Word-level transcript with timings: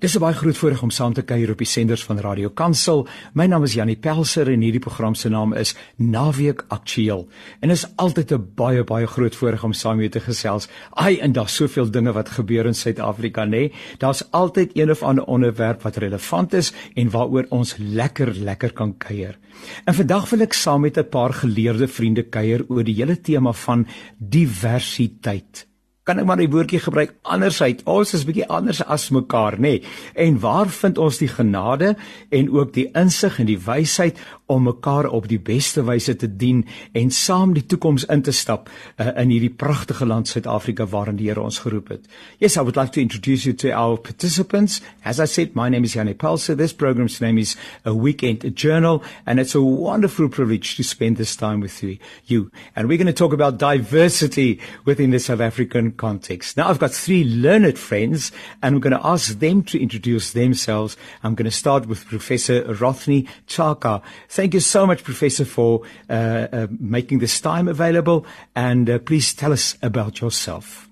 Dis 0.00 0.16
'n 0.16 0.20
baie 0.20 0.34
groot 0.34 0.56
voorreg 0.56 0.82
om 0.82 0.90
saam 0.90 1.12
te 1.12 1.22
kuier 1.22 1.50
op 1.50 1.58
die 1.58 1.66
senders 1.66 2.04
van 2.04 2.18
Radio 2.18 2.48
Kansel. 2.48 3.06
My 3.34 3.46
naam 3.46 3.62
is 3.62 3.74
Janie 3.74 3.96
Pelser 3.96 4.48
en 4.48 4.60
hierdie 4.60 4.80
program 4.80 5.14
se 5.14 5.28
naam 5.28 5.52
is 5.52 5.74
Naweek 5.96 6.64
Aktueel. 6.68 7.28
En 7.60 7.70
is 7.70 7.84
altyd 7.96 8.32
'n 8.32 8.52
baie 8.54 8.84
baie 8.84 9.06
groot 9.06 9.36
voorreg 9.36 9.64
om 9.64 9.72
saam 9.72 9.96
met 9.96 10.12
te 10.12 10.20
gesels. 10.20 10.68
Ai, 10.90 11.18
en 11.18 11.32
daar's 11.32 11.54
soveel 11.54 11.90
dinge 11.90 12.12
wat 12.12 12.28
gebeur 12.28 12.66
in 12.66 12.74
Suid-Afrika, 12.74 13.44
nê? 13.44 13.48
Nee? 13.48 13.72
Daar's 13.98 14.24
altyd 14.30 14.70
een 14.74 14.90
of 14.90 15.02
ander 15.02 15.24
onderwerp 15.24 15.82
wat 15.82 15.96
relevant 15.96 16.52
is 16.52 16.72
en 16.94 17.10
waaroor 17.10 17.46
ons 17.48 17.76
lekker 17.78 18.34
lekker 18.34 18.72
kan 18.72 18.96
kuier. 18.96 19.38
En 19.84 19.94
vandag 19.94 20.30
wil 20.30 20.40
ek 20.40 20.52
saam 20.52 20.80
met 20.80 20.96
'n 20.96 21.08
paar 21.08 21.32
geleerde 21.32 21.88
vriende 21.88 22.22
kuier 22.22 22.64
oor 22.68 22.84
die 22.84 22.94
hele 22.94 23.20
tema 23.20 23.52
van 23.52 23.86
diversiteit 24.18 25.69
kan 26.08 26.18
ek 26.18 26.26
maar 26.28 26.40
die 26.40 26.50
woordjie 26.50 26.80
gebruik 26.80 27.14
andersheid. 27.22 27.82
Ons 27.84 28.14
is 28.16 28.24
bietjie 28.28 28.48
anders 28.48 28.80
as 28.82 29.08
mekaar, 29.14 29.58
nê? 29.58 29.78
Nee. 29.80 29.82
En 30.14 30.38
waar 30.40 30.70
vind 30.72 30.98
ons 30.98 31.20
die 31.20 31.28
genade 31.28 31.94
en 32.30 32.50
ook 32.50 32.72
die 32.74 32.88
insig 32.96 33.38
en 33.38 33.48
die 33.50 33.58
wysheid 33.60 34.18
om 34.50 34.64
mekaar 34.66 35.06
op 35.14 35.28
die 35.30 35.38
beste 35.38 35.84
wyse 35.86 36.16
te 36.18 36.26
dien 36.26 36.64
en 36.98 37.12
saam 37.14 37.52
die 37.54 37.62
toekoms 37.66 38.08
in 38.10 38.24
te 38.26 38.32
stap 38.34 38.66
uh, 38.70 39.12
in 39.20 39.30
hierdie 39.30 39.52
pragtige 39.54 40.06
land 40.06 40.28
Suid-Afrika 40.28 40.88
waarin 40.90 41.20
die 41.20 41.28
Here 41.30 41.44
ons 41.44 41.60
geroep 41.62 41.92
het. 41.94 42.08
Yes, 42.42 42.56
I 42.56 42.64
would 42.66 42.76
like 42.76 42.90
to 42.96 43.00
introduce 43.00 43.46
you 43.46 43.54
to 43.62 43.70
our 43.70 43.96
participants. 43.96 44.80
As 45.04 45.20
I 45.20 45.26
said, 45.26 45.54
my 45.54 45.68
name 45.68 45.84
is 45.84 45.94
Janie 45.94 46.14
Pelser. 46.14 46.56
This 46.56 46.74
program's 46.74 47.20
name 47.20 47.38
is 47.38 47.56
A 47.84 47.94
Weekend 47.94 48.42
Journal 48.56 49.02
and 49.26 49.38
it's 49.38 49.54
a 49.54 49.62
wonderful 49.62 50.28
privilege 50.28 50.76
to 50.76 50.82
spend 50.82 51.16
this 51.16 51.36
time 51.36 51.60
with 51.60 51.82
you. 51.82 51.98
you. 52.26 52.50
And 52.74 52.88
we're 52.88 52.98
going 52.98 53.06
to 53.06 53.12
talk 53.12 53.32
about 53.32 53.58
diversity 53.58 54.60
within 54.84 55.10
the 55.10 55.20
South 55.20 55.40
African 55.40 55.89
context. 55.92 56.56
Now 56.56 56.68
I've 56.68 56.78
got 56.78 56.92
three 56.92 57.24
learned 57.24 57.78
friends 57.78 58.32
and 58.62 58.76
I'm 58.76 58.80
going 58.80 58.92
to 58.92 59.06
ask 59.06 59.38
them 59.38 59.62
to 59.64 59.80
introduce 59.80 60.32
themselves. 60.32 60.96
I'm 61.22 61.34
going 61.34 61.50
to 61.50 61.50
start 61.50 61.86
with 61.86 62.06
Professor 62.06 62.62
Rothney 62.64 63.28
Tshaka. 63.46 64.02
Thank 64.28 64.54
you 64.54 64.60
so 64.60 64.86
much, 64.86 65.04
Professor, 65.04 65.44
for 65.44 65.82
uh, 66.08 66.12
uh, 66.12 66.66
making 66.78 67.18
this 67.18 67.40
time 67.40 67.68
available. 67.68 68.26
And 68.54 68.88
uh, 68.88 68.98
please 68.98 69.34
tell 69.34 69.52
us 69.52 69.76
about 69.82 70.20
yourself. 70.20 70.88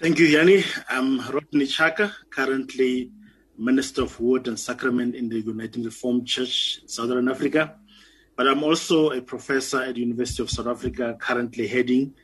Thank 0.00 0.18
you, 0.18 0.26
Yanni. 0.26 0.64
I'm 0.88 1.20
Rothney 1.20 1.66
Tshaka, 1.66 2.12
currently 2.30 3.10
Minister 3.58 4.02
of 4.02 4.20
Word 4.20 4.48
and 4.48 4.58
Sacrament 4.58 5.14
in 5.14 5.28
the 5.28 5.40
United 5.40 5.84
Reformed 5.84 6.26
Church, 6.26 6.80
in 6.82 6.88
Southern 6.88 7.28
Africa. 7.28 7.76
But 8.36 8.48
I'm 8.48 8.62
also 8.62 9.10
a 9.10 9.22
professor 9.22 9.82
at 9.82 9.94
the 9.94 10.00
University 10.00 10.42
of 10.42 10.50
South 10.50 10.66
Africa, 10.66 11.16
currently 11.18 11.66
heading 11.66 12.14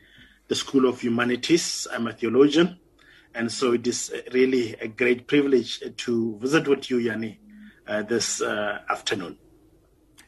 the 0.52 0.56
School 0.56 0.86
of 0.86 1.00
Humanities. 1.00 1.86
I'm 1.92 2.06
a 2.06 2.12
theologian. 2.12 2.78
And 3.34 3.50
so 3.50 3.72
it 3.72 3.86
is 3.86 4.12
really 4.34 4.74
a 4.74 4.88
great 4.88 5.26
privilege 5.26 5.80
to 6.04 6.36
visit 6.42 6.68
with 6.68 6.90
you, 6.90 6.98
Yanni, 6.98 7.40
uh, 7.88 8.02
this 8.02 8.42
uh, 8.42 8.80
afternoon. 8.90 9.38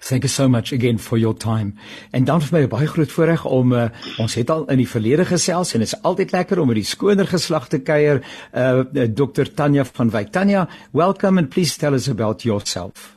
Thank 0.00 0.24
you 0.24 0.28
so 0.28 0.48
much 0.48 0.72
again 0.72 0.96
for 0.98 1.18
your 1.18 1.34
time. 1.34 1.76
En 2.12 2.24
dan 2.24 2.40
vir 2.40 2.58
my 2.58 2.62
baie 2.72 2.88
groot 2.88 3.12
voorreg 3.12 3.44
om 3.44 3.72
uh, 3.72 3.86
ons 4.20 4.36
het 4.36 4.50
al 4.52 4.64
in 4.72 4.80
die 4.80 4.88
verlede 4.88 5.24
gesels 5.28 5.72
en 5.72 5.84
dit 5.84 5.92
is 5.92 5.96
altyd 6.00 6.32
lekker 6.32 6.60
om 6.60 6.68
met 6.72 6.80
die 6.80 6.88
skoner 6.88 7.28
geslag 7.28 7.68
te 7.72 7.80
kuier. 7.84 8.20
Uh, 8.52 8.84
uh 8.84 9.08
Dr 9.20 9.48
Tanya 9.56 9.84
van 9.84 10.12
Wyk. 10.12 10.32
Tanya, 10.32 10.68
welcome 10.92 11.40
and 11.40 11.52
please 11.52 11.76
tell 11.80 11.96
us 11.96 12.08
about 12.08 12.44
yourself. 12.48 13.14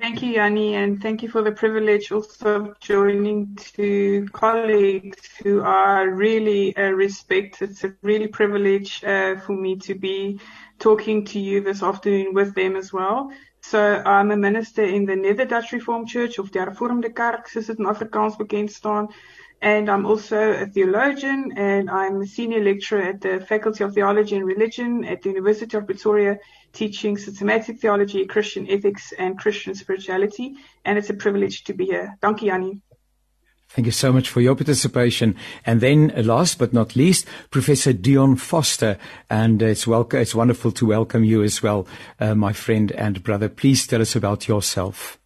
Thank 0.00 0.22
you, 0.22 0.30
Yanni, 0.30 0.76
and 0.76 1.02
thank 1.02 1.22
you 1.22 1.28
for 1.28 1.42
the 1.42 1.52
privilege 1.52 2.10
also 2.10 2.62
of 2.62 2.80
joining 2.80 3.54
two 3.56 4.26
colleagues 4.32 5.28
who 5.42 5.60
are 5.60 6.08
really 6.08 6.74
uh, 6.74 6.92
respect. 6.92 7.60
It's 7.60 7.84
a 7.84 7.94
really 8.00 8.26
privilege 8.26 9.04
uh, 9.04 9.36
for 9.40 9.52
me 9.52 9.76
to 9.80 9.94
be 9.94 10.40
talking 10.78 11.26
to 11.26 11.38
you 11.38 11.60
this 11.60 11.82
afternoon 11.82 12.32
with 12.32 12.54
them 12.54 12.76
as 12.76 12.94
well. 12.94 13.30
So 13.60 14.02
I'm 14.06 14.30
a 14.30 14.38
minister 14.38 14.84
in 14.84 15.04
the 15.04 15.16
Nether 15.16 15.44
Dutch 15.44 15.72
Reformed 15.72 16.08
Church 16.08 16.38
of 16.38 16.50
die 16.50 16.64
Hervormde 16.64 17.12
Kerk, 17.12 17.48
soos 17.48 17.66
dit 17.66 17.78
in 17.78 17.84
Afrikaans 17.86 18.38
bekend 18.38 18.70
staan. 18.70 19.12
And 19.62 19.90
I'm 19.90 20.06
also 20.06 20.52
a 20.52 20.66
theologian 20.66 21.52
and 21.56 21.90
I'm 21.90 22.22
a 22.22 22.26
senior 22.26 22.64
lecturer 22.64 23.02
at 23.02 23.20
the 23.20 23.44
Faculty 23.46 23.84
of 23.84 23.92
Theology 23.92 24.36
and 24.36 24.46
Religion 24.46 25.04
at 25.04 25.20
the 25.20 25.28
University 25.28 25.76
of 25.76 25.84
Pretoria, 25.84 26.38
teaching 26.72 27.18
systematic 27.18 27.78
theology, 27.78 28.24
Christian 28.24 28.70
ethics 28.70 29.12
and 29.18 29.38
Christian 29.38 29.74
spirituality. 29.74 30.54
And 30.86 30.96
it's 30.96 31.10
a 31.10 31.14
privilege 31.14 31.64
to 31.64 31.74
be 31.74 31.84
here. 31.84 32.16
Dankie, 32.22 32.46
Jannie. 32.46 32.80
Thank 33.68 33.86
you 33.86 33.92
so 33.92 34.12
much 34.12 34.28
for 34.28 34.40
your 34.40 34.56
participation. 34.56 35.36
And 35.64 35.80
then 35.80 36.10
uh, 36.16 36.22
last 36.22 36.58
but 36.58 36.72
not 36.72 36.96
least, 36.96 37.26
Professor 37.50 37.92
Dion 37.92 38.36
Forster. 38.36 38.98
And 39.28 39.62
it's 39.62 39.86
welcome, 39.86 40.20
it's 40.20 40.34
wonderful 40.34 40.72
to 40.72 40.86
welcome 40.86 41.22
you 41.22 41.44
as 41.44 41.62
well, 41.62 41.86
uh, 42.18 42.34
my 42.34 42.52
friend 42.52 42.90
and 42.92 43.22
brother. 43.22 43.48
Please 43.48 43.86
tell 43.86 44.00
us 44.00 44.16
about 44.16 44.48
yourself. 44.48 45.19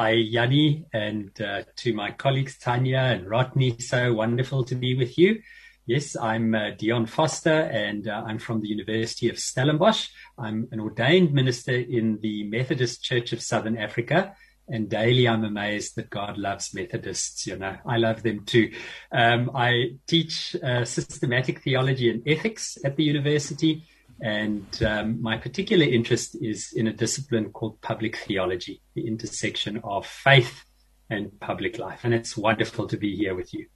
Hi, 0.00 0.12
Yanni, 0.12 0.84
and 0.92 1.28
uh, 1.42 1.64
to 1.78 1.92
my 1.92 2.12
colleagues, 2.12 2.56
Tanya 2.56 2.98
and 2.98 3.28
Rodney. 3.28 3.80
So 3.80 4.12
wonderful 4.12 4.62
to 4.66 4.76
be 4.76 4.94
with 4.94 5.18
you. 5.18 5.42
Yes, 5.86 6.14
I'm 6.14 6.54
uh, 6.54 6.70
Dion 6.78 7.06
Forster, 7.06 7.62
and 7.62 8.06
uh, 8.06 8.22
I'm 8.24 8.38
from 8.38 8.60
the 8.60 8.68
University 8.68 9.28
of 9.28 9.40
Stellenbosch. 9.40 10.06
I'm 10.38 10.68
an 10.70 10.78
ordained 10.78 11.32
minister 11.34 11.74
in 11.74 12.20
the 12.22 12.44
Methodist 12.44 13.02
Church 13.02 13.32
of 13.32 13.42
Southern 13.42 13.76
Africa 13.76 14.36
and 14.68 14.88
daily 14.88 15.26
I'm 15.26 15.44
amazed 15.44 15.96
that 15.96 16.10
God 16.10 16.36
loves 16.36 16.74
Methodists. 16.74 17.46
You 17.46 17.56
know, 17.56 17.76
I 17.86 17.96
love 17.96 18.22
them 18.22 18.44
too. 18.44 18.72
Um, 19.10 19.50
I 19.54 19.96
teach 20.06 20.54
uh, 20.56 20.84
systematic 20.84 21.62
theology 21.62 22.10
and 22.10 22.22
ethics 22.26 22.76
at 22.84 22.96
the 22.96 23.02
university, 23.04 23.86
and 24.20 24.82
um, 24.82 25.22
my 25.22 25.36
particular 25.36 25.84
interest 25.84 26.36
is 26.40 26.72
in 26.74 26.86
a 26.88 26.92
discipline 26.92 27.50
called 27.50 27.80
public 27.80 28.16
theology, 28.16 28.80
the 28.94 29.06
intersection 29.06 29.80
of 29.84 30.06
faith 30.06 30.64
and 31.08 31.38
public 31.40 31.78
life. 31.78 32.00
And 32.04 32.12
it's 32.12 32.36
wonderful 32.36 32.88
to 32.88 32.96
be 32.96 33.16
here 33.16 33.34
with 33.34 33.54
you. 33.54 33.66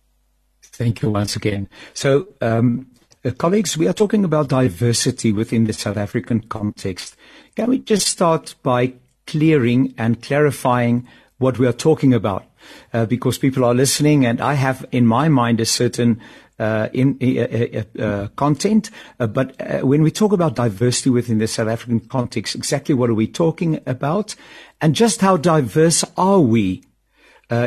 Thank 0.63 1.03
you 1.03 1.11
once 1.11 1.37
again. 1.37 1.69
So, 1.95 2.29
um, 2.41 2.89
uh, 3.25 3.31
colleagues, 3.31 3.77
we 3.77 3.87
are 3.87 3.93
talking 3.93 4.25
about 4.25 4.49
diversity 4.49 5.33
within 5.33 5.65
the 5.65 5.73
South 5.73 5.97
African 5.97 6.41
context. 6.41 7.17
Can 7.55 7.71
we 7.71 7.79
just 7.79 8.09
start 8.09 8.57
by 8.63 8.95
clearing 9.27 9.95
and 9.97 10.21
clarifying 10.21 11.07
what 11.39 11.59
we 11.59 11.67
are 11.67 11.73
talking 11.73 12.13
about 12.13 12.45
uh, 12.93 13.07
because 13.07 13.39
people 13.39 13.65
are 13.65 13.75
listening 13.75 14.25
and 14.27 14.41
I 14.41 14.55
have 14.55 14.85
in 14.91 15.07
my 15.07 15.29
mind 15.29 15.61
a 15.61 15.67
certain 15.67 16.21
uh, 16.62 16.89
in, 16.93 17.19
uh, 17.21 17.83
uh, 18.00 18.03
uh 18.03 18.28
content. 18.37 18.91
Uh, 19.19 19.27
but 19.27 19.56
when 19.83 20.00
we 20.03 20.12
talk 20.12 20.33
about 20.33 20.55
diversity 20.55 21.11
within 21.11 21.39
the 21.39 21.49
South 21.49 21.67
African 21.67 21.99
context, 21.99 22.55
exactly 22.55 22.95
what 22.95 23.11
are 23.11 23.15
we 23.15 23.27
talking 23.27 23.81
about? 23.84 24.37
And 24.81 24.95
just 24.95 25.21
how 25.23 25.37
diverse 25.37 26.05
are 26.17 26.39
we 26.39 26.78
uh, 26.78 26.92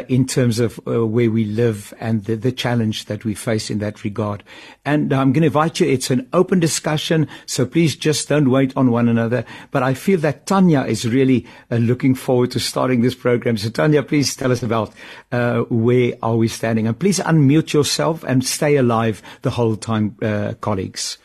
in 0.07 0.25
terms 0.25 0.59
of 0.59 0.79
uh, 0.87 1.05
where 1.05 1.29
we 1.29 1.45
live 1.45 1.93
and 1.99 2.25
the, 2.25 2.35
the, 2.35 2.51
challenge 2.51 3.05
that 3.05 3.23
we 3.23 3.35
face 3.35 3.69
in 3.69 3.79
that 3.79 4.03
regard. 4.03 4.43
And 4.83 5.13
I'm 5.13 5.31
going 5.31 5.41
to 5.41 5.47
invite 5.47 5.79
you. 5.79 5.87
It's 5.87 6.09
an 6.09 6.27
open 6.33 6.59
discussion, 6.59 7.27
so 7.45 7.65
please 7.65 7.95
just 7.95 8.27
don't 8.29 8.49
wait 8.49 8.75
on 8.75 8.89
one 8.89 9.07
another. 9.07 9.45
But 9.71 9.83
I 9.83 9.93
feel 9.93 10.19
that 10.19 10.47
Tanya 10.47 10.81
is 10.81 11.07
really 11.07 11.45
uh, 11.69 11.75
looking 11.75 12.15
forward 12.15 12.51
to 12.51 12.59
starting 12.59 13.01
this 13.01 13.15
program. 13.15 13.57
So 13.57 13.69
Tanya, 13.69 14.01
please 14.01 14.35
tell 14.35 14.51
us 14.51 14.63
about 14.63 14.91
uh, 15.31 15.61
where 15.69 16.13
are 16.23 16.37
we 16.37 16.47
standing, 16.47 16.87
and 16.87 16.97
please 16.97 17.19
unmute 17.19 17.73
yourself 17.73 18.23
and 18.23 18.43
stay 18.43 18.77
alive 18.77 19.21
the 19.43 19.51
whole 19.51 19.75
time, 19.75 20.17
uh, 20.21 20.53
colleagues. 20.61 21.17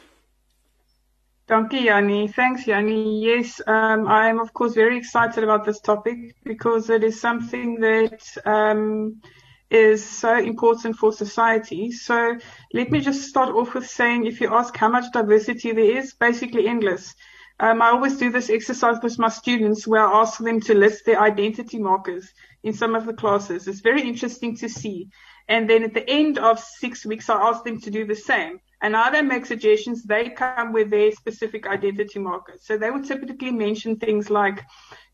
Dankie 1.51 1.87
Yanni. 1.87 2.29
Thanks 2.29 2.65
Yanni. 2.65 3.25
Yes, 3.25 3.61
um, 3.67 4.07
I 4.07 4.29
am 4.29 4.39
of 4.39 4.55
course 4.55 4.73
very 4.75 4.97
excited 4.97 5.43
about 5.43 5.65
this 5.65 5.81
topic 5.81 6.37
because 6.45 6.89
it 6.91 7.03
is 7.03 7.21
something 7.21 7.81
that 7.81 8.23
um, 8.47 9.21
is 9.69 10.09
so 10.09 10.39
important 10.39 10.95
for 10.95 11.13
society. 11.13 11.91
So 11.91 12.37
let 12.73 12.93
me 12.93 13.01
just 13.01 13.29
start 13.29 13.49
off 13.49 13.75
with 13.75 13.89
saying 13.89 14.27
if 14.27 14.41
you 14.41 14.55
ask 14.55 14.77
how 14.77 14.89
much 14.89 15.13
diversity 15.13 15.73
there 15.73 15.99
is, 15.99 16.15
basically 16.15 16.69
endless. 16.69 17.17
Um, 17.59 17.83
I 17.83 17.89
always 17.89 18.17
do 18.17 18.31
this 18.31 18.49
exercise 18.49 18.99
with 19.03 19.19
my 19.19 19.29
students 19.29 19.89
where 19.89 20.07
I 20.07 20.21
ask 20.21 20.39
them 20.39 20.61
to 20.61 20.75
list 20.75 21.05
their 21.05 21.21
identity 21.21 21.81
markers 21.81 22.33
in 22.63 22.75
some 22.75 22.95
of 22.95 23.07
the 23.07 23.13
classes. 23.13 23.67
It's 23.67 23.81
very 23.81 24.03
interesting 24.03 24.57
to 24.59 24.69
see. 24.69 25.09
And 25.49 25.69
then 25.69 25.83
at 25.83 25.95
the 25.95 26.09
end 26.09 26.39
of 26.39 26.61
six 26.61 27.05
weeks, 27.05 27.29
I 27.29 27.35
ask 27.35 27.65
them 27.65 27.81
to 27.81 27.91
do 27.91 28.07
the 28.07 28.15
same. 28.15 28.61
And 28.83 28.95
how 28.95 29.11
they 29.11 29.23
make 29.23 29.47
suggestions, 29.47 30.03
they 30.05 30.31
come 30.31 30.73
with 30.73 30.91
their 30.91 31.13
specific 31.13 31.67
identity 31.67 32.19
markers. 32.19 32.65
So 32.65 32.79
they 32.79 32.91
would 32.91 33.05
typically 33.05 33.51
mention 33.51 33.97
things 33.97 34.31
like 34.31 34.63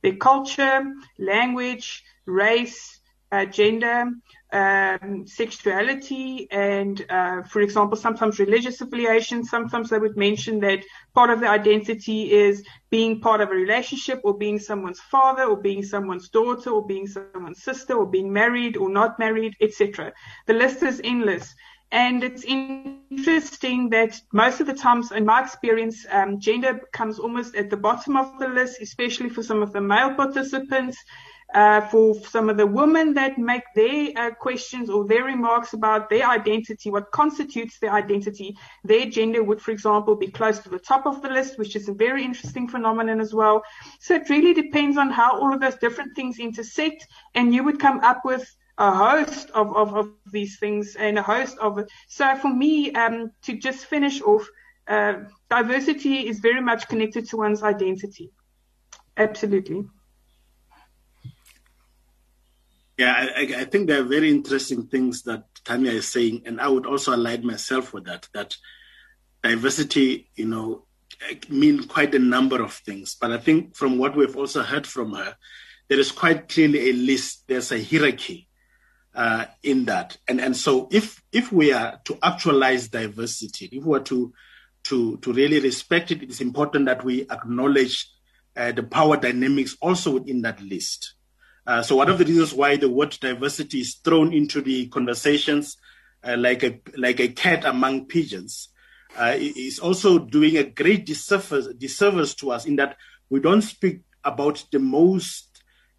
their 0.02 0.16
culture, 0.16 0.84
language, 1.18 2.04
race, 2.26 3.00
uh, 3.32 3.44
gender, 3.44 4.12
um, 4.52 5.26
sexuality, 5.26 6.46
and, 6.50 7.04
uh, 7.10 7.42
for 7.42 7.60
example, 7.60 7.96
sometimes 7.96 8.38
religious 8.38 8.80
affiliation. 8.80 9.44
Sometimes 9.44 9.90
they 9.90 9.98
would 9.98 10.16
mention 10.16 10.60
that 10.60 10.84
part 11.14 11.30
of 11.30 11.40
the 11.40 11.48
identity 11.48 12.32
is 12.32 12.64
being 12.88 13.20
part 13.20 13.40
of 13.40 13.50
a 13.50 13.54
relationship 13.54 14.20
or 14.22 14.38
being 14.38 14.58
someone's 14.60 15.00
father 15.00 15.42
or 15.42 15.56
being 15.56 15.82
someone's 15.82 16.28
daughter 16.28 16.70
or 16.70 16.86
being 16.86 17.06
someone's 17.08 17.62
sister 17.62 17.94
or 17.94 18.06
being 18.06 18.32
married 18.32 18.76
or 18.76 18.88
not 18.88 19.18
married, 19.18 19.54
etc. 19.60 20.12
The 20.46 20.54
list 20.54 20.82
is 20.84 21.00
endless. 21.02 21.54
And 21.92 22.24
it's 22.24 22.44
interesting 22.44 23.90
that 23.90 24.20
most 24.32 24.60
of 24.60 24.66
the 24.66 24.74
times, 24.74 25.12
in 25.12 25.24
my 25.24 25.40
experience, 25.42 26.04
um, 26.10 26.40
gender 26.40 26.80
comes 26.92 27.18
almost 27.18 27.54
at 27.54 27.70
the 27.70 27.76
bottom 27.76 28.16
of 28.16 28.38
the 28.38 28.48
list, 28.48 28.80
especially 28.80 29.28
for 29.28 29.42
some 29.42 29.62
of 29.62 29.72
the 29.72 29.80
male 29.80 30.14
participants. 30.14 30.98
Uh, 31.54 31.80
for 31.80 32.16
some 32.22 32.50
of 32.50 32.56
the 32.56 32.66
women 32.66 33.14
that 33.14 33.38
make 33.38 33.62
their 33.76 34.10
uh, 34.16 34.30
questions 34.32 34.90
or 34.90 35.06
their 35.06 35.22
remarks 35.22 35.74
about 35.74 36.10
their 36.10 36.28
identity, 36.28 36.90
what 36.90 37.08
constitutes 37.12 37.78
their 37.78 37.92
identity, 37.92 38.56
their 38.82 39.06
gender 39.06 39.44
would, 39.44 39.62
for 39.62 39.70
example, 39.70 40.16
be 40.16 40.26
close 40.26 40.58
to 40.58 40.68
the 40.68 40.78
top 40.78 41.06
of 41.06 41.22
the 41.22 41.28
list, 41.28 41.56
which 41.56 41.76
is 41.76 41.88
a 41.88 41.94
very 41.94 42.24
interesting 42.24 42.66
phenomenon 42.66 43.20
as 43.20 43.32
well. 43.32 43.62
So 44.00 44.16
it 44.16 44.28
really 44.28 44.54
depends 44.54 44.98
on 44.98 45.08
how 45.08 45.40
all 45.40 45.54
of 45.54 45.60
those 45.60 45.76
different 45.76 46.16
things 46.16 46.40
intersect, 46.40 47.06
and 47.36 47.54
you 47.54 47.62
would 47.62 47.78
come 47.78 48.00
up 48.00 48.22
with 48.24 48.55
a 48.78 48.94
host 48.94 49.50
of, 49.50 49.74
of, 49.74 49.94
of 49.94 50.10
these 50.30 50.58
things 50.58 50.96
and 50.96 51.18
a 51.18 51.22
host 51.22 51.56
of 51.58 51.78
it. 51.78 51.90
So 52.08 52.36
for 52.36 52.52
me, 52.52 52.92
um, 52.92 53.32
to 53.42 53.56
just 53.56 53.86
finish 53.86 54.20
off, 54.20 54.46
uh, 54.86 55.14
diversity 55.48 56.28
is 56.28 56.40
very 56.40 56.60
much 56.60 56.86
connected 56.88 57.28
to 57.28 57.36
one's 57.38 57.62
identity. 57.62 58.30
Absolutely. 59.16 59.84
Yeah, 62.98 63.12
I, 63.12 63.54
I, 63.58 63.64
think 63.64 63.88
there 63.88 64.00
are 64.00 64.04
very 64.04 64.30
interesting 64.30 64.86
things 64.86 65.22
that 65.24 65.44
Tanya 65.64 65.90
is 65.90 66.08
saying, 66.08 66.42
and 66.46 66.60
I 66.60 66.68
would 66.68 66.86
also 66.86 67.14
align 67.14 67.46
myself 67.46 67.92
with 67.92 68.04
that. 68.04 68.28
That 68.32 68.56
diversity, 69.42 70.30
you 70.34 70.46
know, 70.46 70.86
mean 71.50 71.84
quite 71.88 72.14
a 72.14 72.18
number 72.18 72.62
of 72.62 72.72
things. 72.72 73.14
But 73.20 73.32
I 73.32 73.38
think 73.38 73.76
from 73.76 73.98
what 73.98 74.16
we've 74.16 74.36
also 74.36 74.62
heard 74.62 74.86
from 74.86 75.12
her, 75.12 75.36
there 75.88 76.00
is 76.00 76.10
quite 76.10 76.48
clearly 76.48 76.88
a 76.90 76.92
list. 76.94 77.46
There's 77.48 77.70
a 77.70 77.82
hierarchy 77.82 78.45
uh, 79.16 79.46
in 79.62 79.86
that. 79.86 80.18
And 80.28 80.40
and 80.40 80.56
so 80.56 80.88
if 80.92 81.22
if 81.32 81.50
we 81.50 81.72
are 81.72 82.00
to 82.04 82.18
actualize 82.22 82.88
diversity, 82.88 83.68
if 83.72 83.84
we 83.84 83.96
are 83.96 84.02
to 84.04 84.32
to 84.84 85.16
to 85.18 85.32
really 85.32 85.58
respect 85.58 86.10
it, 86.10 86.22
it 86.22 86.30
is 86.30 86.40
important 86.40 86.86
that 86.86 87.02
we 87.02 87.22
acknowledge 87.22 88.08
uh, 88.56 88.72
the 88.72 88.82
power 88.82 89.16
dynamics 89.16 89.76
also 89.80 90.12
within 90.12 90.42
that 90.42 90.60
list. 90.60 91.14
Uh, 91.66 91.82
so 91.82 91.96
one 91.96 92.08
of 92.08 92.18
the 92.18 92.24
reasons 92.24 92.54
why 92.54 92.76
the 92.76 92.88
word 92.88 93.16
diversity 93.20 93.80
is 93.80 93.96
thrown 93.96 94.32
into 94.32 94.60
the 94.60 94.86
conversations 94.88 95.76
uh, 96.22 96.36
like 96.36 96.62
a 96.62 96.80
like 96.96 97.18
a 97.18 97.28
cat 97.28 97.64
among 97.64 98.06
pigeons 98.06 98.68
uh, 99.18 99.34
is 99.36 99.78
also 99.78 100.18
doing 100.18 100.56
a 100.56 100.64
great 100.64 101.06
disservice, 101.06 101.68
disservice 101.78 102.34
to 102.34 102.50
us 102.50 102.66
in 102.66 102.76
that 102.76 102.96
we 103.30 103.40
don't 103.40 103.62
speak 103.62 104.00
about 104.24 104.64
the 104.72 104.78
most 104.78 105.45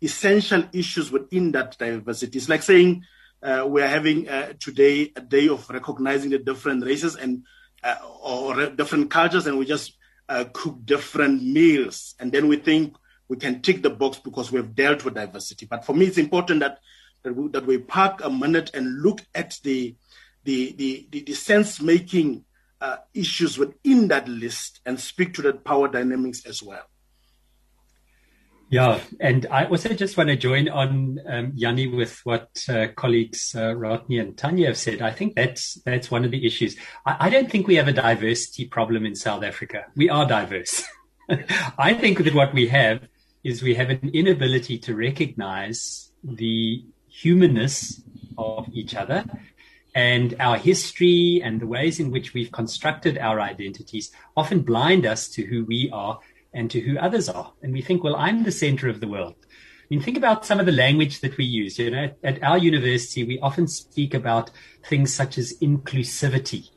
essential 0.01 0.63
issues 0.73 1.11
within 1.11 1.51
that 1.53 1.77
diversity. 1.77 2.37
It's 2.37 2.49
like 2.49 2.63
saying 2.63 3.03
uh, 3.41 3.65
we're 3.67 3.87
having 3.87 4.27
uh, 4.27 4.53
today 4.59 5.11
a 5.15 5.21
day 5.21 5.47
of 5.47 5.69
recognizing 5.69 6.31
the 6.31 6.39
different 6.39 6.83
races 6.85 7.15
and 7.15 7.43
uh, 7.83 7.95
or 8.21 8.67
different 8.71 9.11
cultures, 9.11 9.45
and 9.47 9.57
we 9.57 9.65
just 9.65 9.97
uh, 10.29 10.45
cook 10.53 10.85
different 10.85 11.43
meals, 11.43 12.15
and 12.19 12.31
then 12.31 12.47
we 12.47 12.57
think 12.57 12.95
we 13.27 13.37
can 13.37 13.61
tick 13.61 13.81
the 13.81 13.89
box 13.89 14.19
because 14.19 14.51
we've 14.51 14.73
dealt 14.73 15.05
with 15.05 15.13
diversity. 15.13 15.65
But 15.65 15.85
for 15.85 15.93
me, 15.93 16.05
it's 16.05 16.17
important 16.17 16.61
that 16.61 16.79
that 17.23 17.35
we, 17.35 17.49
that 17.49 17.65
we 17.65 17.77
park 17.77 18.21
a 18.23 18.29
minute 18.29 18.71
and 18.73 19.01
look 19.01 19.21
at 19.35 19.59
the 19.63 19.95
the 20.43 20.71
the, 20.73 21.07
the, 21.11 21.21
the 21.21 21.33
sense 21.33 21.81
making 21.81 22.45
uh, 22.81 22.97
issues 23.13 23.57
within 23.57 24.07
that 24.07 24.27
list 24.27 24.81
and 24.85 24.99
speak 24.99 25.33
to 25.33 25.41
that 25.43 25.63
power 25.63 25.87
dynamics 25.87 26.45
as 26.45 26.61
well. 26.63 26.83
Yeah, 28.69 28.99
and 29.21 29.45
I 29.49 29.65
also 29.65 29.93
just 29.93 30.17
want 30.17 30.27
to 30.27 30.35
join 30.35 30.67
on 30.67 31.19
um, 31.25 31.51
Yanni 31.55 31.87
with 31.87 32.19
what 32.25 32.49
uh, 32.67 32.87
colleagues 32.97 33.55
uh, 33.55 33.73
Rodney 33.73 34.19
and 34.19 34.37
Tanya 34.37 34.67
have 34.67 34.77
said. 34.77 35.01
I 35.01 35.11
think 35.11 35.35
that's 35.35 35.75
that's 35.85 36.11
one 36.11 36.25
of 36.25 36.31
the 36.31 36.45
issues. 36.45 36.75
I, 37.05 37.15
I 37.27 37.29
don't 37.29 37.49
think 37.49 37.67
we 37.67 37.75
have 37.75 37.87
a 37.87 37.93
diversity 37.93 38.65
problem 38.65 39.05
in 39.05 39.15
South 39.15 39.43
Africa. 39.43 39.85
We 39.95 40.09
are 40.09 40.27
diverse. 40.27 40.83
I 41.77 41.93
think 41.93 42.23
that 42.25 42.35
what 42.35 42.53
we 42.53 42.67
have 42.67 43.07
is 43.41 43.63
we 43.63 43.75
have 43.75 43.89
an 43.89 44.11
inability 44.13 44.77
to 44.79 44.95
recognize 44.95 46.11
the 46.23 46.83
humanness 47.07 48.01
of 48.37 48.67
each 48.73 48.95
other 48.95 49.23
and 49.95 50.35
our 50.39 50.57
history 50.57 51.41
and 51.43 51.61
the 51.61 51.67
ways 51.67 51.99
in 51.99 52.11
which 52.11 52.33
we've 52.33 52.51
constructed 52.51 53.17
our 53.17 53.39
identities 53.39 54.11
often 54.35 54.61
blind 54.61 55.05
us 55.05 55.29
to 55.29 55.43
who 55.43 55.65
we 55.65 55.89
are 55.91 56.19
and 56.53 56.69
to 56.71 56.79
who 56.79 56.97
others 56.97 57.29
are. 57.29 57.53
And 57.61 57.73
we 57.73 57.81
think, 57.81 58.03
well, 58.03 58.15
I'm 58.15 58.43
the 58.43 58.51
center 58.51 58.87
of 58.89 58.99
the 58.99 59.07
world. 59.07 59.35
I 59.39 59.85
mean, 59.89 60.01
think 60.01 60.17
about 60.17 60.45
some 60.45 60.59
of 60.59 60.65
the 60.65 60.71
language 60.71 61.21
that 61.21 61.37
we 61.37 61.45
use. 61.45 61.79
You 61.79 61.91
know, 61.91 62.11
at 62.23 62.43
our 62.43 62.57
university, 62.57 63.23
we 63.23 63.39
often 63.39 63.67
speak 63.67 64.13
about 64.13 64.51
things 64.83 65.13
such 65.13 65.37
as 65.37 65.57
inclusivity 65.61 66.69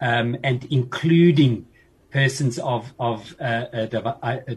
um, 0.00 0.36
and 0.42 0.64
including 0.70 1.66
persons 2.10 2.58
of 2.60 2.92
of 2.98 3.34
uh, 3.40 3.66
a, 3.72 4.16
a, 4.22 4.42
a 4.46 4.54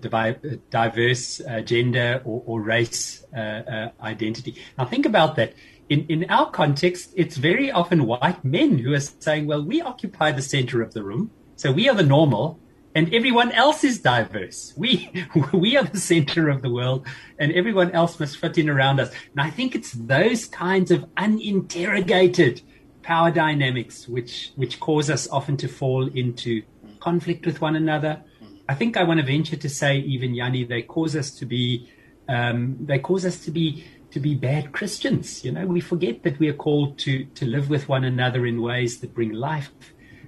diverse 0.69 1.41
uh, 1.41 1.61
gender 1.61 2.21
or, 2.23 2.43
or 2.45 2.61
race 2.61 3.25
uh, 3.35 3.39
uh, 3.39 3.89
identity. 4.01 4.55
Now, 4.77 4.85
think 4.85 5.05
about 5.05 5.35
that. 5.35 5.53
In 5.89 6.05
in 6.07 6.29
our 6.29 6.51
context, 6.51 7.13
it's 7.15 7.37
very 7.37 7.71
often 7.71 8.05
white 8.05 8.43
men 8.45 8.77
who 8.77 8.93
are 8.93 8.99
saying, 8.99 9.47
"Well, 9.47 9.63
we 9.65 9.81
occupy 9.81 10.31
the 10.31 10.41
center 10.41 10.81
of 10.81 10.93
the 10.93 11.03
room, 11.03 11.31
so 11.55 11.71
we 11.71 11.89
are 11.89 11.95
the 11.95 12.03
normal." 12.03 12.59
And 12.97 13.13
everyone 13.13 13.51
else 13.51 13.83
is 13.83 13.99
diverse. 13.99 14.73
We 14.75 15.11
we 15.53 15.77
are 15.77 15.83
the 15.83 15.99
center 15.99 16.49
of 16.49 16.63
the 16.63 16.71
world, 16.71 17.05
and 17.37 17.51
everyone 17.51 17.91
else 17.91 18.19
must 18.19 18.37
fit 18.37 18.57
in 18.57 18.67
around 18.69 18.99
us. 18.99 19.11
And 19.33 19.41
I 19.47 19.51
think 19.51 19.75
it's 19.75 19.91
those 19.91 20.45
kinds 20.45 20.89
of 20.89 21.05
uninterrogated 21.15 22.63
power 23.03 23.29
dynamics 23.29 24.07
which 24.07 24.51
which 24.55 24.79
cause 24.79 25.11
us 25.11 25.29
often 25.29 25.57
to 25.57 25.67
fall 25.67 26.07
into 26.07 26.63
conflict 26.99 27.45
with 27.45 27.61
one 27.61 27.75
another. 27.75 28.23
I 28.67 28.73
think 28.73 28.97
I 28.97 29.03
want 29.03 29.19
to 29.19 29.25
venture 29.25 29.57
to 29.57 29.69
say, 29.69 29.99
even 29.99 30.33
Yanni, 30.33 30.63
they 30.63 30.81
cause 30.81 31.15
us 31.15 31.29
to 31.39 31.45
be 31.45 31.87
um, 32.27 32.77
they 32.81 32.97
cause 32.97 33.25
us 33.27 33.37
to 33.45 33.51
be 33.51 33.85
to 34.09 34.19
be 34.19 34.33
bad 34.33 34.71
Christians. 34.71 35.45
You 35.45 35.51
know, 35.51 35.67
we 35.67 35.81
forget 35.81 36.23
that 36.23 36.39
we 36.39 36.49
are 36.49 36.59
called 36.65 36.97
to 37.05 37.25
to 37.25 37.45
live 37.45 37.69
with 37.69 37.87
one 37.87 38.03
another 38.03 38.47
in 38.47 38.59
ways 38.59 39.01
that 39.01 39.13
bring 39.13 39.33
life 39.33 39.69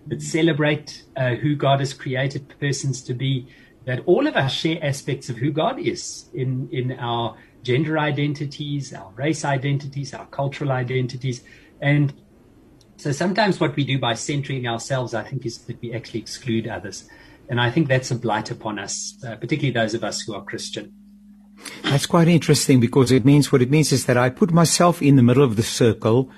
that 0.10 0.22
celebrate 0.22 1.04
uh, 1.16 1.36
who 1.36 1.56
God 1.56 1.80
has 1.80 1.94
created 1.94 2.54
persons 2.60 3.02
to 3.04 3.14
be, 3.14 3.48
that 3.86 4.02
all 4.06 4.28
of 4.28 4.36
us 4.36 4.54
share 4.54 4.84
aspects 4.84 5.30
of 5.30 5.38
who 5.38 5.52
God 5.52 5.80
is 5.80 6.30
in, 6.34 6.70
in 6.72 6.92
our 7.00 7.38
gender 7.64 7.98
identities, 7.98 8.94
our 8.94 9.12
race 9.16 9.46
identities, 9.46 10.14
our 10.14 10.26
cultural 10.28 10.72
identities. 10.72 11.44
And 11.82 12.14
so 12.98 13.12
sometimes 13.12 13.60
what 13.60 13.76
we 13.76 13.86
do 13.86 13.98
by 13.98 14.16
centering 14.16 14.68
ourselves, 14.68 15.14
I 15.14 15.24
think, 15.24 15.46
is 15.46 15.60
that 15.66 15.82
we 15.82 15.94
actually 15.94 16.20
exclude 16.20 16.68
others. 16.68 17.08
And 17.48 17.60
I 17.60 17.72
think 17.72 17.88
that's 17.88 18.12
a 18.12 18.16
blight 18.16 18.52
upon 18.52 18.78
us, 18.78 19.16
uh, 19.26 19.36
particularly 19.36 19.72
those 19.72 19.94
of 19.94 20.04
us 20.04 20.22
who 20.22 20.36
are 20.36 20.44
Christian. 20.44 20.99
That's 21.84 22.06
quite 22.06 22.28
interesting 22.28 22.80
because 22.80 23.12
it 23.12 23.26
means 23.26 23.52
what 23.52 23.62
it 23.62 23.72
means 23.72 23.92
is 23.92 24.06
that 24.06 24.18
I 24.18 24.30
put 24.30 24.52
myself 24.52 25.02
in 25.02 25.16
the 25.16 25.24
middle 25.24 25.44
of 25.44 25.56
the 25.56 25.64
circle, 25.64 26.30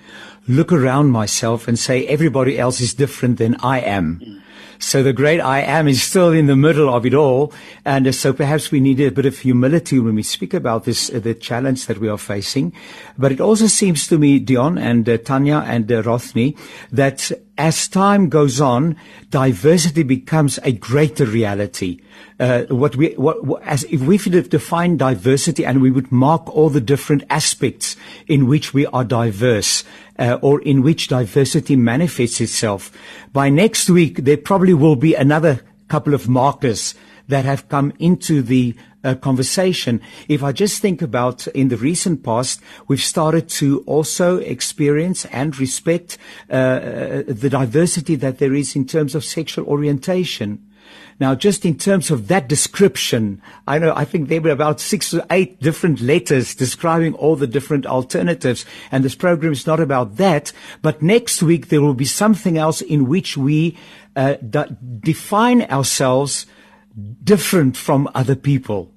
look 0.47 0.71
around 0.71 1.11
myself 1.11 1.67
and 1.67 1.77
say 1.77 2.05
everybody 2.07 2.57
else 2.57 2.81
is 2.81 2.93
different 2.93 3.37
than 3.37 3.55
I 3.61 3.79
am. 3.81 4.41
So 4.81 5.03
the 5.03 5.13
great 5.13 5.39
I 5.39 5.61
am 5.61 5.87
is 5.87 6.01
still 6.01 6.31
in 6.31 6.47
the 6.47 6.55
middle 6.55 6.89
of 6.91 7.05
it 7.05 7.13
all. 7.13 7.53
And 7.85 8.07
uh, 8.07 8.11
so 8.11 8.33
perhaps 8.33 8.71
we 8.71 8.79
need 8.79 8.99
a 8.99 9.11
bit 9.11 9.27
of 9.27 9.37
humility 9.37 9.99
when 9.99 10.15
we 10.15 10.23
speak 10.23 10.55
about 10.55 10.85
this, 10.85 11.11
uh, 11.11 11.19
the 11.19 11.35
challenge 11.35 11.85
that 11.85 11.99
we 11.99 12.09
are 12.09 12.17
facing. 12.17 12.73
But 13.15 13.31
it 13.31 13.39
also 13.39 13.67
seems 13.67 14.07
to 14.07 14.17
me, 14.17 14.39
Dion 14.39 14.79
and 14.79 15.07
uh, 15.07 15.17
Tanya 15.19 15.63
and 15.67 15.89
uh, 15.91 16.01
that 16.91 17.31
as 17.61 17.87
time 17.87 18.27
goes 18.27 18.59
on, 18.59 18.95
diversity 19.29 20.01
becomes 20.01 20.57
a 20.63 20.71
greater 20.71 21.25
reality. 21.25 22.01
Uh, 22.39 22.63
what 22.69 22.95
we, 22.95 23.13
what, 23.13 23.45
what, 23.45 23.61
as 23.61 23.83
if 23.83 24.01
we 24.01 24.17
define 24.17 24.97
diversity 24.97 25.63
and 25.63 25.79
we 25.79 25.91
would 25.91 26.11
mark 26.11 26.49
all 26.49 26.71
the 26.71 26.81
different 26.81 27.23
aspects 27.29 27.95
in 28.25 28.47
which 28.47 28.73
we 28.73 28.87
are 28.87 29.03
diverse, 29.03 29.83
uh, 30.17 30.39
or 30.41 30.59
in 30.63 30.81
which 30.81 31.07
diversity 31.07 31.75
manifests 31.75 32.41
itself. 32.41 32.91
By 33.31 33.49
next 33.49 33.91
week, 33.91 34.25
there 34.25 34.37
probably 34.37 34.73
will 34.73 34.95
be 34.95 35.13
another 35.13 35.61
couple 35.87 36.15
of 36.15 36.27
markers 36.27 36.95
that 37.31 37.45
have 37.45 37.67
come 37.69 37.93
into 37.97 38.41
the 38.41 38.75
uh, 39.03 39.15
conversation. 39.15 40.01
If 40.27 40.43
I 40.43 40.51
just 40.51 40.81
think 40.81 41.01
about 41.01 41.47
in 41.47 41.69
the 41.69 41.77
recent 41.77 42.23
past, 42.23 42.61
we've 42.87 43.01
started 43.01 43.47
to 43.61 43.83
also 43.87 44.37
experience 44.37 45.25
and 45.25 45.57
respect 45.57 46.17
uh, 46.49 46.53
uh, 46.53 47.23
the 47.27 47.49
diversity 47.49 48.15
that 48.15 48.37
there 48.39 48.53
is 48.53 48.75
in 48.75 48.85
terms 48.85 49.15
of 49.15 49.23
sexual 49.23 49.65
orientation. 49.65 50.67
Now, 51.21 51.35
just 51.35 51.65
in 51.65 51.77
terms 51.77 52.11
of 52.11 52.27
that 52.27 52.49
description, 52.49 53.41
I 53.65 53.79
know, 53.79 53.93
I 53.95 54.05
think 54.05 54.27
there 54.27 54.41
were 54.41 54.49
about 54.49 54.81
six 54.81 55.13
or 55.13 55.23
eight 55.29 55.61
different 55.61 56.01
letters 56.01 56.53
describing 56.53 57.13
all 57.13 57.35
the 57.37 57.47
different 57.47 57.85
alternatives. 57.85 58.65
And 58.91 59.05
this 59.05 59.15
program 59.15 59.53
is 59.53 59.67
not 59.67 59.79
about 59.79 60.17
that. 60.17 60.51
But 60.81 61.01
next 61.01 61.41
week, 61.41 61.69
there 61.69 61.81
will 61.81 61.93
be 61.93 62.05
something 62.05 62.57
else 62.57 62.81
in 62.81 63.07
which 63.07 63.37
we 63.37 63.77
uh, 64.15 64.35
define 64.99 65.61
ourselves 65.69 66.45
different 67.23 67.77
from 67.77 68.09
other 68.13 68.35
people. 68.35 68.93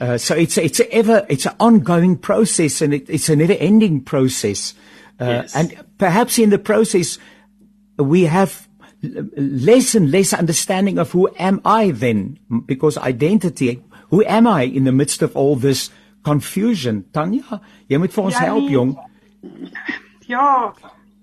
Uh, 0.00 0.18
so 0.18 0.34
it's 0.34 0.58
it's 0.58 0.80
a 0.80 0.92
ever 0.92 1.24
it's 1.28 1.46
an 1.46 1.54
ongoing 1.58 2.18
process 2.18 2.82
and 2.82 2.92
it, 2.92 3.08
it's 3.08 3.28
a 3.28 3.36
never 3.36 3.54
ending 3.54 4.02
process. 4.02 4.74
Uh, 5.18 5.24
yes. 5.24 5.56
And 5.56 5.84
perhaps 5.96 6.38
in 6.38 6.50
the 6.50 6.58
process, 6.58 7.18
we 7.96 8.24
have 8.24 8.68
less 9.02 9.94
and 9.94 10.10
less 10.10 10.32
understanding 10.32 10.98
of 10.98 11.12
who 11.12 11.28
am 11.38 11.60
I 11.64 11.90
then 11.90 12.38
because 12.66 12.98
identity 12.98 13.82
who 14.10 14.24
am 14.24 14.46
I 14.46 14.62
in 14.62 14.84
the 14.84 14.92
midst 14.92 15.22
of 15.22 15.36
all 15.36 15.56
this 15.56 15.90
confusion 16.24 17.04
Tanya 17.12 17.60
jy 17.88 17.98
moet 17.98 18.14
vir 18.14 18.24
ons 18.24 18.34
ja, 18.34 18.46
help 18.50 18.70
jong 18.70 18.96
ja 20.32 20.72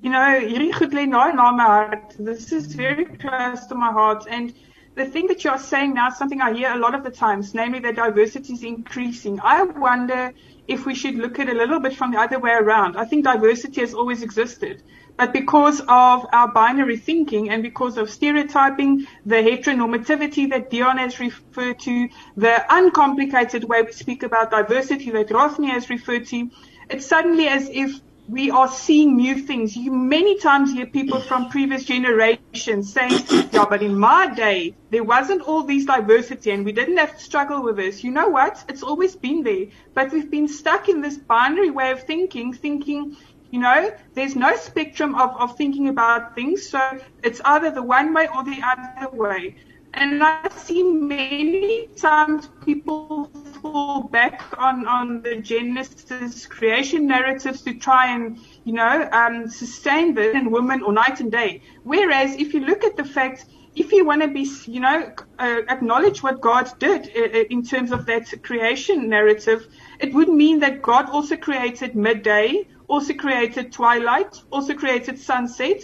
you 0.02 0.12
know 0.12 0.24
hierdie 0.40 0.72
goed 0.78 0.94
lê 0.96 1.06
nou 1.10 1.34
na 1.36 1.50
my 1.52 1.64
hart 1.64 2.16
this 2.20 2.52
is 2.52 2.74
very 2.76 3.06
close 3.06 3.66
to 3.68 3.76
my 3.76 3.92
heart 3.92 4.28
and 4.30 4.54
the 4.96 5.06
thing 5.06 5.28
that 5.28 5.44
you're 5.44 5.58
saying 5.58 5.96
now 5.96 6.10
is 6.10 6.18
something 6.18 6.42
I 6.42 6.54
hear 6.54 6.72
a 6.72 6.78
lot 6.78 6.94
of 6.94 7.04
the 7.04 7.10
times, 7.10 7.54
namely 7.54 7.80
that 7.80 7.96
diversity 7.96 8.54
is 8.54 8.64
increasing. 8.64 9.40
I 9.42 9.64
wonder 9.64 10.34
if 10.68 10.86
we 10.86 10.94
should 10.94 11.16
look 11.16 11.40
at 11.40 11.50
it 11.50 11.56
a 11.56 11.60
little 11.60 11.80
bit 11.80 11.96
from 11.96 12.12
the 12.12 12.20
other 12.20 12.40
way 12.40 12.52
around. 12.52 12.96
I 12.96 13.06
think 13.06 13.24
diversity 13.24 13.82
has 13.82 13.94
always 13.94 14.22
existed. 14.22 14.84
But 15.18 15.34
because 15.34 15.80
of 15.82 16.26
our 16.32 16.52
binary 16.52 16.98
thinking 16.98 17.50
and 17.50 17.62
because 17.62 17.98
of 17.98 18.10
stereotyping, 18.10 19.06
the 19.26 19.36
heteronormativity 19.36 20.50
that 20.50 20.70
Dion 20.70 20.98
has 20.98 21.20
referred 21.20 21.80
to, 21.82 22.10
the 22.36 22.66
uncomplicated 22.70 23.64
way 23.64 23.84
we 23.84 23.92
speak 23.92 24.24
about 24.24 24.52
diversity 24.52 25.12
that 25.12 25.30
Rothney 25.30 25.70
has 25.70 25.90
referred 25.90 26.26
to, 26.28 26.50
it's 26.90 27.06
suddenly 27.06 27.48
as 27.48 27.70
if 27.70 28.00
we 28.28 28.50
are 28.52 28.70
seeing 28.70 29.18
new 29.18 29.36
things. 29.40 29.76
You 29.76 29.92
many 29.92 30.38
times 30.40 30.72
hear 30.72 30.86
people 30.86 31.20
from 31.20 31.50
previous 31.50 31.84
generations 31.84 32.94
saying, 32.94 33.24
yeah, 33.52 33.66
but 33.70 33.84
in 33.84 33.98
my 33.98 34.34
day, 34.34 34.76
there 34.92 35.04
wasn't 35.04 35.42
all 35.42 35.64
this 35.64 35.86
diversity 35.86 36.52
and 36.52 36.64
we 36.64 36.72
didn't 36.72 36.98
have 36.98 37.18
to 37.18 37.24
struggle 37.24 37.62
with 37.64 37.76
this. 37.76 38.04
You 38.04 38.12
know 38.12 38.30
what? 38.30 38.64
It's 38.70 38.84
always 38.84 39.16
been 39.16 39.44
there, 39.44 39.66
but 39.94 40.12
we've 40.14 40.32
been 40.32 40.48
stuck 40.48 40.88
in 40.88 41.02
this 41.02 41.18
binary 41.18 41.70
way 41.70 41.92
of 41.92 42.04
thinking, 42.04 42.54
thinking, 42.54 43.18
you 43.52 43.60
know, 43.60 43.92
there's 44.14 44.36
no 44.36 44.56
spectrum 44.56 45.16
of, 45.16 45.36
of 45.38 45.58
thinking 45.58 45.90
about 45.90 46.34
things. 46.34 46.70
So 46.70 46.80
it's 47.24 47.42
either 47.44 47.72
the 47.72 47.84
one 47.84 48.14
way 48.14 48.28
or 48.34 48.44
the 48.44 48.62
other 48.64 49.16
way. 49.16 49.56
And 49.96 50.24
I 50.24 50.50
see 50.50 50.84
many 50.84 51.88
times 51.96 52.50
people 52.66 53.26
fall 53.62 54.04
back 54.04 54.42
on, 54.58 54.88
on 54.88 55.22
the 55.22 55.36
Genesis 55.36 56.48
creation 56.48 57.06
narratives 57.08 57.62
to 57.64 57.76
try 57.76 58.08
and, 58.16 58.40
you 58.64 58.74
know, 58.74 59.08
um, 59.12 59.48
sustain 59.48 60.16
the 60.16 60.34
and 60.36 60.52
woman 60.52 60.82
or 60.82 60.94
night 60.94 61.20
and 61.20 61.32
day. 61.32 61.62
Whereas 61.84 62.36
if 62.36 62.54
you 62.54 62.62
look 62.62 62.84
at 62.84 62.98
the 62.98 63.04
fact, 63.06 63.46
if 63.76 63.92
you 63.92 64.04
want 64.06 64.22
to 64.24 64.28
be, 64.28 64.48
you 64.66 64.80
know, 64.80 65.14
uh, 65.40 65.62
acknowledge 65.70 66.24
what 66.24 66.42
God 66.42 66.72
did 66.80 67.10
uh, 67.16 67.22
uh, 67.22 67.44
in 67.50 67.64
terms 67.64 67.92
of 67.92 68.06
that 68.08 68.32
creation 68.44 69.10
narrative, 69.10 69.68
it 70.00 70.14
would 70.14 70.30
mean 70.30 70.60
that 70.60 70.82
God 70.82 71.10
also 71.10 71.38
created 71.38 71.96
midday, 71.96 72.68
also 72.88 73.14
created 73.14 73.72
twilight, 73.72 74.42
also 74.52 74.74
created 74.74 75.20
sunset, 75.20 75.82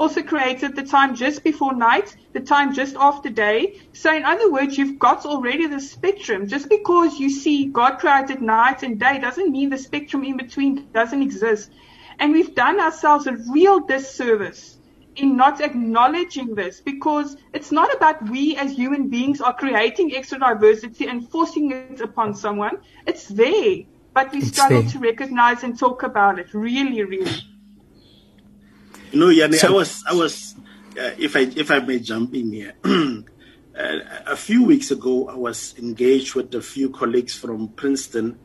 also 0.00 0.22
created 0.22 0.74
the 0.74 0.82
time 0.82 1.14
just 1.14 1.44
before 1.44 1.74
night, 1.74 2.16
the 2.32 2.40
time 2.40 2.72
just 2.72 2.96
after 2.96 3.28
day. 3.28 3.78
So 3.92 4.16
in 4.16 4.24
other 4.24 4.50
words, 4.50 4.78
you've 4.78 4.98
got 4.98 5.26
already 5.26 5.66
the 5.66 5.78
spectrum. 5.78 6.46
Just 6.46 6.70
because 6.70 7.20
you 7.20 7.28
see 7.28 7.66
God 7.66 7.98
created 7.98 8.40
night 8.40 8.82
and 8.82 8.98
day 8.98 9.18
doesn't 9.18 9.52
mean 9.52 9.68
the 9.68 9.76
spectrum 9.76 10.24
in 10.24 10.38
between 10.38 10.88
doesn't 10.94 11.22
exist. 11.22 11.70
And 12.18 12.32
we've 12.32 12.54
done 12.54 12.80
ourselves 12.80 13.26
a 13.26 13.36
real 13.52 13.80
disservice 13.80 14.78
in 15.16 15.36
not 15.36 15.60
acknowledging 15.60 16.54
this 16.54 16.80
because 16.80 17.36
it's 17.52 17.70
not 17.70 17.94
about 17.94 18.30
we 18.30 18.56
as 18.56 18.72
human 18.72 19.08
beings 19.08 19.42
are 19.42 19.52
creating 19.52 20.14
extra 20.16 20.38
diversity 20.38 21.08
and 21.08 21.28
forcing 21.28 21.72
it 21.72 22.00
upon 22.00 22.34
someone. 22.34 22.78
It's 23.06 23.28
there, 23.28 23.80
but 24.14 24.32
we 24.32 24.38
it's 24.38 24.48
struggle 24.48 24.80
there. 24.80 24.92
to 24.92 24.98
recognize 24.98 25.62
and 25.62 25.78
talk 25.78 26.04
about 26.04 26.38
it. 26.38 26.54
Really, 26.54 27.02
really. 27.04 27.49
You 29.12 29.18
know, 29.18 29.28
Yanni, 29.28 29.56
so, 29.56 29.68
I 29.68 29.70
was, 29.72 30.04
I 30.08 30.14
was, 30.14 30.54
uh, 30.96 31.10
if 31.18 31.34
I, 31.34 31.40
if 31.40 31.70
I 31.72 31.80
may 31.80 31.98
jump 31.98 32.32
in 32.32 32.52
here, 32.52 32.74
uh, 32.84 33.22
a 34.26 34.36
few 34.36 34.62
weeks 34.62 34.92
ago, 34.92 35.28
I 35.28 35.34
was 35.34 35.74
engaged 35.78 36.36
with 36.36 36.54
a 36.54 36.62
few 36.62 36.90
colleagues 36.90 37.34
from 37.36 37.70
Princeton, 37.70 38.38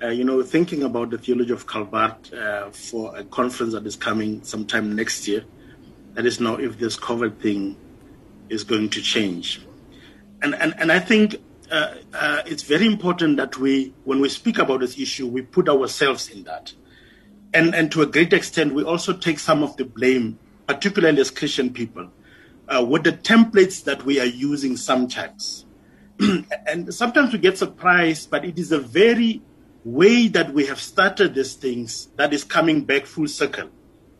uh, 0.00 0.08
you 0.08 0.22
know, 0.22 0.40
thinking 0.44 0.84
about 0.84 1.10
the 1.10 1.18
theology 1.18 1.52
of 1.52 1.66
Calvin 1.66 2.14
uh, 2.32 2.70
for 2.70 3.16
a 3.16 3.24
conference 3.24 3.72
that 3.72 3.84
is 3.86 3.96
coming 3.96 4.44
sometime 4.44 4.94
next 4.94 5.26
year. 5.26 5.44
That 6.12 6.26
is 6.26 6.38
now 6.38 6.56
if 6.56 6.78
this 6.78 6.96
COVID 6.96 7.40
thing 7.40 7.76
is 8.48 8.62
going 8.62 8.90
to 8.90 9.02
change. 9.02 9.66
And, 10.42 10.54
and, 10.54 10.74
and 10.78 10.92
I 10.92 11.00
think 11.00 11.42
uh, 11.72 11.94
uh, 12.12 12.42
it's 12.46 12.62
very 12.62 12.86
important 12.86 13.36
that 13.38 13.58
we, 13.58 13.92
when 14.04 14.20
we 14.20 14.28
speak 14.28 14.58
about 14.58 14.78
this 14.78 14.96
issue, 14.96 15.26
we 15.26 15.42
put 15.42 15.68
ourselves 15.68 16.28
in 16.28 16.44
that 16.44 16.72
and, 17.54 17.74
and 17.74 17.90
to 17.92 18.02
a 18.02 18.06
great 18.06 18.32
extent, 18.32 18.74
we 18.74 18.82
also 18.82 19.12
take 19.12 19.38
some 19.38 19.62
of 19.62 19.76
the 19.76 19.84
blame, 19.84 20.38
particularly 20.66 21.20
as 21.20 21.30
Christian 21.30 21.72
people, 21.72 22.10
uh, 22.68 22.84
with 22.84 23.04
the 23.04 23.12
templates 23.12 23.84
that 23.84 24.04
we 24.04 24.20
are 24.20 24.26
using 24.26 24.76
sometimes. 24.76 25.64
and 26.66 26.92
sometimes 26.92 27.32
we 27.32 27.38
get 27.38 27.56
surprised, 27.56 28.30
but 28.30 28.44
it 28.44 28.58
is 28.58 28.72
a 28.72 28.78
very 28.78 29.40
way 29.84 30.28
that 30.28 30.52
we 30.52 30.66
have 30.66 30.80
started 30.80 31.34
these 31.34 31.54
things 31.54 32.08
that 32.16 32.32
is 32.32 32.42
coming 32.42 32.82
back 32.82 33.06
full 33.06 33.28
circle. 33.28 33.70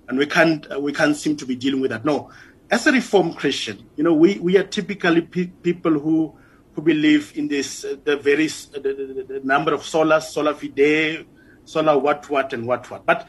And 0.08 0.18
we 0.18 0.26
can't, 0.26 0.70
uh, 0.70 0.78
we 0.78 0.92
can't 0.92 1.16
seem 1.16 1.36
to 1.38 1.46
be 1.46 1.56
dealing 1.56 1.80
with 1.80 1.90
that. 1.90 2.04
No, 2.04 2.30
as 2.70 2.86
a 2.86 2.92
Reformed 2.92 3.36
Christian, 3.36 3.84
you 3.96 4.04
know, 4.04 4.14
we, 4.14 4.38
we 4.38 4.56
are 4.58 4.64
typically 4.64 5.22
pe- 5.22 5.46
people 5.46 5.92
who, 5.98 6.34
who 6.74 6.82
believe 6.82 7.36
in 7.36 7.48
this, 7.48 7.84
uh, 7.84 7.96
the 8.04 8.16
very, 8.16 8.46
uh, 8.46 8.80
the, 8.80 8.80
the, 8.80 9.24
the, 9.28 9.40
number 9.44 9.72
of 9.72 9.80
solas, 9.80 10.24
sola 10.24 10.54
fide, 10.54 11.26
sola 11.64 11.98
what 11.98 12.28
what 12.30 12.52
and 12.52 12.66
what 12.66 12.90
what. 12.90 13.06
But 13.06 13.26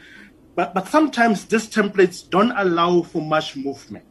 but 0.54 0.74
but 0.74 0.88
sometimes 0.88 1.44
these 1.46 1.68
templates 1.68 2.28
don't 2.28 2.52
allow 2.52 3.02
for 3.02 3.22
much 3.22 3.56
movement. 3.56 4.04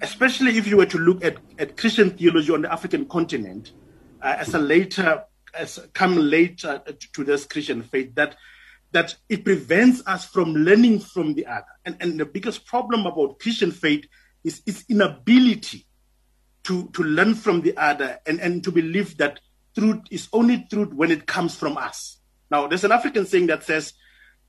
Especially 0.00 0.58
if 0.58 0.66
you 0.66 0.76
were 0.76 0.86
to 0.86 0.98
look 0.98 1.24
at, 1.24 1.38
at 1.58 1.76
Christian 1.76 2.10
theology 2.10 2.52
on 2.52 2.62
the 2.62 2.72
African 2.72 3.06
continent 3.06 3.72
uh, 4.20 4.36
as 4.38 4.54
a 4.54 4.58
later 4.58 5.24
as 5.56 5.78
come 5.92 6.16
later 6.16 6.82
to 7.12 7.24
this 7.24 7.46
Christian 7.46 7.82
faith 7.82 8.14
that 8.16 8.36
that 8.94 9.16
it 9.28 9.44
prevents 9.44 10.02
us 10.06 10.24
from 10.24 10.54
learning 10.54 11.00
from 11.00 11.34
the 11.34 11.46
other. 11.46 11.66
And, 11.84 11.96
and 12.00 12.18
the 12.18 12.24
biggest 12.24 12.64
problem 12.64 13.06
about 13.06 13.40
Christian 13.40 13.72
faith 13.72 14.06
is 14.44 14.62
its 14.66 14.84
inability 14.88 15.84
to, 16.62 16.88
to 16.92 17.02
learn 17.02 17.34
from 17.34 17.62
the 17.62 17.76
other 17.76 18.20
and, 18.24 18.40
and 18.40 18.62
to 18.62 18.70
believe 18.70 19.16
that 19.18 19.40
truth 19.76 20.02
is 20.12 20.28
only 20.32 20.66
truth 20.70 20.92
when 20.94 21.10
it 21.10 21.26
comes 21.26 21.56
from 21.56 21.76
us. 21.76 22.18
Now, 22.50 22.66
there's 22.66 22.84
an 22.84 22.92
African 22.92 23.26
saying 23.26 23.46
that 23.48 23.64
says, 23.64 23.94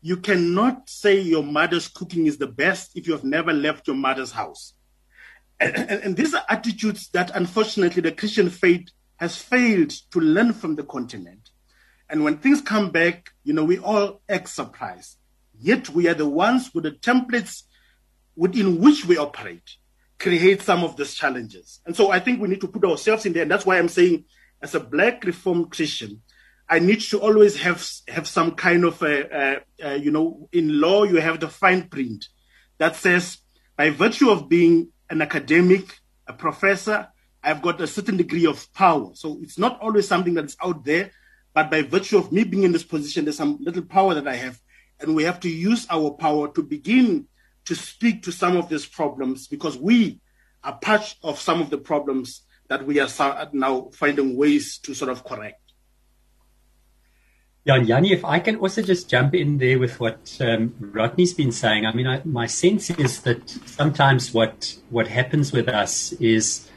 you 0.02 0.18
cannot 0.18 0.90
say 0.90 1.20
your 1.20 1.44
mother's 1.44 1.88
cooking 1.88 2.28
is 2.28 2.38
the 2.38 2.48
best 2.48 2.92
if 2.96 3.08
you 3.08 3.14
have 3.14 3.24
never 3.24 3.54
left 3.54 3.88
your 3.88 3.96
mother's 3.96 4.32
house. 4.32 4.74
And, 5.60 5.76
and, 5.76 6.18
these 6.18 6.34
are 6.34 6.44
attitudes 6.50 7.10
that 7.14 7.32
unfortunately 7.34 8.02
the 8.02 8.12
Christian 8.12 8.50
faith 8.50 8.90
has 9.16 9.38
failed 9.38 9.92
to 10.12 10.20
learn 10.20 10.52
from 10.52 10.76
the 10.76 10.84
continent. 10.84 11.50
And 12.10 12.24
when 12.24 12.38
things 12.38 12.62
come 12.62 12.92
back, 12.92 13.32
you 13.44 13.54
know, 13.54 13.64
we 13.64 13.80
all 13.80 14.22
act 14.28 14.50
surprised. 14.50 15.18
Yet 15.58 15.90
we 15.90 16.08
are 16.10 16.14
the 16.14 16.28
ones 16.28 16.72
with 16.74 16.84
the 16.84 16.92
templates 16.92 17.64
within 18.36 18.82
which 18.82 19.06
we 19.06 19.18
operate 19.18 19.78
create 20.20 20.62
some 20.62 20.84
of 20.84 20.96
these 20.98 21.14
challenges. 21.14 21.82
And 21.86 21.96
so 21.96 22.12
I 22.12 22.20
think 22.20 22.42
we 22.42 22.48
need 22.48 22.62
to 22.62 22.68
put 22.68 22.86
ourselves 22.86 23.26
in 23.26 23.34
there. 23.34 23.44
And 23.44 23.52
that's 23.52 23.66
why 23.66 23.78
I'm 23.78 23.90
saying, 23.90 24.26
as 24.62 24.76
a 24.76 24.80
black 24.80 25.24
reformed 25.24 25.72
Christian, 25.72 26.22
I 26.68 26.80
need 26.80 27.02
to 27.02 27.20
always 27.20 27.58
have 27.58 27.86
have 28.08 28.28
some 28.28 28.52
kind 28.52 28.86
of 28.86 29.02
a, 29.04 29.16
a, 29.24 29.62
a, 29.84 29.96
you 29.98 30.12
know 30.12 30.50
in 30.52 30.80
law 30.82 31.04
you 31.04 31.18
have 31.18 31.40
the 31.40 31.48
fine 31.48 31.90
print 31.90 32.28
that 32.78 32.96
says 32.96 33.38
by 33.76 33.90
virtue 33.90 34.30
of 34.30 34.50
being 34.50 34.90
an 35.10 35.22
academic, 35.22 36.00
a 36.28 36.34
professor, 36.34 37.08
I've 37.44 37.62
got 37.62 37.82
a 37.82 37.88
certain 37.88 38.18
degree 38.18 38.46
of 38.46 38.72
power. 38.74 39.12
So 39.14 39.38
it's 39.42 39.60
not 39.60 39.80
always 39.82 40.08
something 40.08 40.34
that's 40.34 40.58
out 40.64 40.84
there, 40.84 41.12
but 41.54 41.70
by 41.70 41.84
virtue 41.84 42.18
of 42.18 42.32
me 42.32 42.44
being 42.44 42.64
in 42.64 42.72
this 42.72 42.84
position, 42.84 43.26
there's 43.26 43.38
some 43.38 43.58
little 43.62 43.84
power 43.84 44.14
that 44.16 44.28
I 44.28 44.36
have, 44.36 44.60
and 45.00 45.16
we 45.16 45.24
have 45.24 45.40
to 45.42 45.50
use 45.50 45.86
our 45.90 46.12
power 46.12 46.48
to 46.54 46.64
begin 46.64 47.28
to 47.66 47.76
speak 47.76 48.24
to 48.24 48.32
some 48.32 48.58
of 48.58 48.70
these 48.70 48.86
problems 48.86 49.48
because 49.48 49.78
we 49.78 50.20
are 50.64 50.78
part 50.78 51.16
of 51.22 51.40
some 51.40 51.62
of 51.62 51.70
the 51.70 51.78
problems 51.78 52.42
that 52.68 52.86
we 52.86 53.00
are 53.00 53.50
now 53.54 53.90
finding 53.94 54.36
ways 54.36 54.80
to 54.80 54.94
sort 54.94 55.12
of 55.12 55.24
correct. 55.24 55.65
Yeah, 57.66 57.78
Yanni, 57.78 58.12
if 58.14 58.24
I 58.24 58.40
can 58.40 58.58
also 58.58 58.84
just 58.84 59.10
jump 59.10 59.34
in 59.34 59.58
there 59.58 59.80
with 59.80 60.00
what 60.00 60.38
um, 60.40 60.76
Rodney's 60.80 61.34
been 61.34 61.52
saying. 61.52 61.88
I 61.88 61.94
mean, 61.94 62.06
I, 62.06 62.22
my 62.24 62.46
sense 62.46 62.92
is 62.92 63.24
that 63.24 63.50
sometimes 63.66 64.34
what 64.36 64.78
what 64.92 65.08
happens 65.08 65.52
with 65.52 65.68
us 65.68 66.12
is 66.14 66.70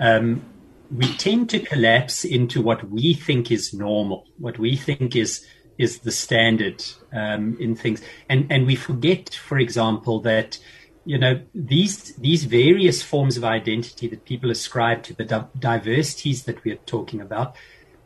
um, 0.00 0.42
we 0.90 1.06
tend 1.14 1.48
to 1.50 1.60
collapse 1.60 2.24
into 2.24 2.60
what 2.60 2.90
we 2.90 3.14
think 3.14 3.52
is 3.52 3.72
normal, 3.72 4.26
what 4.38 4.58
we 4.58 4.74
think 4.74 5.14
is 5.14 5.46
is 5.78 6.00
the 6.00 6.10
standard 6.10 6.84
um, 7.12 7.56
in 7.60 7.76
things, 7.76 8.02
and 8.28 8.50
and 8.50 8.66
we 8.66 8.74
forget, 8.74 9.32
for 9.32 9.60
example, 9.60 10.20
that 10.22 10.58
you 11.04 11.18
know 11.18 11.40
these 11.54 12.14
these 12.16 12.46
various 12.46 13.00
forms 13.00 13.36
of 13.36 13.44
identity 13.44 14.08
that 14.08 14.24
people 14.24 14.50
ascribe 14.50 15.04
to 15.04 15.14
the 15.14 15.24
di- 15.24 15.46
diversities 15.60 16.42
that 16.44 16.64
we 16.64 16.72
are 16.72 16.82
talking 16.86 17.20
about 17.20 17.56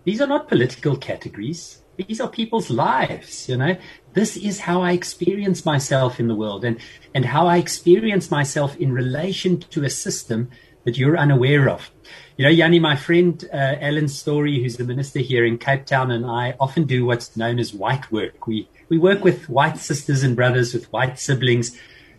These 0.06 0.20
are 0.20 0.28
not 0.28 0.46
political 0.46 0.96
categories. 0.96 1.82
These 1.96 2.20
are 2.20 2.28
people's 2.28 2.70
lives, 2.70 3.48
you 3.48 3.56
know. 3.56 3.76
This 4.12 4.36
is 4.36 4.60
how 4.60 4.82
I 4.82 4.92
experience 4.92 5.64
myself 5.64 6.20
in 6.20 6.28
the 6.28 6.34
world 6.34 6.64
and, 6.64 6.78
and 7.14 7.24
how 7.24 7.46
I 7.46 7.56
experience 7.58 8.30
myself 8.30 8.76
in 8.76 8.92
relation 8.92 9.60
to 9.60 9.84
a 9.84 9.90
system 9.90 10.50
that 10.84 10.96
you're 10.96 11.18
unaware 11.18 11.68
of. 11.68 11.90
You 12.36 12.44
know, 12.44 12.50
Yanni, 12.50 12.78
my 12.78 12.96
friend 12.96 13.44
uh, 13.52 13.74
Alan 13.80 14.08
Storey, 14.08 14.62
who's 14.62 14.76
the 14.76 14.84
minister 14.84 15.18
here 15.18 15.44
in 15.44 15.58
Cape 15.58 15.84
Town, 15.86 16.10
and 16.10 16.24
I 16.24 16.54
often 16.60 16.84
do 16.84 17.04
what's 17.04 17.36
known 17.36 17.58
as 17.58 17.74
white 17.74 18.10
work. 18.12 18.46
We 18.46 18.68
we 18.88 18.98
work 18.98 19.24
with 19.24 19.48
white 19.48 19.78
sisters 19.78 20.22
and 20.22 20.36
brothers, 20.36 20.72
with 20.72 20.92
white 20.92 21.18
siblings 21.18 21.76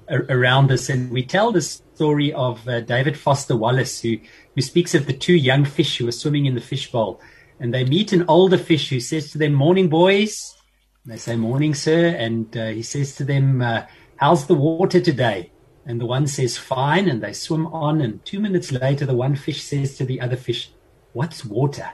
around 0.09 0.71
us, 0.71 0.89
and 0.89 1.11
we 1.11 1.23
tell 1.23 1.51
the 1.51 1.61
story 1.61 2.33
of 2.33 2.67
uh, 2.67 2.81
David 2.81 3.17
Foster 3.17 3.55
Wallace, 3.55 4.01
who 4.01 4.17
who 4.53 4.61
speaks 4.61 4.93
of 4.95 5.05
the 5.05 5.13
two 5.13 5.35
young 5.35 5.63
fish 5.63 5.97
who 5.97 6.07
are 6.07 6.11
swimming 6.11 6.45
in 6.45 6.55
the 6.55 6.61
fishbowl, 6.61 7.21
and 7.59 7.73
they 7.73 7.83
meet 7.85 8.13
an 8.13 8.25
older 8.27 8.57
fish 8.57 8.89
who 8.89 8.99
says 8.99 9.31
to 9.31 9.37
them, 9.37 9.53
"Morning, 9.53 9.87
boys." 9.89 10.55
And 11.03 11.13
they 11.13 11.17
say, 11.17 11.35
"Morning, 11.35 11.73
sir," 11.73 12.07
and 12.09 12.55
uh, 12.55 12.67
he 12.67 12.83
says 12.83 13.15
to 13.15 13.23
them, 13.23 13.61
uh, 13.61 13.83
"How's 14.17 14.47
the 14.47 14.55
water 14.55 14.99
today?" 14.99 15.51
And 15.87 16.01
the 16.01 16.05
one 16.05 16.27
says, 16.27 16.57
fine. 16.57 17.07
And 17.07 17.23
they 17.23 17.33
swim 17.33 17.65
on. 17.67 18.01
And 18.01 18.23
two 18.25 18.39
minutes 18.39 18.71
later, 18.71 19.05
the 19.05 19.15
one 19.15 19.35
fish 19.35 19.63
says 19.63 19.97
to 19.97 20.05
the 20.05 20.19
other 20.19 20.35
fish, 20.35 20.71
what's 21.13 21.45
water? 21.45 21.89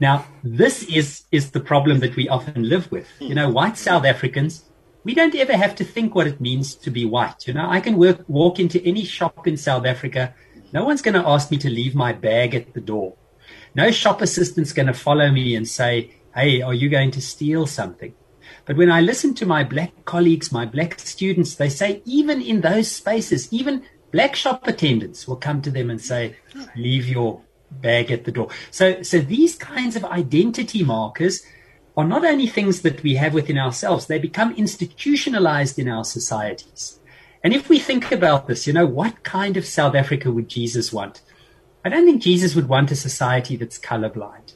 Now, 0.00 0.26
this 0.44 0.84
is, 0.84 1.24
is 1.32 1.50
the 1.50 1.60
problem 1.60 1.98
that 1.98 2.14
we 2.14 2.28
often 2.28 2.62
live 2.68 2.90
with. 2.92 3.08
You 3.18 3.34
know, 3.34 3.50
white 3.50 3.76
South 3.76 4.04
Africans, 4.04 4.64
we 5.02 5.12
don't 5.12 5.34
ever 5.34 5.56
have 5.56 5.74
to 5.76 5.84
think 5.84 6.14
what 6.14 6.28
it 6.28 6.40
means 6.40 6.76
to 6.76 6.90
be 6.90 7.04
white. 7.04 7.48
You 7.48 7.54
know, 7.54 7.68
I 7.68 7.80
can 7.80 7.96
work, 7.96 8.24
walk 8.28 8.60
into 8.60 8.80
any 8.84 9.04
shop 9.04 9.48
in 9.48 9.56
South 9.56 9.84
Africa. 9.84 10.32
No 10.72 10.84
one's 10.84 11.02
going 11.02 11.20
to 11.20 11.28
ask 11.28 11.50
me 11.50 11.58
to 11.58 11.68
leave 11.68 11.96
my 11.96 12.12
bag 12.12 12.54
at 12.54 12.74
the 12.74 12.80
door. 12.80 13.16
No 13.76 13.90
shop 13.90 14.22
assistant's 14.22 14.72
going 14.72 14.86
to 14.86 14.94
follow 14.94 15.30
me 15.30 15.54
and 15.54 15.68
say, 15.68 16.14
Hey, 16.34 16.62
are 16.62 16.72
you 16.72 16.88
going 16.88 17.10
to 17.10 17.20
steal 17.20 17.66
something? 17.66 18.14
But 18.64 18.78
when 18.78 18.90
I 18.90 19.02
listen 19.02 19.34
to 19.34 19.44
my 19.44 19.64
black 19.64 19.92
colleagues, 20.06 20.50
my 20.50 20.64
black 20.64 20.98
students, 20.98 21.54
they 21.56 21.68
say 21.68 22.00
even 22.06 22.40
in 22.40 22.62
those 22.62 22.90
spaces, 22.90 23.52
even 23.52 23.84
black 24.12 24.34
shop 24.34 24.66
attendants 24.66 25.28
will 25.28 25.36
come 25.36 25.60
to 25.60 25.70
them 25.70 25.90
and 25.90 26.00
say, 26.00 26.36
leave 26.74 27.06
your 27.06 27.42
bag 27.70 28.10
at 28.10 28.24
the 28.24 28.32
door. 28.32 28.48
So, 28.70 29.02
so 29.02 29.18
these 29.18 29.56
kinds 29.56 29.94
of 29.94 30.06
identity 30.06 30.82
markers 30.82 31.42
are 31.98 32.08
not 32.08 32.24
only 32.24 32.46
things 32.46 32.80
that 32.80 33.02
we 33.02 33.16
have 33.16 33.34
within 33.34 33.58
ourselves, 33.58 34.06
they 34.06 34.18
become 34.18 34.54
institutionalized 34.54 35.78
in 35.78 35.86
our 35.86 36.04
societies. 36.04 36.98
And 37.44 37.52
if 37.52 37.68
we 37.68 37.78
think 37.78 38.10
about 38.10 38.46
this, 38.46 38.66
you 38.66 38.72
know, 38.72 38.86
what 38.86 39.22
kind 39.22 39.58
of 39.58 39.66
South 39.66 39.94
Africa 39.94 40.30
would 40.30 40.48
Jesus 40.48 40.94
want? 40.94 41.20
I 41.86 41.88
don't 41.88 42.04
think 42.04 42.20
Jesus 42.20 42.56
would 42.56 42.68
want 42.68 42.90
a 42.90 42.96
society 42.96 43.54
that's 43.54 43.78
colorblind. 43.78 44.54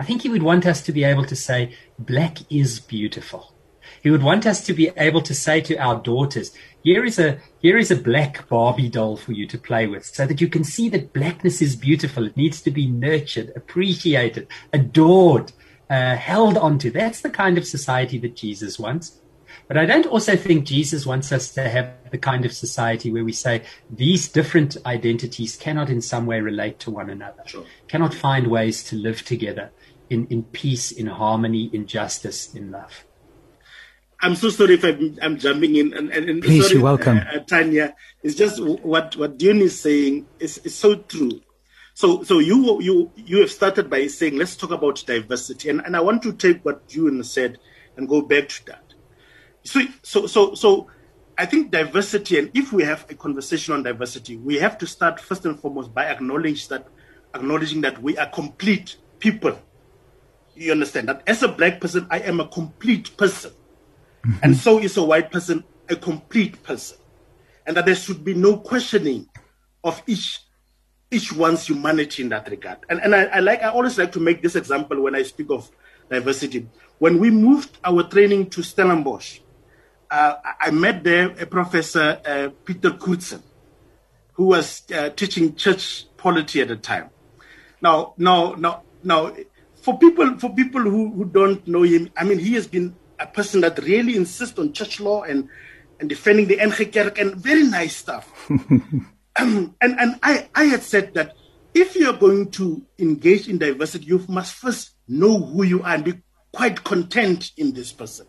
I 0.00 0.04
think 0.04 0.22
he 0.22 0.28
would 0.28 0.42
want 0.42 0.66
us 0.66 0.82
to 0.82 0.90
be 0.90 1.04
able 1.04 1.24
to 1.26 1.36
say, 1.36 1.76
black 1.96 2.38
is 2.50 2.80
beautiful. 2.80 3.54
He 4.02 4.10
would 4.10 4.24
want 4.24 4.46
us 4.46 4.66
to 4.66 4.74
be 4.74 4.90
able 4.96 5.22
to 5.22 5.32
say 5.32 5.60
to 5.60 5.76
our 5.76 6.02
daughters, 6.02 6.50
here 6.82 7.04
is 7.04 7.20
a, 7.20 7.38
here 7.60 7.78
is 7.78 7.92
a 7.92 7.96
black 8.10 8.48
Barbie 8.48 8.88
doll 8.88 9.16
for 9.16 9.30
you 9.30 9.46
to 9.46 9.58
play 9.58 9.86
with 9.86 10.06
so 10.06 10.26
that 10.26 10.40
you 10.40 10.48
can 10.48 10.64
see 10.64 10.88
that 10.88 11.12
blackness 11.12 11.62
is 11.62 11.76
beautiful. 11.76 12.26
It 12.26 12.36
needs 12.36 12.60
to 12.62 12.72
be 12.72 12.88
nurtured, 12.88 13.52
appreciated, 13.54 14.48
adored, 14.72 15.52
uh, 15.88 16.16
held 16.16 16.58
onto. 16.58 16.90
That's 16.90 17.20
the 17.20 17.30
kind 17.30 17.58
of 17.58 17.64
society 17.64 18.18
that 18.18 18.34
Jesus 18.34 18.80
wants. 18.80 19.20
But 19.68 19.76
I 19.76 19.86
don't 19.86 20.06
also 20.06 20.36
think 20.36 20.66
Jesus 20.66 21.06
wants 21.06 21.32
us 21.32 21.50
to 21.52 21.68
have 21.68 21.94
the 22.10 22.18
kind 22.18 22.44
of 22.44 22.52
society 22.52 23.10
where 23.10 23.24
we 23.24 23.32
say 23.32 23.62
these 23.90 24.28
different 24.28 24.76
identities 24.84 25.56
cannot 25.56 25.88
in 25.88 26.00
some 26.00 26.26
way 26.26 26.40
relate 26.40 26.78
to 26.80 26.90
one 26.90 27.08
another, 27.08 27.42
sure. 27.46 27.64
cannot 27.88 28.12
find 28.12 28.48
ways 28.48 28.84
to 28.84 28.96
live 28.96 29.24
together 29.24 29.70
in, 30.10 30.26
in 30.26 30.42
peace, 30.42 30.92
in 30.92 31.06
harmony, 31.06 31.70
in 31.72 31.86
justice, 31.86 32.54
in 32.54 32.70
love. 32.70 33.04
I'm 34.20 34.36
so 34.36 34.50
sorry 34.50 34.74
if 34.74 34.84
I'm, 34.84 35.18
I'm 35.20 35.38
jumping 35.38 35.74
in. 35.74 35.94
And, 35.94 36.10
and, 36.10 36.42
Please, 36.42 36.62
sorry, 36.62 36.74
you're 36.74 36.84
welcome. 36.84 37.18
Uh, 37.18 37.36
uh, 37.36 37.38
Tanya, 37.40 37.94
it's 38.22 38.36
just 38.36 38.62
what, 38.62 39.16
what 39.16 39.36
Dion 39.36 39.60
is 39.60 39.80
saying 39.80 40.26
is, 40.38 40.58
is 40.58 40.76
so 40.76 40.94
true. 40.94 41.40
So, 41.94 42.22
so 42.22 42.38
you, 42.38 42.80
you, 42.80 43.10
you 43.16 43.40
have 43.40 43.50
started 43.50 43.90
by 43.90 44.06
saying, 44.06 44.36
let's 44.36 44.54
talk 44.54 44.70
about 44.70 45.02
diversity. 45.06 45.70
And, 45.70 45.80
and 45.84 45.96
I 45.96 46.00
want 46.00 46.22
to 46.22 46.32
take 46.32 46.64
what 46.64 46.82
you 46.88 47.22
said 47.24 47.58
and 47.96 48.08
go 48.08 48.22
back 48.22 48.48
to 48.48 48.66
that. 48.66 48.91
So, 49.64 49.80
so, 50.02 50.26
so, 50.26 50.54
so 50.54 50.88
I 51.38 51.46
think 51.46 51.70
diversity, 51.70 52.38
and 52.38 52.50
if 52.54 52.72
we 52.72 52.82
have 52.84 53.06
a 53.10 53.14
conversation 53.14 53.74
on 53.74 53.82
diversity, 53.82 54.36
we 54.36 54.56
have 54.56 54.78
to 54.78 54.86
start 54.86 55.20
first 55.20 55.44
and 55.44 55.58
foremost 55.58 55.94
by 55.94 56.06
acknowledging 56.06 56.68
that, 56.70 56.88
acknowledging 57.34 57.80
that 57.82 58.02
we 58.02 58.18
are 58.18 58.26
complete 58.26 58.96
people 59.18 59.58
you 60.54 60.72
understand 60.72 61.08
that 61.08 61.22
as 61.26 61.42
a 61.42 61.48
black 61.48 61.80
person, 61.80 62.06
I 62.10 62.20
am 62.20 62.40
a 62.40 62.48
complete 62.48 63.16
person. 63.16 63.52
Mm-hmm. 64.26 64.38
And 64.42 64.56
so 64.56 64.78
is 64.78 64.96
a 64.96 65.02
white 65.02 65.30
person 65.30 65.64
a 65.88 65.96
complete 65.96 66.62
person. 66.62 66.98
And 67.66 67.76
that 67.76 67.86
there 67.86 67.94
should 67.94 68.24
be 68.24 68.34
no 68.34 68.56
questioning 68.56 69.28
of 69.84 70.02
each 70.06 70.40
each 71.10 71.32
one's 71.32 71.66
humanity 71.66 72.22
in 72.22 72.30
that 72.30 72.48
regard. 72.48 72.78
And 72.88 73.00
and 73.00 73.14
I, 73.14 73.24
I 73.24 73.40
like 73.40 73.62
I 73.62 73.68
always 73.68 73.98
like 73.98 74.12
to 74.12 74.20
make 74.20 74.42
this 74.42 74.56
example 74.56 75.00
when 75.00 75.14
I 75.14 75.22
speak 75.22 75.50
of 75.50 75.70
diversity. 76.10 76.68
When 76.98 77.18
we 77.18 77.30
moved 77.30 77.78
our 77.84 78.04
training 78.04 78.50
to 78.50 78.62
Stellenbosch, 78.62 79.40
uh, 80.12 80.36
I 80.60 80.70
met 80.70 81.02
there 81.02 81.30
a 81.40 81.46
professor, 81.46 82.20
uh, 82.26 82.50
Peter 82.66 82.90
Coertzen, 82.90 83.42
who 84.34 84.44
was 84.44 84.82
uh, 84.94 85.08
teaching 85.10 85.54
church 85.54 86.04
polity 86.18 86.60
at 86.60 86.68
the 86.68 86.76
time. 86.76 87.08
Now, 87.80 88.12
now, 88.18 88.52
now, 88.52 88.82
now, 89.02 89.34
for 89.74 89.98
people 89.98 90.38
for 90.38 90.54
people 90.54 90.82
who, 90.82 91.10
who 91.12 91.24
don't 91.24 91.66
know 91.66 91.82
him, 91.82 92.10
I 92.14 92.24
mean, 92.24 92.38
he 92.38 92.52
has 92.54 92.66
been 92.66 92.94
a 93.18 93.26
person 93.26 93.62
that 93.62 93.78
really 93.78 94.14
insists 94.14 94.58
on 94.58 94.74
church 94.74 95.00
law 95.00 95.22
and 95.22 95.48
and 95.98 96.10
defending 96.10 96.46
the 96.46 96.60
NG 96.60 96.92
Kerk 96.92 97.18
and 97.18 97.34
very 97.36 97.64
nice 97.64 97.96
stuff. 97.96 98.30
um, 98.50 99.06
and 99.80 99.98
and 99.98 100.20
I 100.22 100.48
I 100.54 100.64
had 100.64 100.82
said 100.82 101.14
that 101.14 101.34
if 101.72 101.96
you're 101.96 102.12
going 102.12 102.50
to 102.50 102.84
engage 102.98 103.48
in 103.48 103.56
diversity, 103.56 104.04
you 104.04 104.22
must 104.28 104.54
first 104.54 104.90
know 105.08 105.38
who 105.38 105.62
you 105.62 105.82
are 105.82 105.94
and 105.94 106.04
be 106.04 106.14
quite 106.52 106.84
content 106.84 107.52
in 107.56 107.72
this 107.72 107.92
person, 107.92 108.26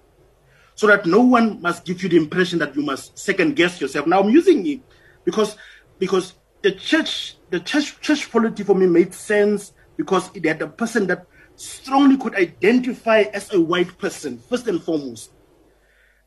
so 0.76 0.88
that 0.88 1.06
no 1.06 1.22
one 1.22 1.62
must 1.62 1.86
give 1.86 2.02
you 2.04 2.10
the 2.10 2.18
impression 2.18 2.60
that 2.60 2.76
you 2.76 2.82
must 2.82 3.18
second 3.18 3.56
guess 3.56 3.80
yourself. 3.80 4.08
Now 4.08 4.22
I'm 4.22 4.30
using 4.30 4.66
it 4.66 4.82
because 5.24 5.58
because 6.00 6.34
the 6.62 6.72
church 6.72 7.36
the 7.50 7.60
church 7.60 8.00
church 8.02 8.32
polity 8.32 8.64
for 8.64 8.76
me 8.76 8.88
made 8.88 9.14
sense 9.14 9.74
because 9.98 10.30
it 10.34 10.46
had 10.46 10.62
a 10.62 10.68
person 10.68 11.08
that 11.08 11.26
strongly 11.56 12.18
could 12.18 12.36
identify 12.36 13.22
as 13.34 13.54
a 13.54 13.62
white 13.62 13.98
person, 13.98 14.40
first 14.50 14.68
and 14.68 14.82
foremost. 14.82 15.32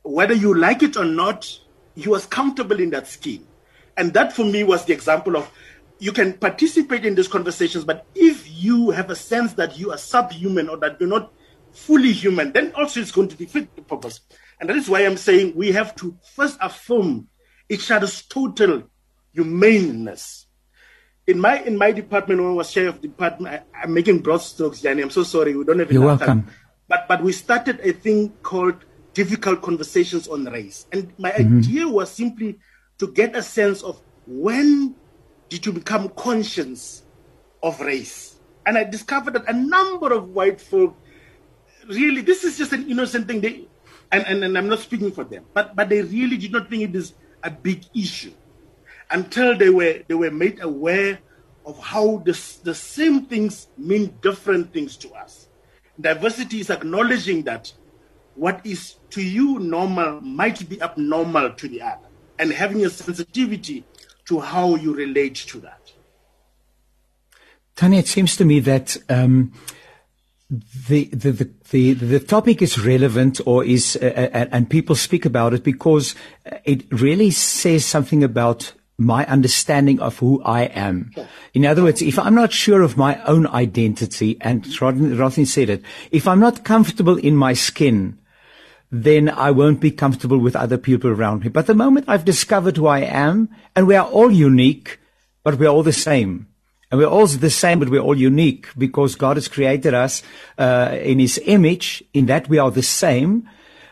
Whether 0.02 0.34
you 0.34 0.54
like 0.54 0.82
it 0.82 0.96
or 0.96 1.04
not, 1.04 1.50
he 1.96 2.08
was 2.08 2.26
comfortable 2.26 2.78
in 2.78 2.90
that 2.90 3.08
skin, 3.08 3.44
And 3.96 4.12
that 4.14 4.32
for 4.32 4.44
me 4.44 4.62
was 4.62 4.84
the 4.84 4.92
example 4.92 5.36
of 5.36 5.50
you 5.98 6.12
can 6.12 6.34
participate 6.34 7.06
in 7.06 7.14
these 7.14 7.26
conversations, 7.26 7.84
but 7.84 8.06
if 8.14 8.46
you 8.62 8.90
have 8.90 9.10
a 9.10 9.16
sense 9.16 9.54
that 9.54 9.78
you 9.78 9.90
are 9.90 9.98
subhuman 9.98 10.68
or 10.68 10.76
that 10.76 11.00
you're 11.00 11.08
not 11.08 11.32
fully 11.76 12.12
human, 12.12 12.52
then 12.52 12.72
also 12.74 13.00
it's 13.00 13.12
going 13.12 13.28
to 13.28 13.36
defeat 13.36 13.74
the 13.76 13.82
purpose. 13.82 14.20
And 14.60 14.68
that 14.68 14.76
is 14.76 14.88
why 14.88 15.04
I'm 15.04 15.16
saying 15.16 15.54
we 15.54 15.72
have 15.72 15.94
to 15.96 16.16
first 16.34 16.58
affirm 16.60 17.28
each 17.68 17.90
other's 17.90 18.22
total 18.22 18.84
humaneness 19.32 20.46
in 21.26 21.40
my 21.40 21.60
in 21.62 21.76
my 21.76 21.92
department 21.92 22.40
when 22.40 22.50
I 22.50 22.54
was 22.54 22.72
chair 22.72 22.88
of 22.88 23.00
department, 23.00 23.62
I, 23.74 23.84
am 23.84 23.94
making 23.94 24.20
broad 24.20 24.38
strokes, 24.38 24.80
Danny. 24.80 25.02
I'm 25.02 25.10
so 25.10 25.22
sorry, 25.22 25.56
we 25.56 25.64
don't 25.64 25.78
have 25.78 25.90
You're 25.90 26.02
enough 26.02 26.20
welcome. 26.20 26.42
time. 26.44 26.54
But 26.88 27.08
but 27.08 27.22
we 27.22 27.32
started 27.32 27.80
a 27.80 27.92
thing 27.92 28.32
called 28.42 28.84
difficult 29.12 29.62
conversations 29.62 30.28
on 30.28 30.44
race, 30.44 30.86
and 30.92 31.12
my 31.18 31.32
mm-hmm. 31.32 31.58
idea 31.58 31.88
was 31.88 32.10
simply 32.10 32.58
to 32.98 33.08
get 33.08 33.34
a 33.34 33.42
sense 33.42 33.82
of 33.82 34.00
when 34.26 34.94
did 35.48 35.66
you 35.66 35.72
become 35.72 36.08
conscious 36.10 37.02
of 37.62 37.80
race, 37.80 38.36
and 38.64 38.78
I 38.78 38.84
discovered 38.84 39.34
that 39.34 39.48
a 39.48 39.52
number 39.52 40.12
of 40.12 40.28
white 40.28 40.60
folk 40.60 40.96
really 41.88 42.22
this 42.22 42.44
is 42.44 42.58
just 42.58 42.72
an 42.72 42.88
innocent 42.90 43.26
thing. 43.28 43.40
They 43.40 43.66
and, 44.12 44.24
and, 44.26 44.44
and 44.44 44.56
I'm 44.56 44.68
not 44.68 44.80
speaking 44.80 45.12
for 45.12 45.24
them, 45.24 45.44
but 45.52 45.74
but 45.74 45.88
they 45.88 46.02
really 46.02 46.36
did 46.36 46.52
not 46.52 46.70
think 46.70 46.82
it 46.82 46.94
is 46.94 47.14
a 47.42 47.50
big 47.50 47.84
issue 47.94 48.32
until 49.10 49.56
they 49.56 49.70
were 49.70 50.02
they 50.08 50.14
were 50.14 50.30
made 50.30 50.62
aware 50.62 51.18
of 51.66 51.78
how 51.80 52.18
this, 52.18 52.56
the 52.58 52.74
same 52.74 53.26
things 53.26 53.66
mean 53.76 54.16
different 54.22 54.72
things 54.72 54.96
to 54.96 55.12
us. 55.14 55.48
Diversity 56.00 56.60
is 56.60 56.70
acknowledging 56.70 57.42
that 57.42 57.72
what 58.36 58.64
is 58.64 58.96
to 59.10 59.22
you 59.22 59.58
normal 59.58 60.20
might 60.20 60.68
be 60.68 60.80
abnormal 60.80 61.50
to 61.54 61.68
the 61.68 61.82
other, 61.82 62.06
and 62.38 62.52
having 62.52 62.84
a 62.84 62.90
sensitivity 62.90 63.84
to 64.26 64.38
how 64.38 64.76
you 64.76 64.94
relate 64.94 65.34
to 65.34 65.58
that. 65.60 65.92
Tanya, 67.74 67.98
it 67.98 68.08
seems 68.08 68.36
to 68.36 68.44
me 68.44 68.60
that 68.60 68.96
um, 69.08 69.52
the, 70.50 71.06
the, 71.06 71.32
the, 71.32 71.50
the, 71.70 71.94
the 71.94 72.20
topic 72.20 72.62
is 72.62 72.78
relevant 72.78 73.40
or 73.46 73.64
is, 73.64 73.96
uh, 74.00 74.06
uh 74.06 74.46
and 74.52 74.70
people 74.70 74.94
speak 74.94 75.24
about 75.24 75.54
it 75.54 75.64
because 75.64 76.14
it 76.64 76.84
really 76.92 77.30
says 77.30 77.84
something 77.84 78.22
about 78.22 78.72
my 78.98 79.26
understanding 79.26 80.00
of 80.00 80.18
who 80.18 80.42
I 80.42 80.62
am. 80.62 81.10
In 81.52 81.66
other 81.66 81.82
words, 81.82 82.00
if 82.00 82.18
I'm 82.18 82.34
not 82.34 82.52
sure 82.52 82.82
of 82.82 82.96
my 82.96 83.22
own 83.24 83.46
identity, 83.46 84.38
and 84.40 84.66
Rodney 84.80 85.44
said 85.44 85.68
it, 85.68 85.82
if 86.10 86.26
I'm 86.26 86.40
not 86.40 86.64
comfortable 86.64 87.18
in 87.18 87.36
my 87.36 87.52
skin, 87.52 88.18
then 88.90 89.28
I 89.28 89.50
won't 89.50 89.80
be 89.80 89.90
comfortable 89.90 90.38
with 90.38 90.56
other 90.56 90.78
people 90.78 91.10
around 91.10 91.42
me. 91.42 91.48
But 91.48 91.66
the 91.66 91.74
moment 91.74 92.06
I've 92.08 92.24
discovered 92.24 92.76
who 92.76 92.86
I 92.86 93.00
am, 93.00 93.50
and 93.74 93.86
we 93.86 93.96
are 93.96 94.06
all 94.06 94.30
unique, 94.30 94.98
but 95.42 95.58
we're 95.58 95.68
all 95.68 95.82
the 95.82 95.92
same. 95.92 96.48
And 96.90 97.00
we're 97.00 97.06
all 97.08 97.26
the 97.26 97.50
same, 97.50 97.80
but 97.80 97.88
we're 97.88 98.00
all 98.00 98.16
unique 98.16 98.68
because 98.78 99.16
God 99.16 99.36
has 99.36 99.48
created 99.48 99.92
us 99.92 100.22
uh, 100.56 100.96
in 101.00 101.18
His 101.18 101.40
image. 101.44 102.04
In 102.14 102.26
that 102.26 102.48
we 102.48 102.58
are 102.58 102.70
the 102.70 102.82
same. 102.82 103.48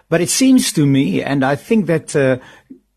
But 0.08 0.20
it 0.20 0.30
seems 0.30 0.72
to 0.74 0.86
me, 0.86 1.22
and 1.22 1.44
I 1.44 1.56
think 1.56 1.86
that 1.86 2.14
uh, 2.14 2.38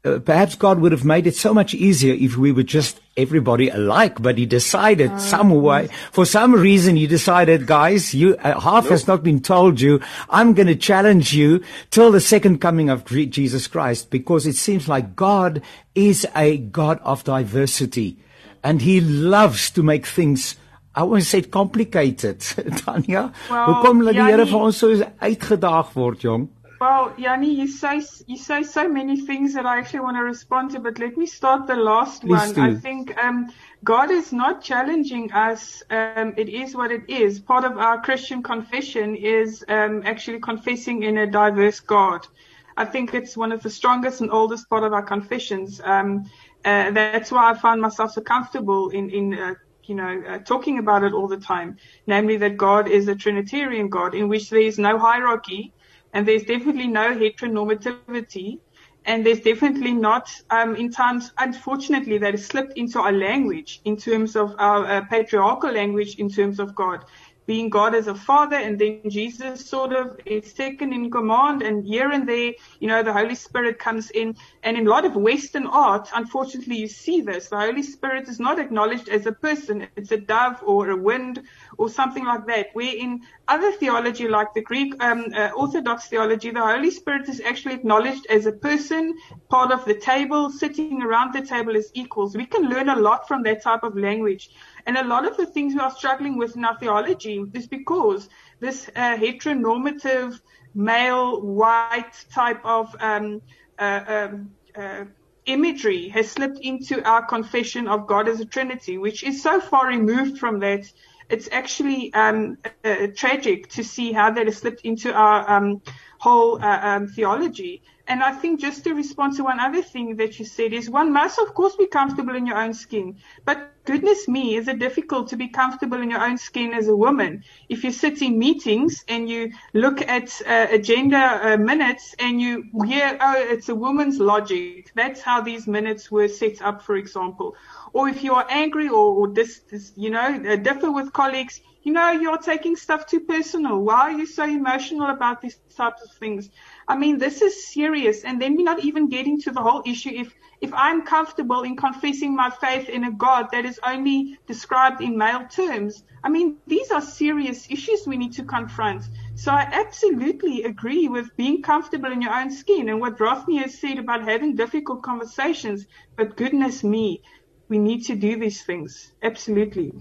uh, 0.05 0.19
perhaps 0.19 0.53
God 0.55 0.79
would 0.79 0.91
have 0.91 1.05
made 1.05 1.25
it 1.25 1.35
so 1.35 1.53
much 1.53 1.73
easier 1.73 2.13
if 2.13 2.37
we 2.37 2.51
were 2.51 2.63
just 2.63 2.99
everybody 3.15 3.69
alike. 3.69 4.21
But 4.21 4.37
He 4.37 4.45
decided 4.45 5.11
uh, 5.11 5.17
some 5.17 5.49
way, 5.49 5.89
for 6.11 6.25
some 6.25 6.53
reason, 6.53 6.95
He 6.95 7.07
decided, 7.07 7.65
guys, 7.65 8.13
you 8.13 8.35
uh, 8.43 8.59
half 8.59 8.89
has 8.89 9.07
not 9.07 9.23
been 9.23 9.41
told 9.41 9.81
you. 9.81 9.99
I'm 10.29 10.53
going 10.53 10.67
to 10.67 10.75
challenge 10.75 11.33
you 11.33 11.63
till 11.89 12.11
the 12.11 12.21
second 12.21 12.59
coming 12.59 12.91
of 12.91 13.03
Jesus 13.05 13.65
Christ, 13.65 14.11
because 14.11 14.45
it 14.45 14.55
seems 14.55 14.87
like 14.87 15.15
God 15.15 15.63
is 15.95 16.27
a 16.35 16.57
God 16.57 16.99
of 17.03 17.23
diversity 17.23 18.19
and 18.63 18.81
he 18.81 19.01
loves 19.01 19.69
to 19.71 19.83
make 19.83 20.05
things 20.05 20.55
I 20.97 21.03
won't 21.03 21.23
say 21.23 21.43
complicated. 21.43 22.41
Tanya, 22.77 23.31
well, 23.51 23.67
hoekom 23.67 24.01
laat 24.01 24.17
die 24.17 24.31
Here 24.33 24.45
vir 24.49 24.63
ons 24.67 24.79
so 24.81 24.87
uitgedaag 25.21 25.91
word, 25.93 26.23
jong? 26.25 26.47
Well, 26.81 27.13
Yanni, 27.17 27.51
you 27.53 27.67
say 27.67 28.01
you 28.25 28.37
say 28.37 28.63
so 28.63 28.87
many 28.87 29.19
things 29.21 29.53
that 29.53 29.65
I 29.65 29.77
actually 29.77 30.01
want 30.01 30.17
to 30.17 30.23
respond 30.23 30.71
to, 30.71 30.79
but 30.79 30.97
let 30.97 31.15
me 31.17 31.25
start 31.25 31.67
the 31.67 31.75
last 31.75 32.21
Please 32.21 32.31
one. 32.31 32.53
Do. 32.53 32.61
I 32.61 32.73
think 32.75 33.15
um, 33.23 33.51
God 33.83 34.09
is 34.11 34.31
not 34.33 34.63
challenging 34.63 35.31
us. 35.31 35.83
Um, 35.89 36.33
it 36.35 36.49
is 36.49 36.75
what 36.75 36.91
it 36.91 37.07
is. 37.07 37.39
Part 37.39 37.63
of 37.63 37.77
our 37.77 38.01
Christian 38.01 38.41
confession 38.41 39.15
is 39.15 39.63
um, 39.67 40.01
actually 40.05 40.39
confessing 40.39 41.03
in 41.03 41.17
a 41.17 41.27
diverse 41.27 41.79
God. 41.79 42.27
I 42.75 42.85
think 42.85 43.15
it's 43.15 43.35
one 43.35 43.51
of 43.51 43.63
the 43.63 43.71
strongest 43.71 44.21
and 44.21 44.31
oldest 44.31 44.69
part 44.69 44.83
of 44.83 44.93
our 44.93 45.01
confessions. 45.01 45.81
Um, 45.83 46.29
uh, 46.65 46.91
that's 46.91 47.31
why 47.31 47.51
I 47.51 47.53
find 47.53 47.81
myself 47.81 48.11
so 48.11 48.21
comfortable 48.21 48.89
in, 48.89 49.09
in 49.09 49.33
uh, 49.33 49.53
you 49.83 49.95
know, 49.95 50.23
uh, 50.27 50.39
talking 50.39 50.79
about 50.79 51.03
it 51.03 51.13
all 51.13 51.27
the 51.27 51.37
time. 51.37 51.77
Namely, 52.07 52.37
that 52.37 52.57
God 52.57 52.87
is 52.87 53.07
a 53.07 53.15
Trinitarian 53.15 53.89
God 53.89 54.13
in 54.13 54.27
which 54.27 54.49
there 54.49 54.59
is 54.59 54.77
no 54.77 54.97
hierarchy 54.97 55.73
and 56.13 56.27
there's 56.27 56.43
definitely 56.43 56.87
no 56.87 57.13
heteronormativity. 57.13 58.59
And 59.05 59.25
there's 59.25 59.39
definitely 59.39 59.93
not, 59.93 60.29
um, 60.49 60.75
in 60.75 60.91
times, 60.91 61.31
unfortunately, 61.37 62.17
that 62.17 62.33
has 62.33 62.45
slipped 62.45 62.73
into 62.77 62.99
our 62.99 63.13
language 63.13 63.79
in 63.85 63.95
terms 63.95 64.35
of 64.35 64.53
our 64.59 64.85
uh, 64.85 65.01
patriarchal 65.09 65.71
language 65.71 66.15
in 66.15 66.27
terms 66.27 66.59
of 66.59 66.75
God 66.75 67.05
being 67.47 67.69
God 67.69 67.95
as 67.95 68.07
a 68.07 68.13
father, 68.13 68.57
and 68.57 68.77
then 68.77 69.01
Jesus 69.09 69.65
sort 69.65 69.93
of 69.93 70.19
is 70.25 70.51
second 70.51 70.91
in 70.93 71.09
command, 71.09 71.61
and 71.61 71.83
here 71.83 72.11
and 72.11 72.27
there, 72.27 72.51
you 72.79 72.87
know, 72.87 73.01
the 73.01 73.13
Holy 73.13 73.35
Spirit 73.35 73.79
comes 73.79 74.11
in. 74.11 74.35
And 74.63 74.77
in 74.77 74.85
a 74.85 74.89
lot 74.89 75.05
of 75.05 75.15
Western 75.15 75.65
art, 75.65 76.09
unfortunately, 76.13 76.75
you 76.75 76.87
see 76.87 77.21
this. 77.21 77.47
The 77.47 77.57
Holy 77.57 77.83
Spirit 77.83 78.27
is 78.27 78.39
not 78.39 78.59
acknowledged 78.59 79.07
as 79.07 79.25
a 79.25 79.31
person. 79.31 79.87
It's 79.95 80.11
a 80.11 80.17
dove 80.17 80.61
or 80.61 80.89
a 80.89 80.97
wind 80.97 81.41
or 81.77 81.89
something 81.89 82.25
like 82.25 82.45
that. 82.47 82.67
Where 82.73 82.93
in 82.95 83.21
other 83.47 83.71
theology, 83.71 84.27
like 84.27 84.53
the 84.53 84.61
Greek 84.61 85.01
um, 85.01 85.27
uh, 85.33 85.49
Orthodox 85.55 86.07
theology, 86.07 86.51
the 86.51 86.59
Holy 86.59 86.91
Spirit 86.91 87.29
is 87.29 87.39
actually 87.39 87.75
acknowledged 87.75 88.27
as 88.29 88.45
a 88.45 88.51
person, 88.51 89.17
part 89.49 89.71
of 89.71 89.85
the 89.85 89.95
table, 89.95 90.49
sitting 90.49 91.01
around 91.01 91.33
the 91.33 91.41
table 91.41 91.77
as 91.77 91.91
equals. 91.93 92.35
We 92.35 92.45
can 92.45 92.69
learn 92.69 92.89
a 92.89 92.95
lot 92.97 93.25
from 93.25 93.43
that 93.43 93.63
type 93.63 93.83
of 93.83 93.97
language. 93.97 94.49
And 94.87 94.97
a 94.97 95.03
lot 95.03 95.27
of 95.27 95.35
the 95.35 95.45
things 95.45 95.73
we 95.73 95.81
are 95.81 95.91
struggling 95.91 96.37
with 96.37 96.55
in 96.55 96.63
our 96.63 96.79
theology 96.79 97.43
is 97.53 97.67
because 97.67 98.29
this 98.61 98.89
uh, 98.95 99.17
heteronormative 99.17 100.39
male 100.73 101.41
white 101.41 102.13
type 102.33 102.61
of 102.63 102.95
um, 103.01 103.41
uh, 103.77 104.03
um, 104.07 104.51
uh, 104.75 105.03
imagery 105.45 106.07
has 106.09 106.31
slipped 106.31 106.59
into 106.59 107.03
our 107.03 107.25
confession 107.25 107.87
of 107.89 108.07
God 108.07 108.29
as 108.29 108.39
a 108.39 108.45
Trinity, 108.45 108.97
which 108.97 109.23
is 109.23 109.43
so 109.43 109.59
far 109.59 109.87
removed 109.87 110.39
from 110.39 110.59
that. 110.59 110.89
It's 111.29 111.49
actually 111.51 112.13
um, 112.13 112.57
uh, 112.85 113.07
tragic 113.13 113.69
to 113.71 113.83
see 113.83 114.13
how 114.13 114.31
that 114.31 114.45
has 114.45 114.57
slipped 114.57 114.81
into 114.81 115.13
our 115.13 115.49
um, 115.51 115.81
whole 116.19 116.63
uh, 116.63 116.79
um, 116.81 117.07
theology. 117.07 117.81
And 118.07 118.23
I 118.23 118.31
think 118.31 118.61
just 118.61 118.83
to 118.85 118.93
respond 118.93 119.35
to 119.35 119.43
one 119.43 119.59
other 119.59 119.81
thing 119.81 120.15
that 120.15 120.39
you 120.39 120.45
said 120.45 120.71
is 120.71 120.89
one 120.89 121.11
must, 121.11 121.39
of 121.39 121.53
course, 121.53 121.75
be 121.75 121.87
comfortable 121.87 122.35
in 122.35 122.45
your 122.45 122.57
own 122.57 122.73
skin. 122.73 123.17
But 123.45 123.71
goodness 123.83 124.27
me, 124.29 124.55
is 124.55 124.67
it 124.69 124.79
difficult 124.79 125.27
to 125.29 125.35
be 125.35 125.49
comfortable 125.49 126.01
in 126.01 126.09
your 126.09 126.23
own 126.23 126.37
skin 126.37 126.73
as 126.73 126.87
a 126.87 126.95
woman? 126.95 127.43
If 127.67 127.83
you 127.83 127.91
sit 127.91 128.21
in 128.21 128.39
meetings 128.39 129.03
and 129.09 129.29
you 129.29 129.51
look 129.73 130.01
at 130.01 130.41
uh, 130.47 130.67
agenda 130.69 131.17
uh, 131.43 131.57
minutes 131.57 132.15
and 132.19 132.39
you 132.39 132.63
hear, 132.85 133.17
oh, 133.19 133.35
it's 133.37 133.67
a 133.69 133.75
woman's 133.75 134.19
logic. 134.19 134.91
That's 134.95 135.21
how 135.21 135.41
these 135.41 135.67
minutes 135.67 136.09
were 136.09 136.29
set 136.29 136.61
up, 136.61 136.81
for 136.81 136.95
example. 136.95 137.55
Or 137.91 138.07
if 138.07 138.23
you 138.23 138.33
are 138.35 138.45
angry 138.49 138.87
or, 138.87 139.15
or 139.19 139.27
dis, 139.27 139.59
dis, 139.69 139.91
you 139.97 140.09
know, 140.09 140.43
uh, 140.47 140.55
differ 140.55 140.91
with 140.91 141.11
colleagues, 141.11 141.59
you 141.83 141.93
know, 141.93 142.11
you're 142.11 142.37
taking 142.37 142.75
stuff 142.75 143.05
too 143.05 143.21
personal. 143.21 143.79
Why 143.79 144.01
are 144.01 144.11
you 144.11 144.25
so 144.25 144.43
emotional 144.43 145.09
about 145.09 145.41
these 145.41 145.57
types 145.75 146.03
of 146.03 146.11
things? 146.19 146.49
I 146.89 146.97
mean, 146.97 147.17
this 147.17 147.41
is 147.41 147.67
serious. 147.67 148.23
And 148.23 148.41
then 148.41 148.55
we're 148.55 148.63
not 148.63 148.83
even 148.83 149.09
getting 149.09 149.41
to 149.41 149.51
the 149.51 149.61
whole 149.61 149.83
issue. 149.85 150.11
If, 150.13 150.33
if 150.61 150.73
I'm 150.73 151.05
comfortable 151.05 151.63
in 151.63 151.75
confessing 151.75 152.33
my 152.35 152.49
faith 152.49 152.87
in 152.87 153.03
a 153.03 153.11
God 153.11 153.47
that 153.51 153.65
is 153.65 153.79
only 153.85 154.39
described 154.47 155.01
in 155.01 155.17
male 155.17 155.45
terms, 155.47 156.03
I 156.23 156.29
mean, 156.29 156.57
these 156.65 156.89
are 156.91 157.01
serious 157.01 157.69
issues 157.69 158.07
we 158.07 158.17
need 158.17 158.33
to 158.33 158.43
confront. 158.43 159.03
So 159.35 159.51
I 159.51 159.67
absolutely 159.69 160.63
agree 160.63 161.09
with 161.09 161.35
being 161.35 161.61
comfortable 161.61 162.11
in 162.11 162.21
your 162.21 162.33
own 162.33 162.51
skin 162.51 162.87
and 162.87 163.01
what 163.01 163.17
Rothney 163.17 163.61
has 163.61 163.77
said 163.77 163.97
about 163.99 164.23
having 164.23 164.55
difficult 164.55 165.03
conversations. 165.03 165.85
But 166.15 166.37
goodness 166.37 166.83
me, 166.83 167.21
we 167.67 167.79
need 167.79 168.05
to 168.05 168.15
do 168.15 168.39
these 168.39 168.63
things. 168.63 169.11
Absolutely. 169.21 169.91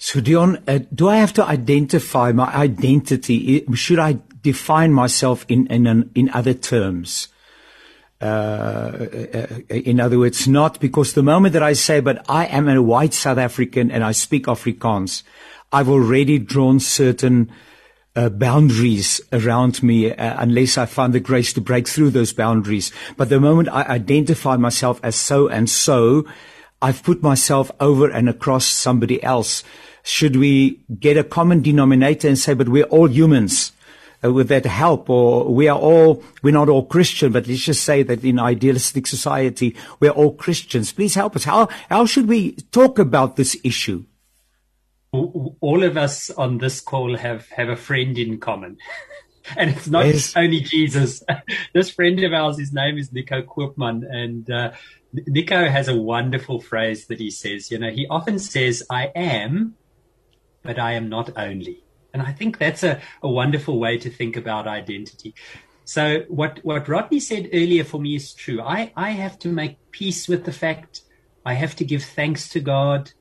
So 0.00 0.20
Dion, 0.20 0.62
uh, 0.68 0.78
do 0.94 1.08
I 1.08 1.16
have 1.16 1.32
to 1.34 1.44
identify 1.44 2.30
my 2.30 2.46
identity? 2.54 3.64
Should 3.74 3.98
I 3.98 4.18
define 4.42 4.92
myself 4.92 5.44
in 5.48 5.66
in 5.68 6.10
in 6.14 6.30
other 6.30 6.54
terms. 6.54 7.28
Uh, 8.20 9.06
in 9.68 10.00
other 10.00 10.18
words, 10.18 10.48
not 10.48 10.80
because 10.80 11.12
the 11.12 11.22
moment 11.22 11.52
that 11.52 11.62
I 11.62 11.72
say, 11.74 12.00
but 12.00 12.24
I 12.28 12.46
am 12.46 12.68
a 12.68 12.82
white 12.82 13.14
South 13.14 13.38
African 13.38 13.92
and 13.92 14.02
I 14.02 14.10
speak 14.10 14.46
Afrikaans, 14.46 15.22
I've 15.72 15.88
already 15.88 16.40
drawn 16.40 16.80
certain 16.80 17.52
uh, 18.16 18.28
boundaries 18.28 19.20
around 19.32 19.84
me 19.84 20.10
uh, 20.10 20.42
unless 20.42 20.76
I 20.76 20.86
find 20.86 21.12
the 21.12 21.20
grace 21.20 21.52
to 21.52 21.60
break 21.60 21.86
through 21.86 22.10
those 22.10 22.32
boundaries. 22.32 22.90
But 23.16 23.28
the 23.28 23.38
moment 23.38 23.68
I 23.68 23.84
identify 23.84 24.56
myself 24.56 24.98
as 25.04 25.14
so 25.14 25.46
and 25.46 25.70
so, 25.70 26.26
I've 26.82 27.04
put 27.04 27.22
myself 27.22 27.70
over 27.78 28.08
and 28.10 28.28
across 28.28 28.66
somebody 28.66 29.22
else. 29.22 29.62
Should 30.02 30.34
we 30.34 30.80
get 30.98 31.16
a 31.16 31.22
common 31.22 31.62
denominator 31.62 32.26
and 32.26 32.38
say, 32.38 32.54
but 32.54 32.68
we're 32.68 32.84
all 32.84 33.08
humans? 33.08 33.70
Uh, 34.24 34.32
with 34.32 34.48
that 34.48 34.66
help 34.66 35.08
or 35.08 35.52
we 35.52 35.68
are 35.68 35.78
all, 35.78 36.22
we're 36.42 36.52
not 36.52 36.68
all 36.68 36.84
Christian, 36.84 37.32
but 37.32 37.46
let's 37.46 37.60
just 37.60 37.84
say 37.84 38.02
that 38.02 38.24
in 38.24 38.38
idealistic 38.38 39.06
society, 39.06 39.76
we're 40.00 40.10
all 40.10 40.34
Christians. 40.34 40.92
Please 40.92 41.14
help 41.14 41.36
us. 41.36 41.44
How, 41.44 41.68
how 41.88 42.06
should 42.06 42.28
we 42.28 42.52
talk 42.72 42.98
about 42.98 43.36
this 43.36 43.56
issue? 43.64 44.04
All 45.12 45.82
of 45.82 45.96
us 45.96 46.30
on 46.30 46.58
this 46.58 46.80
call 46.80 47.16
have, 47.16 47.48
have 47.50 47.68
a 47.68 47.76
friend 47.76 48.18
in 48.18 48.38
common. 48.38 48.78
and 49.56 49.70
it's 49.70 49.88
not 49.88 50.06
yes. 50.06 50.36
only 50.36 50.60
Jesus. 50.60 51.22
this 51.72 51.90
friend 51.90 52.22
of 52.24 52.32
ours, 52.32 52.58
his 52.58 52.72
name 52.72 52.98
is 52.98 53.12
Nico 53.12 53.42
Koopman, 53.42 54.04
and 54.10 54.50
uh, 54.50 54.72
Nico 55.12 55.68
has 55.68 55.88
a 55.88 55.96
wonderful 55.96 56.60
phrase 56.60 57.06
that 57.06 57.18
he 57.18 57.30
says. 57.30 57.70
You 57.70 57.78
know, 57.78 57.90
he 57.90 58.06
often 58.08 58.38
says, 58.38 58.82
"I 58.90 59.06
am, 59.14 59.74
but 60.62 60.78
I 60.78 60.92
am 60.92 61.08
not 61.08 61.30
only." 61.36 61.84
And 62.12 62.22
I 62.22 62.32
think 62.32 62.58
that's 62.58 62.82
a, 62.82 63.00
a 63.22 63.28
wonderful 63.28 63.78
way 63.78 63.98
to 63.98 64.10
think 64.10 64.36
about 64.36 64.66
identity. 64.66 65.34
So 65.84 66.24
what, 66.28 66.60
what 66.62 66.88
Rodney 66.88 67.20
said 67.20 67.48
earlier 67.52 67.84
for 67.84 68.00
me 68.00 68.16
is 68.16 68.34
true. 68.34 68.60
I, 68.60 68.92
I 68.96 69.10
have 69.10 69.38
to 69.40 69.48
make 69.48 69.78
peace 69.90 70.28
with 70.28 70.44
the 70.44 70.52
fact 70.52 71.02
I 71.44 71.54
have 71.54 71.76
to 71.76 71.84
give 71.84 72.04
thanks 72.04 72.48
to 72.50 72.60
God 72.60 73.12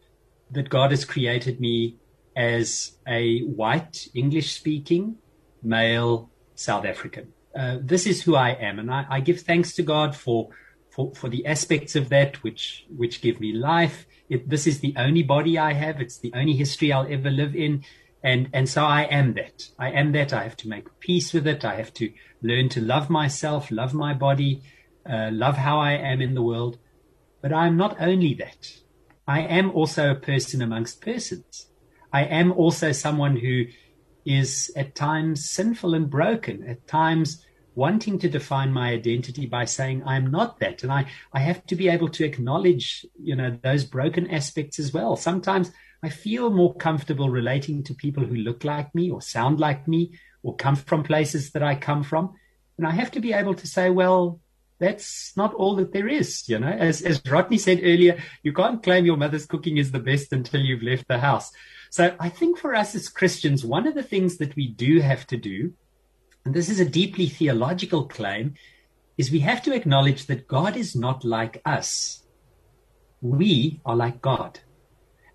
that 0.51 0.69
God 0.69 0.91
has 0.91 1.05
created 1.05 1.59
me 1.59 1.97
as 2.35 2.97
a 3.07 3.41
white 3.41 4.07
English 4.13 4.53
speaking 4.53 5.17
male 5.63 6.29
South 6.55 6.85
African. 6.85 7.33
Uh, 7.57 7.77
this 7.81 8.05
is 8.05 8.21
who 8.21 8.35
I 8.35 8.49
am. 8.49 8.79
And 8.79 8.91
I, 8.91 9.05
I 9.09 9.19
give 9.21 9.41
thanks 9.41 9.73
to 9.75 9.83
God 9.83 10.15
for, 10.15 10.49
for, 10.89 11.13
for 11.15 11.29
the 11.29 11.45
aspects 11.45 11.95
of 11.95 12.09
that 12.09 12.43
which, 12.43 12.85
which 12.95 13.21
give 13.21 13.39
me 13.39 13.53
life. 13.53 14.05
It, 14.29 14.49
this 14.49 14.67
is 14.67 14.79
the 14.79 14.93
only 14.97 15.23
body 15.23 15.57
I 15.57 15.73
have. 15.73 16.01
It's 16.01 16.19
the 16.19 16.33
only 16.35 16.53
history 16.53 16.91
I'll 16.91 17.11
ever 17.11 17.29
live 17.29 17.55
in. 17.55 17.83
And, 18.23 18.49
and 18.53 18.67
so 18.67 18.83
I 18.83 19.03
am 19.03 19.33
that. 19.35 19.69
I 19.77 19.91
am 19.91 20.11
that. 20.13 20.33
I 20.33 20.43
have 20.43 20.57
to 20.57 20.67
make 20.67 20.99
peace 20.99 21.33
with 21.33 21.47
it. 21.47 21.63
I 21.63 21.75
have 21.75 21.93
to 21.95 22.11
learn 22.41 22.69
to 22.69 22.81
love 22.81 23.09
myself, 23.09 23.71
love 23.71 23.93
my 23.93 24.13
body, 24.13 24.63
uh, 25.09 25.29
love 25.31 25.55
how 25.57 25.79
I 25.79 25.93
am 25.93 26.21
in 26.21 26.33
the 26.33 26.41
world. 26.41 26.77
But 27.41 27.53
I 27.53 27.67
am 27.67 27.77
not 27.77 27.95
only 28.01 28.33
that. 28.35 28.73
I 29.27 29.41
am 29.41 29.71
also 29.71 30.11
a 30.11 30.15
person 30.15 30.61
amongst 30.61 31.01
persons. 31.01 31.67
I 32.11 32.23
am 32.23 32.51
also 32.51 32.91
someone 32.91 33.37
who 33.37 33.65
is 34.25 34.71
at 34.75 34.95
times 34.95 35.49
sinful 35.49 35.93
and 35.93 36.09
broken, 36.09 36.67
at 36.67 36.87
times 36.87 37.45
wanting 37.75 38.17
to 38.17 38.27
define 38.27 38.73
my 38.73 38.89
identity 38.89 39.45
by 39.45 39.63
saying 39.63 40.01
I'm 40.03 40.31
not 40.31 40.59
that. 40.59 40.81
And 40.81 40.91
I, 40.91 41.05
I 41.31 41.39
have 41.39 41.65
to 41.67 41.75
be 41.75 41.89
able 41.89 42.09
to 42.09 42.25
acknowledge, 42.25 43.05
you 43.21 43.35
know, 43.35 43.57
those 43.61 43.83
broken 43.83 44.29
aspects 44.31 44.79
as 44.79 44.91
well. 44.91 45.15
Sometimes 45.15 45.71
I 46.03 46.09
feel 46.09 46.49
more 46.49 46.75
comfortable 46.75 47.29
relating 47.29 47.83
to 47.83 47.93
people 47.93 48.23
who 48.23 48.35
look 48.35 48.63
like 48.63 48.93
me 48.93 49.09
or 49.09 49.21
sound 49.21 49.59
like 49.59 49.87
me 49.87 50.11
or 50.43 50.55
come 50.55 50.75
from 50.75 51.03
places 51.03 51.51
that 51.51 51.63
I 51.63 51.75
come 51.75 52.03
from. 52.03 52.33
And 52.77 52.85
I 52.85 52.91
have 52.91 53.11
to 53.11 53.19
be 53.19 53.33
able 53.33 53.55
to 53.55 53.67
say, 53.67 53.89
well, 53.89 54.39
that's 54.79 55.35
not 55.35 55.53
all 55.55 55.75
that 55.77 55.91
there 55.91 56.07
is. 56.07 56.47
You 56.47 56.59
know, 56.59 56.67
as, 56.67 57.01
as 57.01 57.21
Rodney 57.27 57.57
said 57.57 57.79
earlier, 57.81 58.21
you 58.43 58.53
can't 58.53 58.83
claim 58.83 59.05
your 59.05 59.17
mother's 59.17 59.47
cooking 59.47 59.77
is 59.77 59.91
the 59.91 59.99
best 59.99 60.31
until 60.31 60.61
you've 60.61 60.83
left 60.83 61.07
the 61.07 61.19
house. 61.19 61.51
So 61.89 62.15
I 62.19 62.29
think 62.29 62.59
for 62.59 62.75
us 62.75 62.93
as 62.93 63.09
Christians, 63.09 63.65
one 63.65 63.87
of 63.87 63.95
the 63.95 64.03
things 64.03 64.37
that 64.37 64.55
we 64.55 64.67
do 64.67 64.99
have 64.99 65.25
to 65.27 65.37
do, 65.37 65.73
and 66.45 66.53
this 66.53 66.69
is 66.69 66.79
a 66.79 66.85
deeply 66.85 67.27
theological 67.27 68.05
claim, 68.05 68.53
is 69.17 69.31
we 69.31 69.39
have 69.39 69.63
to 69.63 69.73
acknowledge 69.73 70.27
that 70.27 70.47
God 70.47 70.77
is 70.77 70.95
not 70.95 71.25
like 71.25 71.61
us. 71.65 72.23
We 73.21 73.81
are 73.83 73.95
like 73.95 74.21
God. 74.21 74.59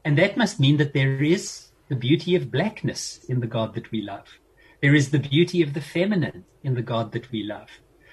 And 0.05 0.19
that 0.19 0.37
must 0.37 0.61
mean 0.61 0.77
that 0.79 0.95
there 0.95 1.23
is 1.23 1.69
the 1.89 1.97
beauty 1.97 2.35
of 2.35 2.51
blackness 2.51 3.25
in 3.29 3.41
the 3.41 3.47
God 3.47 3.75
that 3.75 3.91
we 3.91 4.03
love. 4.03 4.27
There 4.81 4.95
is 4.95 5.11
the 5.11 5.19
beauty 5.19 5.63
of 5.63 5.75
the 5.75 5.81
feminine 5.81 6.45
in 6.63 6.75
the 6.75 6.83
God 6.83 7.13
that 7.13 7.31
we 7.31 7.45
love. 7.45 7.69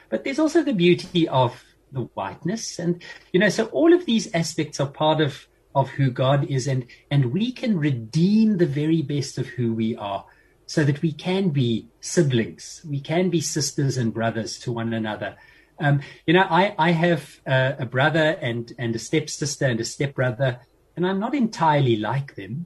But 0.10 0.24
there's 0.24 0.40
also 0.40 0.64
the 0.64 0.74
beauty 0.74 1.28
of 1.28 1.64
the 1.92 2.02
whiteness. 2.14 2.78
And, 2.78 3.02
you 3.34 3.40
know, 3.40 3.50
so 3.50 3.66
all 3.68 3.94
of 3.94 4.06
these 4.06 4.34
aspects 4.34 4.80
are 4.80 4.88
part 4.88 5.22
of, 5.22 5.48
of 5.74 5.90
who 5.90 6.12
God 6.12 6.46
is. 6.50 6.68
And, 6.68 6.86
and 7.10 7.32
we 7.32 7.52
can 7.52 7.80
redeem 7.80 8.58
the 8.58 8.66
very 8.66 9.02
best 9.02 9.38
of 9.38 9.48
who 9.48 9.74
we 9.74 9.96
are 9.96 10.26
so 10.68 10.84
that 10.84 11.02
we 11.02 11.12
can 11.12 11.50
be 11.50 11.88
siblings. 12.02 12.86
We 12.88 13.02
can 13.02 13.32
be 13.32 13.42
sisters 13.42 13.98
and 13.98 14.14
brothers 14.14 14.60
to 14.60 14.72
one 14.72 14.94
another. 14.94 15.36
Um, 15.80 16.02
you 16.28 16.34
know, 16.34 16.46
I, 16.48 16.76
I 16.78 16.92
have 16.92 17.40
a, 17.48 17.78
a 17.80 17.86
brother 17.86 18.38
and, 18.42 18.72
and 18.78 18.96
a 18.96 19.00
stepsister 19.00 19.66
and 19.66 19.80
a 19.80 19.86
stepbrother, 19.86 20.60
and 21.00 21.08
I'm 21.08 21.20
not 21.22 21.34
entirely 21.34 21.96
like 21.96 22.36
them, 22.36 22.66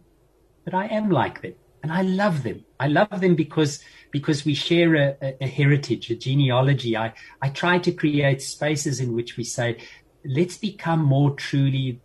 but 0.65 0.73
I 0.73 0.87
am 0.87 1.11
like 1.11 1.43
them 1.43 1.53
and 1.83 1.91
I 1.91 2.01
love 2.01 2.41
them. 2.41 2.65
I 2.79 2.87
love 2.87 3.21
them 3.21 3.35
because 3.35 3.79
because 4.09 4.43
we 4.43 4.55
share 4.55 4.95
a, 4.95 5.15
a, 5.21 5.43
a, 5.43 5.47
heritage, 5.47 6.09
a 6.09 6.15
genealogy. 6.15 6.97
I 6.97 7.13
I 7.43 7.49
try 7.49 7.77
to 7.77 7.91
create 7.91 8.41
spaces 8.41 8.99
in 8.99 9.13
which 9.13 9.37
we 9.37 9.43
say, 9.43 9.77
let's 10.25 10.57
become 10.57 11.03
more 11.03 11.35
truly 11.35 12.01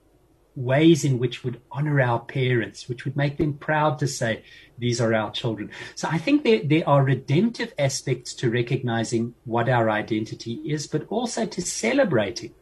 ways 0.55 1.03
in 1.03 1.19
which 1.19 1.45
would 1.45 1.63
honor 1.73 1.99
our 1.99 2.21
parents, 2.21 2.91
which 2.91 3.07
would 3.07 3.17
make 3.17 3.39
them 3.39 3.55
proud 3.55 3.99
to 4.01 4.07
say 4.07 4.43
these 4.77 5.01
are 5.01 5.15
our 5.15 5.31
children. 5.31 5.71
So 5.95 6.09
I 6.11 6.19
think 6.19 6.45
there 6.45 6.61
there 6.63 6.87
are 6.87 7.03
redemptive 7.03 7.73
aspects 7.79 8.35
to 8.35 8.51
recognizing 8.51 9.35
what 9.47 9.71
our 9.71 9.89
identity 9.89 10.61
is, 10.67 10.87
but 10.87 11.07
also 11.09 11.47
to 11.47 11.63
celebrating 11.63 12.53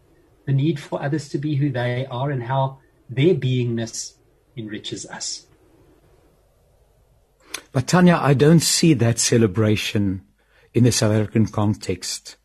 the 0.44 0.52
need 0.52 0.79
for 0.79 1.02
others 1.02 1.29
to 1.31 1.38
be 1.38 1.57
who 1.57 1.72
they 1.72 2.07
are 2.07 2.31
and 2.31 2.44
how 2.44 2.79
their 3.08 3.34
beingness 3.34 4.14
enriches 4.56 5.06
us. 5.06 5.46
But 7.72 7.86
Tanya, 7.86 8.18
I 8.20 8.34
don't 8.34 8.60
see 8.60 8.94
that 8.94 9.18
celebration 9.18 10.22
in 10.74 10.84
the 10.84 10.92
South 10.92 11.12
African 11.12 11.46
context. 11.46 12.36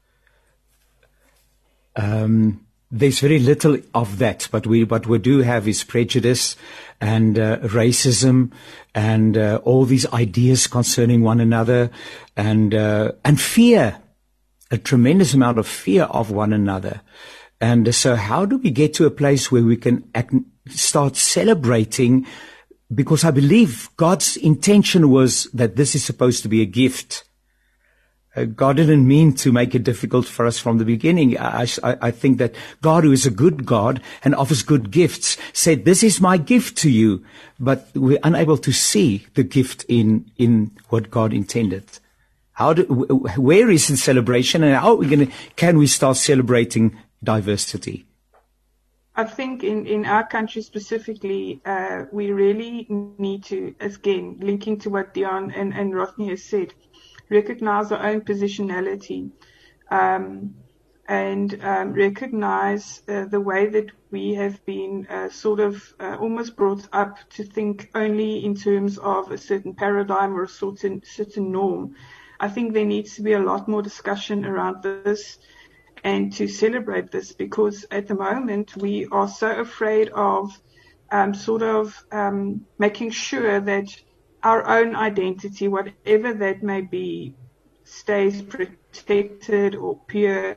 Um, 1.95 2.65
there's 2.91 3.19
very 3.19 3.39
little 3.39 3.77
of 3.93 4.17
that, 4.17 4.49
but 4.51 4.67
we 4.67 4.83
what 4.83 5.07
we 5.07 5.17
do 5.17 5.39
have 5.39 5.67
is 5.67 5.83
prejudice 5.83 6.57
and 6.99 7.39
uh, 7.39 7.57
racism 7.59 8.51
and 8.93 9.37
uh, 9.37 9.61
all 9.63 9.85
these 9.85 10.05
ideas 10.11 10.67
concerning 10.67 11.21
one 11.21 11.39
another 11.39 11.89
and 12.35 12.75
uh, 12.75 13.13
and 13.23 13.39
fear, 13.39 14.01
a 14.69 14.77
tremendous 14.77 15.33
amount 15.33 15.57
of 15.57 15.67
fear 15.67 16.03
of 16.03 16.31
one 16.31 16.51
another. 16.51 17.01
And 17.61 17.93
so, 17.93 18.15
how 18.15 18.45
do 18.45 18.57
we 18.57 18.71
get 18.71 18.93
to 18.95 19.05
a 19.05 19.11
place 19.11 19.51
where 19.51 19.63
we 19.63 19.77
can 19.77 20.09
act, 20.13 20.33
start 20.67 21.15
celebrating 21.15 22.25
because 22.93 23.23
I 23.23 23.31
believe 23.31 23.89
God's 23.97 24.37
intention 24.37 25.09
was 25.09 25.45
that 25.53 25.75
this 25.75 25.95
is 25.95 26.03
supposed 26.03 26.43
to 26.43 26.49
be 26.49 26.61
a 26.61 26.65
gift. 26.65 27.23
Uh, 28.35 28.45
God 28.45 28.77
didn't 28.77 29.07
mean 29.07 29.33
to 29.33 29.51
make 29.51 29.75
it 29.75 29.83
difficult 29.83 30.25
for 30.25 30.45
us 30.45 30.57
from 30.57 30.77
the 30.77 30.85
beginning. 30.85 31.37
I, 31.37 31.67
I, 31.83 31.97
I, 32.01 32.11
think 32.11 32.37
that 32.37 32.55
God, 32.81 33.03
who 33.03 33.11
is 33.11 33.25
a 33.25 33.31
good 33.31 33.65
God 33.65 34.01
and 34.23 34.33
offers 34.33 34.63
good 34.63 34.89
gifts, 34.89 35.37
said, 35.51 35.83
"This 35.83 36.01
is 36.01 36.21
my 36.21 36.37
gift 36.37 36.77
to 36.79 36.89
you," 36.89 37.25
but 37.59 37.89
we're 37.93 38.19
unable 38.23 38.57
to 38.57 38.71
see 38.71 39.27
the 39.33 39.43
gift 39.43 39.85
in 39.89 40.31
in 40.37 40.71
what 40.89 41.11
God 41.11 41.33
intended. 41.33 41.83
How 42.53 42.73
do, 42.73 42.83
where 42.83 43.69
is 43.69 43.87
the 43.89 43.97
celebration, 43.97 44.63
and 44.63 44.75
how 44.75 44.91
are 44.91 44.95
we 44.95 45.07
going 45.07 45.27
to? 45.27 45.33
Can 45.57 45.77
we 45.77 45.87
start 45.87 46.15
celebrating 46.15 46.97
diversity? 47.21 48.05
I 49.21 49.25
think 49.25 49.63
in, 49.63 49.85
in 49.85 50.07
our 50.07 50.25
country 50.25 50.63
specifically, 50.63 51.61
uh, 51.63 52.05
we 52.11 52.31
really 52.31 52.87
need 52.89 53.43
to, 53.43 53.75
again, 53.79 54.39
linking 54.41 54.79
to 54.79 54.89
what 54.89 55.13
Dion 55.13 55.51
and, 55.51 55.75
and 55.75 55.93
Rodney 55.93 56.29
has 56.29 56.43
said, 56.43 56.73
recognize 57.29 57.91
our 57.91 58.03
own 58.03 58.21
positionality 58.21 59.29
um, 59.91 60.55
and 61.07 61.63
um, 61.63 61.93
recognize 61.93 63.03
uh, 63.07 63.25
the 63.25 63.39
way 63.39 63.67
that 63.67 63.91
we 64.09 64.33
have 64.33 64.65
been 64.65 65.05
uh, 65.07 65.29
sort 65.29 65.59
of 65.59 65.93
uh, 65.99 66.17
almost 66.19 66.55
brought 66.55 66.87
up 66.91 67.17
to 67.35 67.43
think 67.43 67.91
only 67.93 68.43
in 68.43 68.55
terms 68.55 68.97
of 68.97 69.31
a 69.31 69.37
certain 69.37 69.75
paradigm 69.75 70.33
or 70.33 70.45
a 70.45 70.49
certain, 70.49 70.99
certain 71.05 71.51
norm. 71.51 71.93
I 72.39 72.47
think 72.47 72.73
there 72.73 72.85
needs 72.85 73.13
to 73.17 73.21
be 73.21 73.33
a 73.33 73.39
lot 73.39 73.67
more 73.67 73.83
discussion 73.83 74.45
around 74.45 74.81
this 74.81 75.37
and 76.03 76.33
to 76.33 76.47
celebrate 76.47 77.11
this 77.11 77.31
because 77.31 77.85
at 77.91 78.07
the 78.07 78.15
moment 78.15 78.75
we 78.77 79.07
are 79.11 79.27
so 79.27 79.51
afraid 79.59 80.09
of 80.09 80.51
um, 81.11 81.33
sort 81.33 81.61
of 81.61 82.03
um, 82.11 82.65
making 82.79 83.11
sure 83.11 83.59
that 83.59 83.87
our 84.43 84.67
own 84.67 84.95
identity, 84.95 85.67
whatever 85.67 86.33
that 86.33 86.63
may 86.63 86.81
be, 86.81 87.35
stays 87.83 88.41
protected 88.41 89.75
or 89.75 89.99
pure. 90.07 90.55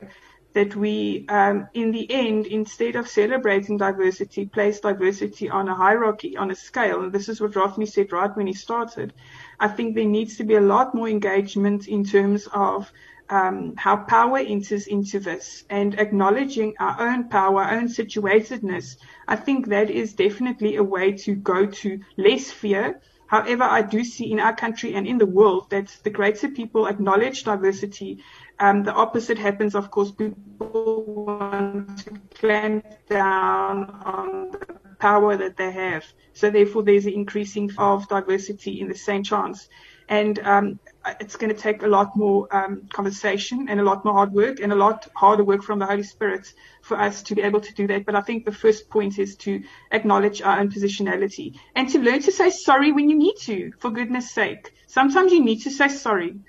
That 0.53 0.73
we, 0.73 1.25
um, 1.27 1.67
in 1.73 1.91
the 1.91 2.09
end, 2.09 2.45
instead 2.47 2.95
of 2.95 3.09
celebrating 3.09 3.75
diversity, 3.75 4.45
place 4.45 4.79
diversity 4.79 5.49
on 5.49 5.67
a 5.67 5.75
hierarchy, 5.75 6.37
on 6.37 6.49
a 6.49 6.55
scale. 6.55 7.03
And 7.03 7.11
this 7.11 7.27
is 7.27 7.41
what 7.41 7.57
Rodney 7.57 7.85
said 7.85 8.13
right 8.13 8.33
when 8.37 8.47
he 8.47 8.53
started. 8.53 9.13
I 9.59 9.67
think 9.67 9.95
there 9.95 10.05
needs 10.05 10.37
to 10.37 10.45
be 10.45 10.55
a 10.55 10.61
lot 10.61 10.95
more 10.95 11.09
engagement 11.09 11.89
in 11.89 12.05
terms 12.05 12.47
of 12.53 12.89
um, 13.29 13.73
how 13.75 13.97
power 13.97 14.37
enters 14.37 14.87
into 14.87 15.19
this 15.19 15.63
and 15.69 15.99
acknowledging 15.99 16.75
our 16.79 17.09
own 17.09 17.29
power, 17.29 17.63
our 17.63 17.73
own 17.73 17.87
situatedness. 17.87 18.97
I 19.27 19.35
think 19.35 19.67
that 19.67 19.89
is 19.89 20.13
definitely 20.13 20.75
a 20.75 20.83
way 20.83 21.13
to 21.13 21.35
go 21.35 21.65
to 21.65 21.99
less 22.17 22.51
fear. 22.51 23.01
However, 23.27 23.63
I 23.63 23.81
do 23.81 24.03
see 24.03 24.31
in 24.31 24.39
our 24.39 24.55
country 24.55 24.93
and 24.93 25.07
in 25.07 25.17
the 25.17 25.25
world 25.25 25.71
that 25.71 25.95
the 26.03 26.11
greater 26.11 26.47
people 26.49 26.85
acknowledge 26.85 27.43
diversity, 27.43 28.23
um, 28.59 28.83
the 28.83 28.93
opposite 28.93 29.39
happens. 29.39 29.73
Of 29.73 29.89
course, 29.89 30.11
people 30.11 31.25
want 31.25 31.97
to 32.05 32.11
clamp 32.35 32.85
down 33.09 33.89
on 34.05 34.51
the 34.51 34.59
power 34.99 35.35
that 35.37 35.57
they 35.57 35.71
have. 35.71 36.05
So 36.33 36.51
therefore, 36.51 36.83
there's 36.83 37.07
an 37.07 37.13
increasing 37.13 37.71
of 37.79 38.07
diversity 38.07 38.79
in 38.79 38.87
the 38.87 38.95
same 38.95 39.23
chance. 39.23 39.69
And 40.07 40.37
um, 40.39 40.79
it's 41.19 41.35
going 41.35 41.53
to 41.53 41.59
take 41.59 41.83
a 41.83 41.87
lot 41.87 42.15
more 42.15 42.47
um, 42.55 42.87
conversation 42.91 43.67
and 43.69 43.79
a 43.79 43.83
lot 43.83 44.03
more 44.03 44.13
hard 44.13 44.31
work 44.33 44.59
and 44.59 44.71
a 44.71 44.75
lot 44.75 45.07
harder 45.15 45.43
work 45.43 45.63
from 45.63 45.79
the 45.79 45.85
Holy 45.85 46.03
Spirit 46.03 46.51
for 46.81 46.99
us 46.99 47.21
to 47.23 47.35
be 47.35 47.41
able 47.41 47.61
to 47.61 47.73
do 47.73 47.87
that. 47.87 48.05
But 48.05 48.15
I 48.15 48.21
think 48.21 48.45
the 48.45 48.51
first 48.51 48.89
point 48.89 49.19
is 49.19 49.35
to 49.37 49.63
acknowledge 49.91 50.41
our 50.41 50.59
own 50.59 50.71
positionality 50.71 51.57
and 51.75 51.87
to 51.89 51.99
learn 51.99 52.21
to 52.21 52.31
say 52.31 52.49
sorry 52.49 52.91
when 52.91 53.09
you 53.09 53.17
need 53.17 53.35
to, 53.41 53.71
for 53.79 53.91
goodness 53.91 54.31
sake. 54.31 54.73
Sometimes 54.87 55.31
you 55.31 55.43
need 55.43 55.61
to 55.61 55.71
say 55.71 55.89
sorry. 55.89 56.39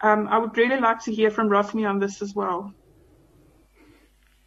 Um, 0.00 0.28
I 0.28 0.38
would 0.38 0.56
really 0.56 0.80
like 0.80 1.02
to 1.04 1.14
hear 1.14 1.30
from 1.30 1.48
Rodney 1.48 1.84
on 1.84 1.98
this 1.98 2.22
as 2.22 2.34
well. 2.34 2.72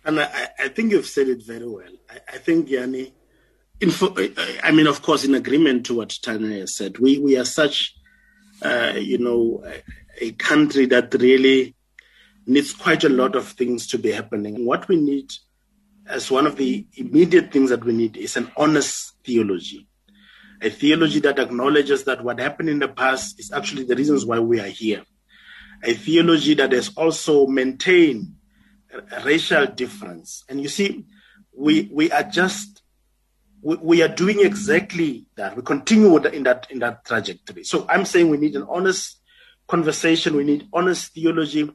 And 0.06 0.22
I, 0.22 0.50
I 0.60 0.68
think 0.70 0.92
you've 0.92 1.08
said 1.08 1.28
it 1.28 1.44
very 1.44 1.68
well. 1.68 1.92
I, 2.10 2.20
I 2.36 2.38
think, 2.38 2.70
Yanni, 2.70 3.14
I 3.82 4.72
mean, 4.72 4.88
of 4.88 5.02
course, 5.02 5.26
in 5.26 5.36
agreement 5.36 5.86
to 5.88 5.96
what 5.96 6.18
Tanya 6.22 6.68
said, 6.68 7.00
we, 7.00 7.20
we 7.20 7.38
are 7.38 7.46
such 7.46 7.97
uh, 8.62 8.94
you 8.96 9.18
know, 9.18 9.64
a, 9.66 9.84
a 10.26 10.32
country 10.34 10.86
that 10.88 11.14
really 11.16 11.76
needs 12.46 12.74
quite 12.74 13.04
a 13.04 13.10
lot 13.10 13.36
of 13.36 13.48
things 13.50 13.88
to 13.88 13.98
be 13.98 14.12
happening. 14.12 14.66
What 14.66 14.88
we 14.88 14.96
need 14.96 15.32
as 16.08 16.32
one 16.32 16.48
of 16.48 16.56
the 16.56 16.88
immediate 16.96 17.52
things 17.52 17.70
that 17.70 17.84
we 17.84 17.94
need 17.94 18.18
is 18.18 18.38
an 18.38 18.52
honest 18.56 19.14
theology. 19.26 19.88
A 20.62 20.70
theology 20.70 21.20
that 21.20 21.40
acknowledges 21.40 22.06
that 22.06 22.24
what 22.24 22.40
happened 22.40 22.70
in 22.70 22.80
the 22.80 22.88
past 22.88 23.40
is 23.40 23.52
actually 23.52 23.84
the 23.84 23.96
reasons 23.96 24.26
why 24.26 24.40
we 24.40 24.60
are 24.60 24.68
here. 24.68 25.04
A 25.84 25.94
theology 25.94 26.56
that 26.56 26.72
has 26.72 26.90
also 26.98 27.46
maintained 27.46 28.34
racial 29.24 29.68
difference. 29.68 30.44
And 30.50 30.62
you 30.62 30.70
see, 30.70 31.06
we 31.56 31.90
we 31.92 32.12
are 32.12 32.24
just 32.24 32.82
we, 33.62 33.76
we 33.78 34.02
are 34.02 34.08
doing 34.08 34.40
exactly 34.42 35.26
that. 35.36 35.56
We 35.56 35.64
continue 35.64 36.18
in 36.18 36.44
that 36.44 36.68
in 36.70 36.80
that 36.80 37.06
trajectory. 37.06 37.64
So 37.64 37.86
I'm 37.90 38.06
saying 38.06 38.30
we 38.30 38.38
need 38.38 38.56
an 38.56 38.66
honest 38.70 39.20
conversation. 39.68 40.36
We 40.36 40.44
need 40.44 40.68
honest 40.74 41.14
theology 41.14 41.70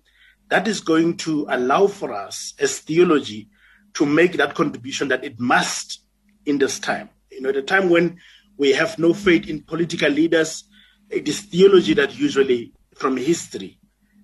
that 0.49 0.69
is 0.69 0.81
going 0.81 1.17
to 1.17 1.47
allow 1.49 1.87
for 1.87 2.13
us 2.13 2.55
as 2.59 2.79
theology 2.79 3.49
to 3.95 4.05
make 4.05 4.35
that 4.35 4.55
contribution 4.55 5.09
that 5.09 5.25
it 5.25 5.41
must 5.41 6.03
in 6.45 6.59
this 6.59 6.79
time. 6.79 7.09
You 7.31 7.41
know, 7.41 7.53
the 7.53 7.63
time 7.63 7.89
when 7.89 8.19
we 8.59 8.73
have 8.73 8.99
no 8.99 9.15
faith 9.15 9.49
in 9.49 9.63
political 9.63 10.11
leaders, 10.11 10.65
it 11.11 11.27
is 11.29 11.41
theology 11.41 11.95
that 11.95 12.19
usually, 12.19 12.73
from 12.95 13.17
history, 13.17 13.79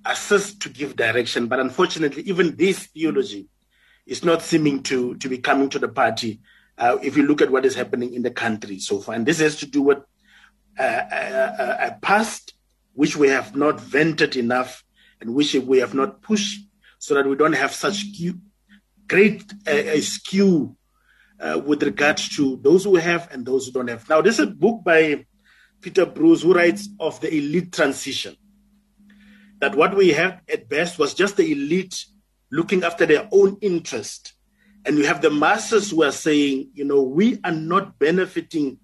assists 0.05 0.59
to 0.59 0.69
give 0.69 0.97
direction. 0.97 1.47
But 1.47 1.61
unfortunately, 1.61 2.23
even 2.25 2.57
this 2.57 2.87
theology 2.87 3.49
is 4.07 4.25
not 4.25 4.43
seeming 4.43 4.83
to, 4.85 5.15
to 5.17 5.29
be 5.29 5.39
coming 5.39 5.71
to 5.71 5.79
the 5.79 5.89
party 5.89 6.41
uh, 6.79 6.99
if 7.03 7.17
you 7.17 7.25
look 7.25 7.43
at 7.43 7.51
what 7.51 7.67
is 7.67 7.75
happening 7.75 8.15
in 8.15 8.23
the 8.23 8.31
country 8.31 8.79
so 8.79 9.01
far. 9.01 9.15
And 9.15 9.27
this 9.27 9.41
has 9.41 9.57
to 9.57 9.67
do 9.67 9.83
with 9.83 9.99
uh, 10.79 10.83
a, 10.83 11.55
a, 11.59 11.87
a 11.89 11.99
past 12.01 12.55
which 12.95 13.17
we 13.17 13.29
have 13.29 13.55
not 13.55 13.81
vented 13.81 14.37
enough 14.37 14.85
and 15.21 15.35
which 15.35 15.55
we 15.55 15.79
have 15.79 15.95
not 15.95 16.23
pushed 16.23 16.61
so 16.99 17.15
that 17.15 17.27
we 17.27 17.37
don't 17.37 17.53
have 17.55 17.73
such 17.73 18.05
great 19.07 19.53
uh, 19.67 20.01
skew 20.01 20.77
uh, 21.41 21.61
with 21.65 21.83
regards 21.83 22.29
to 22.37 22.59
those 22.63 22.85
who 22.85 22.97
have 22.97 23.29
and 23.33 23.47
those 23.47 23.67
who 23.67 23.73
don't 23.73 23.89
have. 23.89 24.09
Now, 24.09 24.21
this 24.21 24.39
is 24.39 24.47
a 24.47 24.51
book 24.51 24.83
by 24.85 25.25
Peter 25.81 26.07
Bruce 26.07 26.43
who 26.43 26.55
writes 26.55 26.89
of 26.99 27.21
the 27.21 27.33
elite 27.33 27.73
transition. 27.73 28.37
That 29.61 29.75
what 29.75 29.97
we 29.97 30.11
have 30.11 30.41
at 30.53 30.69
best 30.69 30.99
was 30.99 31.15
just 31.15 31.37
the 31.37 31.51
elite 31.51 32.07
looking 32.51 32.85
after 32.85 33.07
their 33.07 33.29
own 33.33 33.59
interest. 33.61 34.35
And 34.89 34.97
you 34.97 35.05
have 35.05 35.21
the 35.21 35.31
masses 35.31 35.91
who 35.91 36.03
are 36.03 36.11
saying, 36.11 36.71
you 36.73 36.83
know, 36.83 37.03
we 37.03 37.39
are 37.45 37.53
not 37.53 37.99
benefiting 37.99 38.79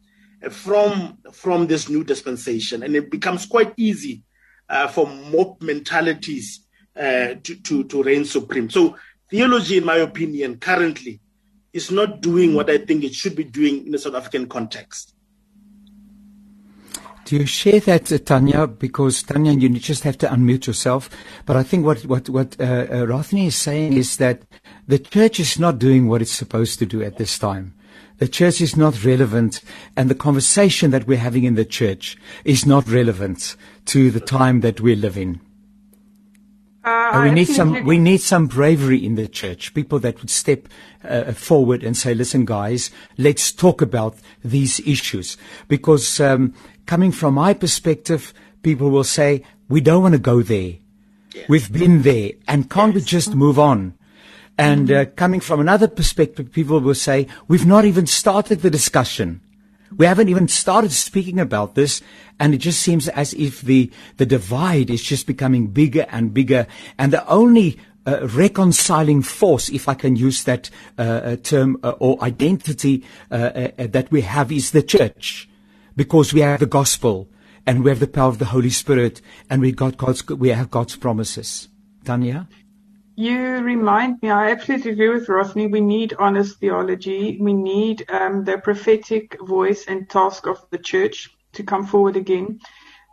from 0.50 1.16
from 1.32 1.66
this 1.66 1.88
new 1.88 2.04
dispensation. 2.04 2.82
And 2.82 2.94
it 2.94 3.10
becomes 3.10 3.46
quite 3.46 3.72
easy 3.78 4.22
uh, 4.68 4.88
for 4.88 5.06
mob 5.06 5.62
mentalities 5.62 6.66
uh, 6.94 7.40
to, 7.42 7.54
to, 7.62 7.84
to 7.84 8.02
reign 8.02 8.26
supreme. 8.26 8.68
So 8.68 8.96
theology, 9.30 9.78
in 9.78 9.86
my 9.86 9.96
opinion, 9.96 10.58
currently 10.58 11.20
is 11.72 11.90
not 11.90 12.20
doing 12.20 12.54
what 12.54 12.68
I 12.68 12.76
think 12.76 13.02
it 13.02 13.14
should 13.14 13.34
be 13.34 13.44
doing 13.44 13.86
in 13.86 13.94
a 13.94 13.98
South 13.98 14.14
African 14.14 14.46
context. 14.46 15.14
Do 17.24 17.36
you 17.36 17.46
share 17.46 17.80
that, 17.80 18.12
uh, 18.12 18.18
Tanya? 18.18 18.66
Because 18.66 19.22
Tanya, 19.22 19.52
you 19.52 19.68
just 19.70 20.02
have 20.04 20.18
to 20.18 20.26
unmute 20.26 20.66
yourself. 20.66 21.08
But 21.46 21.56
I 21.56 21.62
think 21.62 21.86
what 21.86 22.04
what 22.04 22.28
what 22.28 22.60
uh, 22.60 22.86
uh, 22.90 23.22
is 23.32 23.56
saying 23.56 23.94
is 23.94 24.18
that 24.18 24.42
the 24.86 24.98
church 24.98 25.40
is 25.40 25.58
not 25.58 25.78
doing 25.78 26.08
what 26.08 26.20
it's 26.20 26.32
supposed 26.32 26.78
to 26.80 26.86
do 26.86 27.02
at 27.02 27.16
this 27.16 27.38
time. 27.38 27.74
The 28.18 28.28
church 28.28 28.60
is 28.60 28.76
not 28.76 29.04
relevant, 29.04 29.62
and 29.96 30.08
the 30.08 30.14
conversation 30.14 30.90
that 30.90 31.06
we're 31.06 31.18
having 31.18 31.44
in 31.44 31.54
the 31.54 31.64
church 31.64 32.16
is 32.44 32.66
not 32.66 32.88
relevant 32.88 33.56
to 33.86 34.10
the 34.10 34.20
time 34.20 34.60
that 34.60 34.80
we 34.80 34.94
live 34.94 35.16
in. 35.16 35.40
Uh, 36.84 37.22
we 37.24 37.30
need 37.30 37.48
some 37.48 37.82
we 37.84 37.96
need 37.96 38.20
some 38.20 38.46
bravery 38.46 39.04
in 39.04 39.14
the 39.14 39.26
church. 39.26 39.72
People 39.72 39.98
that 40.00 40.20
would 40.20 40.28
step 40.28 40.68
uh, 41.02 41.32
forward 41.32 41.82
and 41.82 41.96
say, 41.96 42.12
"Listen, 42.12 42.44
guys, 42.44 42.90
let's 43.16 43.52
talk 43.52 43.80
about 43.80 44.16
these 44.44 44.80
issues." 44.80 45.38
Because 45.66 46.20
um, 46.20 46.52
coming 46.86 47.12
from 47.12 47.34
my 47.34 47.54
perspective, 47.54 48.34
people 48.62 48.90
will 48.90 49.04
say, 49.04 49.42
"We 49.68 49.80
don't 49.80 50.02
want 50.02 50.14
to 50.14 50.20
go 50.20 50.42
there. 50.42 50.74
Yeah. 51.34 51.44
We've 51.48 51.72
been 51.72 52.02
there, 52.02 52.32
and 52.46 52.70
can't 52.70 52.94
yes. 52.94 53.04
we 53.04 53.08
just 53.08 53.34
move 53.34 53.58
on?" 53.58 53.94
And 54.56 54.90
uh, 54.90 55.06
coming 55.06 55.40
from 55.40 55.60
another 55.60 55.88
perspective, 55.88 56.52
people 56.52 56.80
will 56.80 56.94
say, 56.94 57.26
we've 57.48 57.66
not 57.66 57.84
even 57.84 58.06
started 58.06 58.60
the 58.60 58.70
discussion. 58.70 59.40
We 59.96 60.06
haven't 60.06 60.28
even 60.28 60.48
started 60.48 60.92
speaking 60.92 61.40
about 61.40 61.74
this. 61.74 62.02
And 62.38 62.54
it 62.54 62.58
just 62.58 62.80
seems 62.80 63.08
as 63.08 63.34
if 63.34 63.62
the, 63.62 63.90
the 64.16 64.26
divide 64.26 64.90
is 64.90 65.02
just 65.02 65.26
becoming 65.26 65.68
bigger 65.68 66.06
and 66.10 66.32
bigger. 66.32 66.66
And 66.98 67.12
the 67.12 67.26
only 67.26 67.78
uh, 68.06 68.28
reconciling 68.28 69.22
force, 69.22 69.68
if 69.68 69.88
I 69.88 69.94
can 69.94 70.14
use 70.14 70.44
that 70.44 70.70
uh, 70.98 71.02
uh 71.02 71.36
term 71.36 71.78
uh, 71.82 71.94
or 71.98 72.22
identity 72.22 73.04
uh, 73.30 73.34
uh, 73.34 73.86
that 73.88 74.10
we 74.10 74.20
have 74.20 74.52
is 74.52 74.70
the 74.70 74.82
church. 74.82 75.48
Because 75.96 76.32
we 76.34 76.40
have 76.40 76.60
the 76.60 76.66
gospel 76.66 77.28
and 77.66 77.84
we 77.84 77.90
have 77.90 78.00
the 78.00 78.06
power 78.06 78.28
of 78.28 78.38
the 78.38 78.46
Holy 78.46 78.70
Spirit 78.70 79.20
and 79.48 79.60
we 79.60 79.72
got 79.72 79.96
God's, 79.96 80.26
we 80.28 80.48
have 80.48 80.70
God's 80.70 80.96
promises. 80.96 81.68
Tanya? 82.04 82.48
You 83.16 83.58
remind 83.58 84.20
me, 84.22 84.30
I 84.30 84.50
absolutely 84.50 84.90
agree 84.90 85.10
with 85.10 85.28
Rothney. 85.28 85.70
We 85.70 85.80
need 85.80 86.14
honest 86.18 86.58
theology. 86.58 87.38
We 87.40 87.52
need 87.52 88.04
um, 88.10 88.42
the 88.42 88.58
prophetic 88.58 89.38
voice 89.40 89.84
and 89.86 90.10
task 90.10 90.48
of 90.48 90.58
the 90.70 90.78
church 90.78 91.30
to 91.52 91.62
come 91.62 91.86
forward 91.86 92.16
again. 92.16 92.58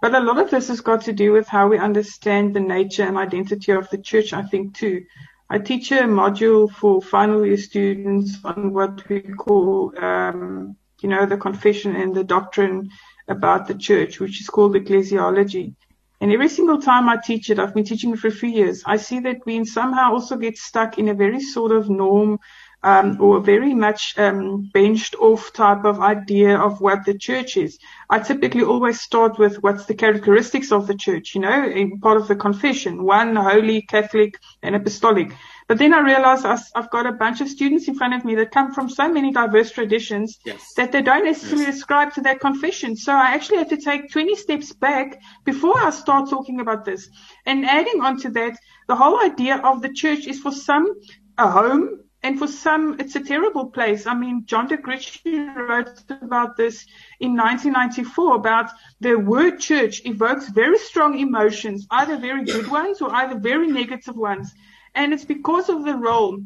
But 0.01 0.15
a 0.15 0.19
lot 0.19 0.39
of 0.39 0.49
this 0.49 0.69
has 0.69 0.81
got 0.81 1.01
to 1.01 1.13
do 1.13 1.31
with 1.31 1.47
how 1.47 1.67
we 1.67 1.77
understand 1.77 2.55
the 2.55 2.59
nature 2.59 3.03
and 3.03 3.15
identity 3.15 3.71
of 3.71 3.87
the 3.91 3.99
church, 3.99 4.33
I 4.33 4.41
think, 4.41 4.73
too. 4.75 5.05
I 5.51 5.59
teach 5.59 5.91
a 5.91 6.03
module 6.05 6.71
for 6.71 7.01
final 7.01 7.45
year 7.45 7.57
students 7.57 8.37
on 8.43 8.73
what 8.73 9.07
we 9.07 9.21
call, 9.21 9.93
um, 10.03 10.75
you 11.01 11.09
know, 11.09 11.25
the 11.25 11.37
confession 11.37 11.95
and 11.95 12.15
the 12.15 12.23
doctrine 12.23 12.89
about 13.27 13.67
the 13.67 13.75
church, 13.75 14.19
which 14.19 14.41
is 14.41 14.49
called 14.49 14.75
ecclesiology. 14.75 15.75
And 16.19 16.31
every 16.31 16.49
single 16.49 16.79
time 16.79 17.09
I 17.09 17.17
teach 17.17 17.49
it, 17.49 17.57
I've 17.57 17.73
been 17.73 17.83
teaching 17.83 18.13
it 18.13 18.19
for 18.19 18.27
a 18.27 18.31
few 18.31 18.49
years, 18.49 18.83
I 18.85 18.97
see 18.97 19.19
that 19.21 19.37
we 19.45 19.65
somehow 19.65 20.13
also 20.13 20.37
get 20.37 20.57
stuck 20.57 20.99
in 20.99 21.09
a 21.09 21.15
very 21.15 21.41
sort 21.41 21.71
of 21.71 21.89
norm 21.89 22.39
um, 22.83 23.17
or 23.19 23.39
very 23.39 23.73
much 23.73 24.17
um, 24.17 24.69
benched 24.73 25.15
off 25.15 25.53
type 25.53 25.85
of 25.85 25.99
idea 25.99 26.57
of 26.57 26.81
what 26.81 27.05
the 27.05 27.17
church 27.17 27.57
is. 27.57 27.77
I 28.09 28.19
typically 28.19 28.63
always 28.63 28.99
start 28.99 29.37
with 29.37 29.61
what's 29.61 29.85
the 29.85 29.93
characteristics 29.93 30.71
of 30.71 30.87
the 30.87 30.95
church, 30.95 31.35
you 31.35 31.41
know, 31.41 31.65
in 31.65 31.99
part 31.99 32.17
of 32.17 32.27
the 32.27 32.35
confession, 32.35 33.03
one, 33.03 33.35
holy, 33.35 33.83
Catholic, 33.83 34.35
and 34.63 34.75
apostolic. 34.75 35.31
But 35.71 35.77
then 35.77 35.93
I 35.93 36.01
realized 36.01 36.45
I've 36.45 36.89
got 36.89 37.05
a 37.05 37.13
bunch 37.13 37.39
of 37.39 37.47
students 37.47 37.87
in 37.87 37.95
front 37.95 38.13
of 38.13 38.25
me 38.25 38.35
that 38.35 38.51
come 38.51 38.73
from 38.73 38.89
so 38.89 39.07
many 39.07 39.31
diverse 39.31 39.71
traditions 39.71 40.37
yes. 40.45 40.73
that 40.75 40.91
they 40.91 41.01
don't 41.01 41.23
necessarily 41.23 41.63
yes. 41.63 41.77
ascribe 41.77 42.13
to 42.15 42.21
that 42.23 42.41
confession. 42.41 42.97
So 42.97 43.13
I 43.13 43.27
actually 43.35 43.59
have 43.59 43.69
to 43.69 43.77
take 43.77 44.11
20 44.11 44.35
steps 44.35 44.73
back 44.73 45.21
before 45.45 45.79
I 45.79 45.91
start 45.91 46.29
talking 46.29 46.59
about 46.59 46.83
this. 46.83 47.09
And 47.45 47.65
adding 47.65 48.01
on 48.01 48.19
to 48.19 48.29
that, 48.31 48.59
the 48.89 48.97
whole 48.97 49.23
idea 49.23 49.59
of 49.59 49.81
the 49.81 49.93
church 49.93 50.27
is 50.27 50.41
for 50.41 50.51
some 50.51 50.93
a 51.37 51.49
home 51.49 52.01
and 52.21 52.37
for 52.37 52.47
some, 52.47 52.99
it's 52.99 53.15
a 53.15 53.23
terrible 53.23 53.67
place. 53.67 54.05
I 54.05 54.13
mean, 54.13 54.43
John 54.45 54.67
de 54.67 54.75
Gruchy 54.75 55.55
wrote 55.55 56.03
about 56.21 56.57
this 56.57 56.85
in 57.21 57.37
1994 57.37 58.35
about 58.35 58.71
the 58.99 59.15
word 59.15 59.61
church 59.61 60.01
evokes 60.03 60.49
very 60.49 60.79
strong 60.79 61.17
emotions, 61.17 61.87
either 61.91 62.17
very 62.17 62.43
good 62.43 62.67
ones 62.69 63.01
or 63.01 63.15
either 63.15 63.39
very 63.39 63.67
negative 63.67 64.17
ones. 64.17 64.53
And 64.95 65.13
it's 65.13 65.25
because 65.25 65.69
of 65.69 65.83
the 65.85 65.95
role 65.95 66.39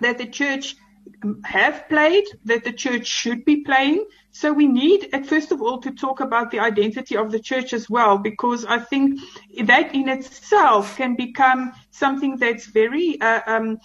that 0.00 0.18
the 0.18 0.26
church 0.26 0.76
have 1.44 1.88
played, 1.88 2.24
that 2.44 2.64
the 2.64 2.72
church 2.72 3.06
should 3.06 3.44
be 3.44 3.62
playing. 3.62 4.04
So 4.30 4.52
we 4.52 4.66
need, 4.66 5.08
first 5.26 5.52
of 5.52 5.60
all, 5.60 5.78
to 5.80 5.92
talk 5.92 6.20
about 6.20 6.50
the 6.50 6.60
identity 6.60 7.16
of 7.16 7.30
the 7.30 7.38
church 7.38 7.72
as 7.72 7.88
well, 7.90 8.18
because 8.18 8.64
I 8.64 8.78
think 8.78 9.20
that 9.64 9.94
in 9.94 10.08
itself 10.08 10.96
can 10.96 11.16
become 11.16 11.72
something 11.90 12.36
that's 12.36 12.66
very 12.66 13.20
uh, 13.20 13.40
um, 13.46 13.78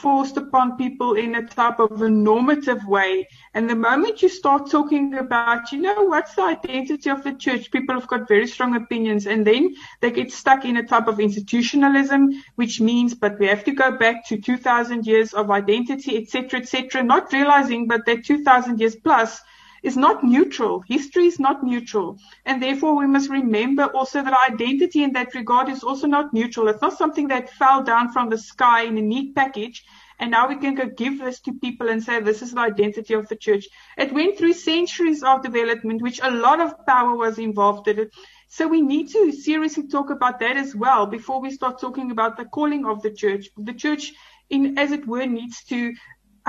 forced 0.00 0.36
upon 0.36 0.76
people 0.76 1.14
in 1.14 1.34
a 1.34 1.46
type 1.46 1.78
of 1.78 2.02
a 2.02 2.08
normative 2.08 2.86
way. 2.86 3.28
And 3.54 3.68
the 3.68 3.74
moment 3.74 4.22
you 4.22 4.28
start 4.28 4.70
talking 4.70 5.14
about, 5.14 5.72
you 5.72 5.80
know, 5.80 6.04
what's 6.04 6.34
the 6.34 6.42
identity 6.42 7.10
of 7.10 7.22
the 7.22 7.34
church, 7.34 7.70
people 7.70 7.94
have 7.94 8.08
got 8.08 8.28
very 8.28 8.46
strong 8.46 8.76
opinions 8.76 9.26
and 9.26 9.46
then 9.46 9.74
they 10.00 10.10
get 10.10 10.32
stuck 10.32 10.64
in 10.64 10.76
a 10.78 10.86
type 10.86 11.06
of 11.06 11.20
institutionalism, 11.20 12.30
which 12.56 12.80
means, 12.80 13.14
but 13.14 13.38
we 13.38 13.46
have 13.46 13.64
to 13.64 13.72
go 13.72 13.96
back 13.96 14.26
to 14.28 14.40
2000 14.40 15.06
years 15.06 15.34
of 15.34 15.50
identity, 15.50 16.16
etc., 16.16 16.60
etc., 16.60 17.02
not 17.02 17.32
realizing, 17.32 17.86
but 17.86 18.06
that 18.06 18.24
2000 18.24 18.80
years 18.80 18.96
plus 18.96 19.40
is 19.82 19.96
not 19.96 20.22
neutral. 20.22 20.82
History 20.86 21.26
is 21.26 21.38
not 21.38 21.62
neutral. 21.62 22.18
And 22.44 22.62
therefore 22.62 22.96
we 22.96 23.06
must 23.06 23.30
remember 23.30 23.84
also 23.84 24.22
that 24.22 24.52
identity 24.52 25.02
in 25.02 25.12
that 25.12 25.34
regard 25.34 25.68
is 25.68 25.82
also 25.82 26.06
not 26.06 26.32
neutral. 26.32 26.68
It's 26.68 26.82
not 26.82 26.98
something 26.98 27.28
that 27.28 27.50
fell 27.50 27.82
down 27.82 28.12
from 28.12 28.28
the 28.28 28.38
sky 28.38 28.82
in 28.82 28.98
a 28.98 29.02
neat 29.02 29.34
package. 29.34 29.84
And 30.18 30.30
now 30.30 30.48
we 30.48 30.56
can 30.56 30.74
go 30.74 30.84
give 30.84 31.18
this 31.18 31.40
to 31.40 31.52
people 31.54 31.88
and 31.88 32.02
say 32.02 32.20
this 32.20 32.42
is 32.42 32.52
the 32.52 32.60
identity 32.60 33.14
of 33.14 33.26
the 33.28 33.36
church. 33.36 33.66
It 33.96 34.12
went 34.12 34.36
through 34.36 34.52
centuries 34.52 35.22
of 35.22 35.42
development, 35.42 36.02
which 36.02 36.20
a 36.22 36.30
lot 36.30 36.60
of 36.60 36.86
power 36.86 37.16
was 37.16 37.38
involved 37.38 37.88
in 37.88 38.00
it. 38.00 38.10
So 38.48 38.68
we 38.68 38.82
need 38.82 39.08
to 39.10 39.32
seriously 39.32 39.86
talk 39.86 40.10
about 40.10 40.40
that 40.40 40.56
as 40.56 40.74
well 40.74 41.06
before 41.06 41.40
we 41.40 41.50
start 41.50 41.80
talking 41.80 42.10
about 42.10 42.36
the 42.36 42.44
calling 42.44 42.84
of 42.84 43.00
the 43.00 43.10
church. 43.12 43.48
The 43.56 43.72
church 43.72 44.12
in, 44.50 44.76
as 44.76 44.92
it 44.92 45.06
were, 45.06 45.24
needs 45.24 45.64
to 45.64 45.94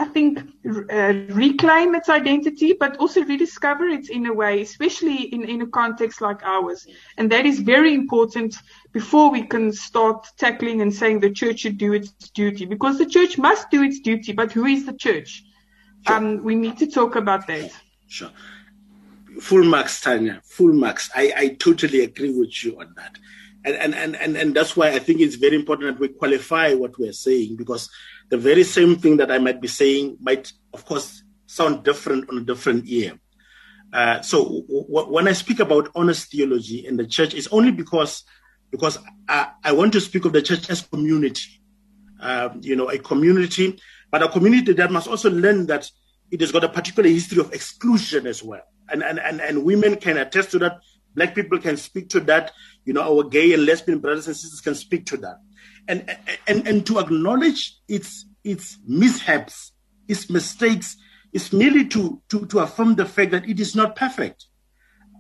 I 0.01 0.05
think, 0.05 0.39
uh, 0.39 1.13
reclaim 1.43 1.93
its 1.93 2.09
identity, 2.09 2.73
but 2.73 2.97
also 2.97 3.23
rediscover 3.23 3.87
it 3.97 4.09
in 4.09 4.25
a 4.25 4.33
way, 4.33 4.61
especially 4.61 5.19
in, 5.35 5.43
in 5.43 5.61
a 5.61 5.67
context 5.67 6.21
like 6.21 6.41
ours. 6.43 6.87
And 7.17 7.31
that 7.31 7.45
is 7.45 7.59
very 7.59 7.93
important 7.93 8.55
before 8.93 9.29
we 9.31 9.43
can 9.43 9.71
start 9.71 10.27
tackling 10.37 10.81
and 10.81 10.91
saying 10.91 11.19
the 11.19 11.29
church 11.29 11.59
should 11.59 11.77
do 11.77 11.93
its 11.93 12.09
duty, 12.33 12.65
because 12.65 12.97
the 12.97 13.05
church 13.05 13.37
must 13.37 13.69
do 13.69 13.83
its 13.83 13.99
duty, 13.99 14.31
but 14.33 14.51
who 14.51 14.65
is 14.65 14.87
the 14.87 14.93
church? 14.93 15.43
Sure. 16.07 16.15
Um, 16.15 16.43
we 16.43 16.55
need 16.55 16.79
to 16.79 16.87
talk 16.87 17.15
about 17.15 17.45
that. 17.45 17.69
Sure. 18.07 18.31
Full 19.39 19.65
marks, 19.65 20.01
Tanya. 20.01 20.41
Full 20.43 20.73
marks. 20.73 21.11
I, 21.15 21.33
I 21.37 21.47
totally 21.67 22.01
agree 22.03 22.33
with 22.37 22.55
you 22.63 22.79
on 22.81 22.93
that. 22.97 23.19
And, 23.63 23.75
and, 23.75 23.93
and, 23.93 24.15
and, 24.15 24.35
and 24.35 24.55
that's 24.55 24.75
why 24.75 24.87
I 24.89 24.99
think 24.99 25.21
it's 25.21 25.35
very 25.35 25.55
important 25.55 25.93
that 25.93 26.01
we 26.01 26.07
qualify 26.07 26.73
what 26.73 26.97
we're 26.97 27.13
saying 27.13 27.55
because 27.55 27.87
the 28.32 28.38
very 28.38 28.63
same 28.63 28.95
thing 28.95 29.17
that 29.17 29.29
I 29.29 29.38
might 29.38 29.61
be 29.61 29.67
saying 29.67 30.17
might, 30.21 30.51
of 30.73 30.86
course, 30.86 31.21
sound 31.45 31.84
different 31.84 32.29
on 32.29 32.38
a 32.38 32.41
different 32.41 32.88
ear. 32.88 33.19
Uh, 33.93 34.21
so 34.21 34.43
w- 34.45 34.88
w- 34.88 35.11
when 35.11 35.27
I 35.27 35.34
speak 35.34 35.59
about 35.59 35.91
honest 35.95 36.32
theology 36.32 36.88
in 36.88 36.95
the 36.95 37.05
church, 37.05 37.34
it's 37.34 37.49
only 37.51 37.71
because 37.71 38.23
because 38.71 38.97
I, 39.27 39.51
I 39.65 39.73
want 39.73 39.91
to 39.93 39.99
speak 39.99 40.23
of 40.23 40.32
the 40.32 40.41
church 40.41 40.69
as 40.69 40.82
community. 40.82 41.61
Uh, 42.21 42.49
you 42.61 42.75
know, 42.75 42.89
a 42.89 42.97
community, 42.99 43.82
but 44.11 44.23
a 44.23 44.29
community 44.29 44.71
that 44.73 44.91
must 44.91 45.09
also 45.09 45.29
learn 45.29 45.65
that 45.65 45.89
it 46.29 46.39
has 46.39 46.51
got 46.51 46.63
a 46.63 46.69
particular 46.69 47.09
history 47.09 47.41
of 47.41 47.51
exclusion 47.51 48.27
as 48.27 48.41
well. 48.41 48.61
And, 48.89 49.03
and, 49.03 49.19
and, 49.19 49.41
and 49.41 49.65
women 49.65 49.97
can 49.97 50.17
attest 50.17 50.51
to 50.51 50.59
that. 50.59 50.79
Black 51.15 51.36
people 51.36 51.57
can 51.59 51.75
speak 51.75 52.09
to 52.09 52.21
that. 52.21 52.51
You 52.86 52.93
know, 52.93 53.01
our 53.01 53.27
gay 53.27 53.53
and 53.53 53.65
lesbian 53.65 53.99
brothers 53.99 54.27
and 54.27 54.36
sisters 54.36 54.61
can 54.61 54.75
speak 54.75 55.05
to 55.07 55.17
that. 55.17 55.38
And, 55.91 56.09
and, 56.47 56.65
and 56.65 56.85
to 56.85 56.99
acknowledge 56.99 57.75
its, 57.89 58.25
its 58.45 58.77
mishaps, 58.87 59.73
its 60.07 60.29
mistakes, 60.29 60.95
is 61.33 61.51
merely 61.51 61.85
to, 61.89 62.21
to, 62.29 62.45
to 62.45 62.59
affirm 62.59 62.95
the 62.95 63.05
fact 63.05 63.31
that 63.31 63.47
it 63.47 63.59
is 63.59 63.75
not 63.75 63.97
perfect. 63.97 64.45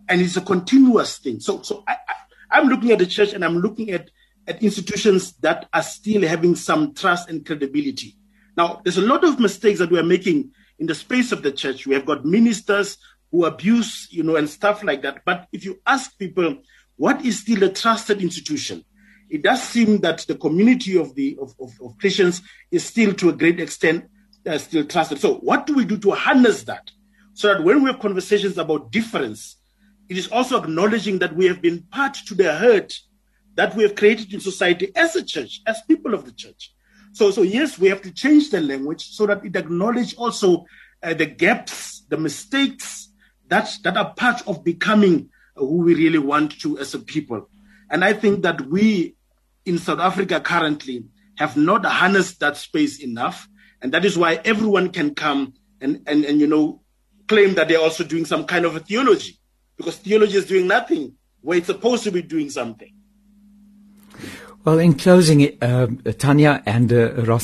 And 0.07 0.21
it's 0.21 0.37
a 0.37 0.41
continuous 0.41 1.17
thing. 1.19 1.41
So, 1.41 1.61
so 1.61 1.83
I, 1.89 1.97
I, 2.07 2.59
I'm 2.59 2.69
looking 2.69 2.91
at 2.91 2.99
the 2.99 3.05
church 3.05 3.33
and 3.33 3.43
I'm 3.43 3.57
looking 3.57 3.91
at, 3.91 4.11
at 4.47 4.63
institutions 4.63 5.33
that 5.41 5.67
are 5.73 5.83
still 5.83 6.25
having 6.25 6.55
some 6.55 6.93
trust 6.93 7.29
and 7.29 7.45
credibility. 7.45 8.15
Now, 8.55 8.79
there's 8.85 8.97
a 8.97 9.01
lot 9.01 9.25
of 9.25 9.41
mistakes 9.41 9.79
that 9.79 9.91
we're 9.91 10.03
making 10.03 10.51
in 10.79 10.87
the 10.87 10.95
space 10.95 11.33
of 11.33 11.43
the 11.43 11.51
church. 11.51 11.85
We 11.85 11.95
have 11.95 12.05
got 12.05 12.23
ministers 12.23 12.97
who 13.29 13.43
abuse, 13.43 14.07
you 14.09 14.23
know, 14.23 14.37
and 14.37 14.49
stuff 14.49 14.85
like 14.85 15.01
that. 15.01 15.23
But 15.25 15.49
if 15.51 15.65
you 15.65 15.81
ask 15.85 16.17
people, 16.17 16.59
what 16.95 17.25
is 17.25 17.41
still 17.41 17.63
a 17.63 17.69
trusted 17.69 18.21
institution? 18.21 18.85
It 19.31 19.43
does 19.43 19.63
seem 19.63 19.99
that 20.01 20.19
the 20.27 20.35
community 20.35 20.97
of 20.97 21.15
the 21.15 21.37
of, 21.41 21.55
of, 21.59 21.71
of 21.81 21.97
Christians 21.97 22.41
is 22.69 22.83
still, 22.85 23.13
to 23.13 23.29
a 23.29 23.33
great 23.33 23.61
extent, 23.61 24.09
uh, 24.45 24.57
still 24.57 24.85
trusted. 24.85 25.19
So, 25.19 25.35
what 25.35 25.65
do 25.65 25.73
we 25.73 25.85
do 25.85 25.97
to 25.99 26.11
harness 26.11 26.63
that? 26.63 26.91
So 27.33 27.47
that 27.47 27.63
when 27.63 27.81
we 27.81 27.89
have 27.89 28.01
conversations 28.01 28.57
about 28.57 28.91
difference, 28.91 29.55
it 30.09 30.17
is 30.17 30.27
also 30.27 30.61
acknowledging 30.61 31.19
that 31.19 31.33
we 31.33 31.45
have 31.45 31.61
been 31.61 31.83
part 31.83 32.15
to 32.27 32.35
the 32.35 32.53
hurt 32.53 32.93
that 33.55 33.75
we 33.75 33.83
have 33.83 33.95
created 33.95 34.33
in 34.33 34.39
society 34.39 34.91
as 34.95 35.15
a 35.15 35.23
church, 35.23 35.61
as 35.65 35.81
people 35.87 36.13
of 36.13 36.25
the 36.25 36.31
church. 36.31 36.73
So, 37.13 37.31
so 37.31 37.41
yes, 37.41 37.79
we 37.79 37.87
have 37.89 38.01
to 38.01 38.11
change 38.11 38.49
the 38.49 38.59
language 38.59 39.09
so 39.09 39.25
that 39.27 39.45
it 39.45 39.55
acknowledges 39.55 40.13
also 40.13 40.65
uh, 41.03 41.13
the 41.13 41.25
gaps, 41.25 42.03
the 42.09 42.17
mistakes 42.17 43.09
that 43.47 43.69
that 43.83 43.95
are 43.95 44.13
part 44.13 44.45
of 44.47 44.63
becoming 44.63 45.29
who 45.55 45.77
we 45.77 45.95
really 45.95 46.17
want 46.17 46.59
to 46.61 46.77
as 46.79 46.93
a 46.93 46.99
people. 46.99 47.49
And 47.89 48.03
I 48.03 48.13
think 48.13 48.43
that 48.43 48.61
we 48.67 49.15
in 49.65 49.77
South 49.77 49.99
Africa 49.99 50.39
currently 50.39 51.05
have 51.37 51.57
not 51.57 51.85
harnessed 51.85 52.39
that 52.39 52.57
space 52.57 53.01
enough. 53.01 53.47
And 53.81 53.91
that 53.93 54.05
is 54.05 54.17
why 54.17 54.35
everyone 54.45 54.89
can 54.89 55.15
come 55.15 55.53
and, 55.79 56.01
and, 56.05 56.23
and 56.25 56.39
you 56.39 56.47
know, 56.47 56.81
claim 57.27 57.55
that 57.55 57.67
they're 57.67 57.79
also 57.79 58.03
doing 58.03 58.25
some 58.25 58.45
kind 58.45 58.65
of 58.65 58.75
a 58.75 58.79
theology 58.79 59.39
because 59.77 59.97
theology 59.97 60.37
is 60.37 60.45
doing 60.45 60.67
nothing 60.67 61.15
where 61.41 61.57
it's 61.57 61.67
supposed 61.67 62.03
to 62.03 62.11
be 62.11 62.21
doing 62.21 62.49
something. 62.49 62.93
Well, 64.63 64.77
in 64.77 64.93
closing, 64.93 65.57
uh, 65.59 65.87
Tanya 66.19 66.61
and 66.67 66.93
uh, 66.93 67.39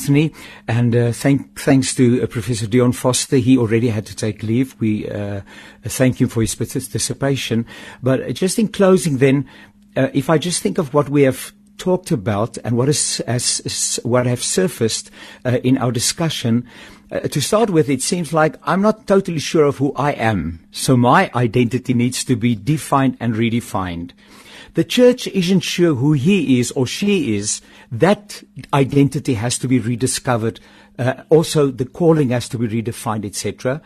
and 0.68 0.96
uh, 0.96 1.12
thank, 1.12 1.60
thanks 1.60 1.96
to 1.96 2.22
uh, 2.22 2.28
Professor 2.28 2.68
Dion 2.68 2.92
Forster, 2.92 3.38
he 3.38 3.58
already 3.58 3.88
had 3.88 4.06
to 4.06 4.16
take 4.16 4.44
leave. 4.44 4.76
We 4.80 5.10
uh, 5.10 5.42
thank 5.84 6.22
him 6.22 6.28
for 6.28 6.42
his 6.42 6.54
participation. 6.54 7.66
But 8.04 8.36
just 8.36 8.60
in 8.60 8.68
closing, 8.68 9.18
then, 9.18 9.50
uh, 9.96 10.10
if 10.14 10.30
I 10.30 10.38
just 10.38 10.62
think 10.62 10.78
of 10.78 10.94
what 10.94 11.10
we 11.10 11.24
have 11.24 11.54
talked 11.78 12.12
about 12.12 12.58
and 12.60 12.78
what 12.78 12.90
is 12.90 13.20
as 13.22 14.00
what 14.04 14.26
have 14.26 14.44
surfaced 14.44 15.12
uh, 15.46 15.60
in 15.64 15.78
our 15.78 15.92
discussion. 15.92 16.68
Uh, 17.10 17.20
to 17.22 17.42
start 17.42 17.70
with, 17.70 17.90
it 17.90 18.02
seems 18.02 18.34
like 18.34 18.56
I'm 18.64 18.82
not 18.82 19.08
totally 19.08 19.40
sure 19.40 19.64
of 19.64 19.78
who 19.78 19.94
I 19.96 20.12
am, 20.12 20.60
so 20.72 20.98
my 20.98 21.32
identity 21.34 21.94
needs 21.94 22.26
to 22.26 22.36
be 22.36 22.56
defined 22.56 23.16
and 23.20 23.34
redefined. 23.34 24.12
The 24.74 24.84
church 24.84 25.26
isn't 25.28 25.62
sure 25.62 25.96
who 25.96 26.14
he 26.14 26.60
is 26.60 26.72
or 26.72 26.86
she 26.86 27.36
is. 27.36 27.62
That 27.92 28.44
identity 28.74 29.34
has 29.34 29.58
to 29.60 29.68
be 29.68 29.80
rediscovered. 29.80 30.60
Uh, 31.00 31.24
also, 31.30 31.72
the 31.72 31.86
calling 31.86 32.30
has 32.30 32.48
to 32.50 32.58
be 32.58 32.68
redefined, 32.68 33.26
etc. 33.26 33.82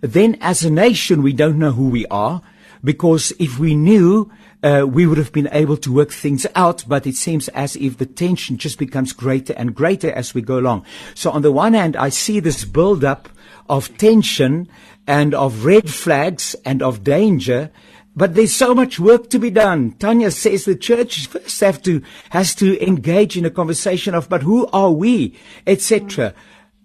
Then, 0.00 0.36
as 0.40 0.62
a 0.62 0.70
nation, 0.70 1.22
we 1.22 1.32
don't 1.32 1.58
know 1.58 1.72
who 1.72 1.88
we 1.88 2.04
are 2.08 2.42
because 2.84 3.32
if 3.38 3.58
we 3.58 3.74
knew, 3.74 4.30
uh, 4.64 4.86
we 4.86 5.06
would 5.06 5.18
have 5.18 5.32
been 5.32 5.48
able 5.52 5.76
to 5.76 5.92
work 5.92 6.10
things 6.10 6.46
out, 6.54 6.84
but 6.88 7.06
it 7.06 7.14
seems 7.14 7.48
as 7.48 7.76
if 7.76 7.98
the 7.98 8.06
tension 8.06 8.56
just 8.56 8.78
becomes 8.78 9.12
greater 9.12 9.52
and 9.52 9.74
greater 9.74 10.10
as 10.12 10.32
we 10.32 10.40
go 10.40 10.58
along. 10.58 10.86
So 11.14 11.30
on 11.30 11.42
the 11.42 11.52
one 11.52 11.74
hand, 11.74 11.96
I 11.96 12.08
see 12.08 12.40
this 12.40 12.64
build 12.64 13.04
up 13.04 13.28
of 13.68 13.96
tension 13.98 14.68
and 15.06 15.34
of 15.34 15.66
red 15.66 15.90
flags 15.90 16.56
and 16.64 16.82
of 16.82 17.04
danger. 17.04 17.70
But 18.16 18.34
there's 18.34 18.54
so 18.54 18.74
much 18.74 18.98
work 18.98 19.28
to 19.30 19.38
be 19.38 19.50
done. 19.50 19.92
Tanya 19.98 20.30
says 20.30 20.64
the 20.64 20.76
church 20.76 21.26
first 21.26 21.60
have 21.60 21.82
to, 21.82 22.00
has 22.30 22.54
to 22.54 22.82
engage 22.82 23.36
in 23.36 23.44
a 23.44 23.50
conversation 23.50 24.14
of, 24.14 24.30
but 24.30 24.42
who 24.42 24.66
are 24.68 24.92
we, 24.92 25.36
etc. 25.66 26.32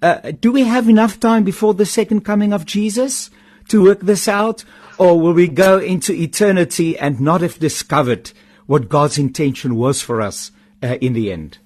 Uh, 0.02 0.32
do 0.32 0.52
we 0.52 0.64
have 0.64 0.90
enough 0.90 1.20
time 1.20 1.44
before 1.46 1.74
the 1.74 1.86
second 1.86 2.26
coming 2.26 2.52
of 2.52 2.66
Jesus 2.66 3.30
to 3.70 3.84
work 3.84 4.02
this 4.02 4.28
out? 4.28 4.66
Or 5.00 5.18
will 5.18 5.34
we 5.34 5.48
go 5.48 5.80
into 5.80 6.12
eternity 6.12 7.00
and 7.00 7.22
not 7.22 7.40
have 7.40 7.58
discovered 7.58 8.32
what 8.66 8.90
God's 8.90 9.18
intention 9.18 9.76
was 9.76 10.02
for 10.02 10.22
us 10.22 10.52
uh, 10.84 10.98
in 11.00 11.14
the 11.14 11.32
end? 11.32 11.58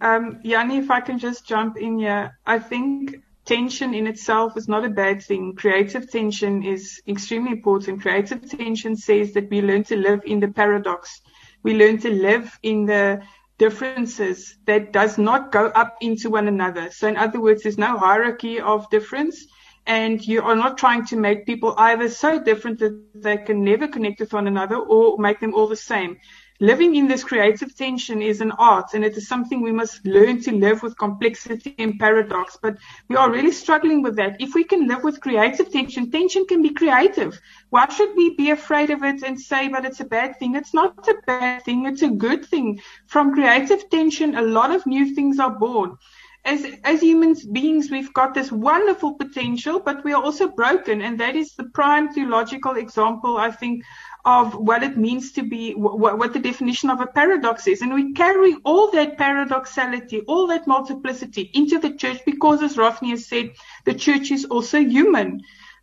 Um, 0.00 0.40
Yanni, 0.42 0.78
if 0.78 0.90
I 0.90 1.00
can 1.02 1.18
just 1.18 1.46
jump 1.46 1.76
in 1.76 1.98
here, 1.98 2.38
I 2.46 2.58
think 2.58 3.16
tension 3.44 3.92
in 3.92 4.06
itself 4.06 4.56
is 4.56 4.68
not 4.68 4.86
a 4.86 4.88
bad 4.88 5.22
thing. 5.22 5.54
Creative 5.54 6.10
tension 6.10 6.62
is 6.62 7.02
extremely 7.06 7.52
important. 7.52 8.00
Creative 8.00 8.40
tension 8.48 8.96
says 8.96 9.34
that 9.34 9.50
we 9.50 9.60
learn 9.60 9.84
to 9.84 9.96
live 9.96 10.22
in 10.24 10.40
the 10.40 10.48
paradox. 10.48 11.20
We 11.62 11.74
learn 11.74 11.98
to 11.98 12.10
live 12.10 12.58
in 12.62 12.86
the 12.86 13.20
differences 13.58 14.56
that 14.64 14.94
does 14.94 15.18
not 15.18 15.52
go 15.52 15.66
up 15.66 15.98
into 16.00 16.30
one 16.30 16.48
another. 16.48 16.90
So 16.90 17.06
in 17.06 17.18
other 17.18 17.38
words, 17.38 17.62
there's 17.62 17.76
no 17.76 17.98
hierarchy 17.98 18.60
of 18.60 18.88
difference 18.88 19.46
and 19.90 20.24
you 20.24 20.40
are 20.40 20.54
not 20.54 20.78
trying 20.78 21.04
to 21.04 21.16
make 21.16 21.46
people 21.46 21.74
either 21.76 22.08
so 22.08 22.38
different 22.38 22.78
that 22.78 22.96
they 23.12 23.36
can 23.36 23.64
never 23.64 23.88
connect 23.88 24.20
with 24.20 24.32
one 24.32 24.46
another 24.46 24.76
or 24.76 25.18
make 25.18 25.40
them 25.40 25.52
all 25.52 25.66
the 25.66 25.74
same. 25.74 26.16
Living 26.60 26.94
in 26.94 27.08
this 27.08 27.24
creative 27.24 27.74
tension 27.74 28.22
is 28.22 28.40
an 28.40 28.52
art 28.52 28.94
and 28.94 29.04
it 29.04 29.16
is 29.16 29.26
something 29.26 29.60
we 29.60 29.72
must 29.72 30.06
learn 30.06 30.40
to 30.42 30.52
live 30.52 30.84
with 30.84 30.96
complexity 30.96 31.74
and 31.78 31.98
paradox. 31.98 32.56
But 32.62 32.76
we 33.08 33.16
are 33.16 33.32
really 33.32 33.50
struggling 33.50 34.00
with 34.00 34.14
that. 34.14 34.40
If 34.40 34.54
we 34.54 34.62
can 34.62 34.86
live 34.86 35.02
with 35.02 35.20
creative 35.20 35.72
tension, 35.72 36.08
tension 36.12 36.46
can 36.46 36.62
be 36.62 36.70
creative. 36.70 37.40
Why 37.70 37.88
should 37.88 38.14
we 38.14 38.36
be 38.36 38.50
afraid 38.50 38.90
of 38.90 39.02
it 39.02 39.24
and 39.24 39.40
say, 39.40 39.66
but 39.66 39.84
it's 39.84 39.98
a 39.98 40.04
bad 40.04 40.38
thing? 40.38 40.54
It's 40.54 40.72
not 40.72 41.08
a 41.08 41.16
bad 41.26 41.64
thing. 41.64 41.86
It's 41.86 42.02
a 42.02 42.10
good 42.10 42.46
thing. 42.46 42.80
From 43.08 43.34
creative 43.34 43.90
tension, 43.90 44.36
a 44.36 44.42
lot 44.42 44.70
of 44.70 44.86
new 44.86 45.16
things 45.16 45.40
are 45.40 45.58
born 45.58 45.96
as 46.44 46.66
as 46.84 47.00
human 47.02 47.34
beings, 47.52 47.90
we've 47.90 48.12
got 48.14 48.32
this 48.34 48.50
wonderful 48.50 49.14
potential, 49.14 49.78
but 49.80 50.02
we 50.04 50.12
are 50.12 50.22
also 50.22 50.48
broken, 50.48 51.02
and 51.02 51.20
that 51.20 51.36
is 51.36 51.54
the 51.54 51.64
prime 51.64 52.12
theological 52.12 52.76
example, 52.76 53.36
I 53.36 53.50
think, 53.50 53.84
of 54.24 54.54
what 54.54 54.82
it 54.82 54.96
means 54.96 55.32
to 55.32 55.42
be 55.42 55.74
what, 55.74 56.18
what 56.18 56.32
the 56.32 56.38
definition 56.38 56.88
of 56.88 57.00
a 57.00 57.06
paradox 57.06 57.66
is. 57.66 57.82
And 57.82 57.92
we 57.92 58.12
carry 58.14 58.56
all 58.64 58.90
that 58.92 59.18
paradoxality, 59.18 60.20
all 60.20 60.46
that 60.46 60.66
multiplicity 60.66 61.50
into 61.52 61.78
the 61.78 61.94
church 61.94 62.20
because, 62.24 62.62
as 62.62 62.76
Rothney 62.76 63.10
has 63.10 63.26
said, 63.26 63.50
the 63.84 63.94
church 63.94 64.30
is 64.30 64.46
also 64.46 64.80
human. 64.80 65.42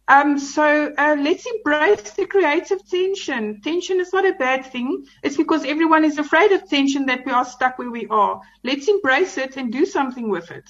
Um, 0.10 0.40
so 0.40 0.94
uh, 0.98 1.18
let's 1.20 1.46
embrace 1.46 2.12
the 2.12 2.26
creative 2.26 2.88
tension. 2.88 3.62
Tension 3.62 4.00
is 4.00 4.14
not 4.14 4.26
a 4.26 4.34
bad 4.34 4.66
thing. 4.66 5.06
It's 5.22 5.36
because 5.36 5.66
everyone 5.66 6.06
is 6.06 6.18
afraid 6.18 6.52
of 6.54 6.70
tension 6.70 7.06
that 7.08 7.26
we 7.26 7.32
are 7.32 7.44
stuck 7.44 7.78
where 7.78 7.92
we 7.92 8.08
are. 8.08 8.40
Let's 8.64 8.88
embrace 8.88 9.38
it 9.38 9.58
and 9.58 9.72
do 9.72 9.86
something 9.86 10.30
with 10.30 10.50
it. 10.50 10.70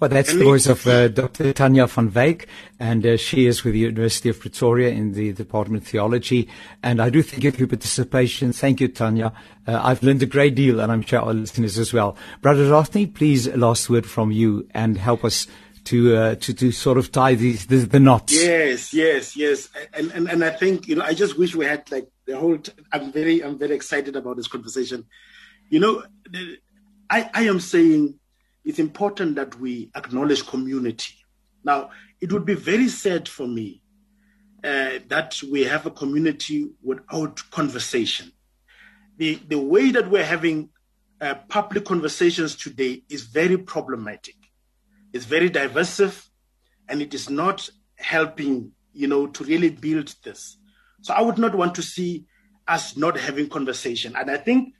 Well, 0.00 0.10
that's 0.10 0.32
the 0.32 0.44
voice 0.44 0.66
of 0.66 0.86
uh, 0.86 1.08
Dr. 1.08 1.52
Tanya 1.52 1.86
van 1.86 2.10
Wyk, 2.10 2.46
and 2.78 3.04
uh, 3.04 3.16
she 3.16 3.46
is 3.46 3.64
with 3.64 3.74
the 3.74 3.80
University 3.80 4.28
of 4.28 4.38
Pretoria 4.38 4.90
in 4.90 5.12
the 5.12 5.32
Department 5.32 5.82
of 5.82 5.88
Theology. 5.88 6.48
And 6.82 7.02
I 7.02 7.10
do 7.10 7.22
thank 7.22 7.42
you 7.42 7.50
for 7.50 7.58
your 7.58 7.68
participation. 7.68 8.52
Thank 8.52 8.80
you, 8.80 8.88
Tanya. 8.88 9.32
Uh, 9.66 9.80
I've 9.82 10.02
learned 10.02 10.22
a 10.22 10.26
great 10.26 10.54
deal, 10.54 10.80
and 10.80 10.92
I'm 10.92 11.02
sure 11.02 11.20
our 11.20 11.34
listeners 11.34 11.78
as 11.78 11.92
well. 11.92 12.16
Brother 12.40 12.66
Rothney, 12.66 13.12
please, 13.12 13.48
last 13.48 13.90
word 13.90 14.06
from 14.06 14.30
you, 14.30 14.68
and 14.72 14.96
help 14.96 15.24
us 15.24 15.48
to 15.88 16.16
uh, 16.16 16.34
to 16.36 16.52
to 16.54 16.72
sort 16.72 16.98
of 16.98 17.10
tie 17.10 17.34
these 17.34 17.66
the, 17.66 17.78
the, 17.78 18.00
knots. 18.00 18.32
Yes, 18.32 18.92
yes, 18.92 19.36
yes, 19.36 19.68
and, 19.92 20.10
and 20.12 20.28
and 20.28 20.44
I 20.44 20.50
think 20.50 20.86
you 20.88 20.96
know 20.96 21.04
I 21.04 21.14
just 21.14 21.38
wish 21.38 21.54
we 21.54 21.64
had 21.64 21.90
like 21.90 22.08
the 22.26 22.38
whole. 22.38 22.58
I'm 22.92 23.12
very 23.12 23.42
I'm 23.42 23.58
very 23.58 23.74
excited 23.74 24.14
about 24.16 24.36
this 24.36 24.48
conversation. 24.48 25.04
You 25.70 25.80
know, 25.80 26.02
I 27.08 27.30
I 27.32 27.42
am 27.44 27.60
saying 27.60 28.18
it's 28.64 28.78
important 28.78 29.36
that 29.36 29.58
we 29.58 29.90
acknowledge 29.94 30.46
community. 30.46 31.14
Now, 31.64 31.90
it 32.20 32.32
would 32.32 32.44
be 32.44 32.54
very 32.54 32.88
sad 32.88 33.28
for 33.28 33.46
me 33.46 33.82
uh, 34.62 34.98
that 35.08 35.40
we 35.50 35.64
have 35.64 35.86
a 35.86 35.90
community 35.90 36.68
without 36.82 37.42
conversation. 37.50 38.32
The, 39.16 39.36
the 39.48 39.58
way 39.58 39.90
that 39.90 40.10
we're 40.10 40.24
having 40.24 40.70
uh, 41.20 41.34
public 41.48 41.84
conversations 41.84 42.56
today 42.56 43.02
is 43.08 43.22
very 43.22 43.56
problematic. 43.56 44.34
It's 45.12 45.24
very 45.24 45.48
divisive, 45.48 46.28
and 46.88 47.00
it 47.00 47.14
is 47.14 47.30
not 47.30 47.68
helping, 47.96 48.72
you 48.92 49.08
know, 49.08 49.26
to 49.26 49.44
really 49.44 49.70
build 49.70 50.14
this. 50.22 50.58
So 51.02 51.14
I 51.14 51.20
would 51.20 51.38
not 51.38 51.54
want 51.54 51.74
to 51.76 51.82
see 51.82 52.26
us 52.66 52.96
not 52.96 53.18
having 53.18 53.48
conversation. 53.48 54.14
And 54.16 54.30
I 54.30 54.36
think 54.36 54.74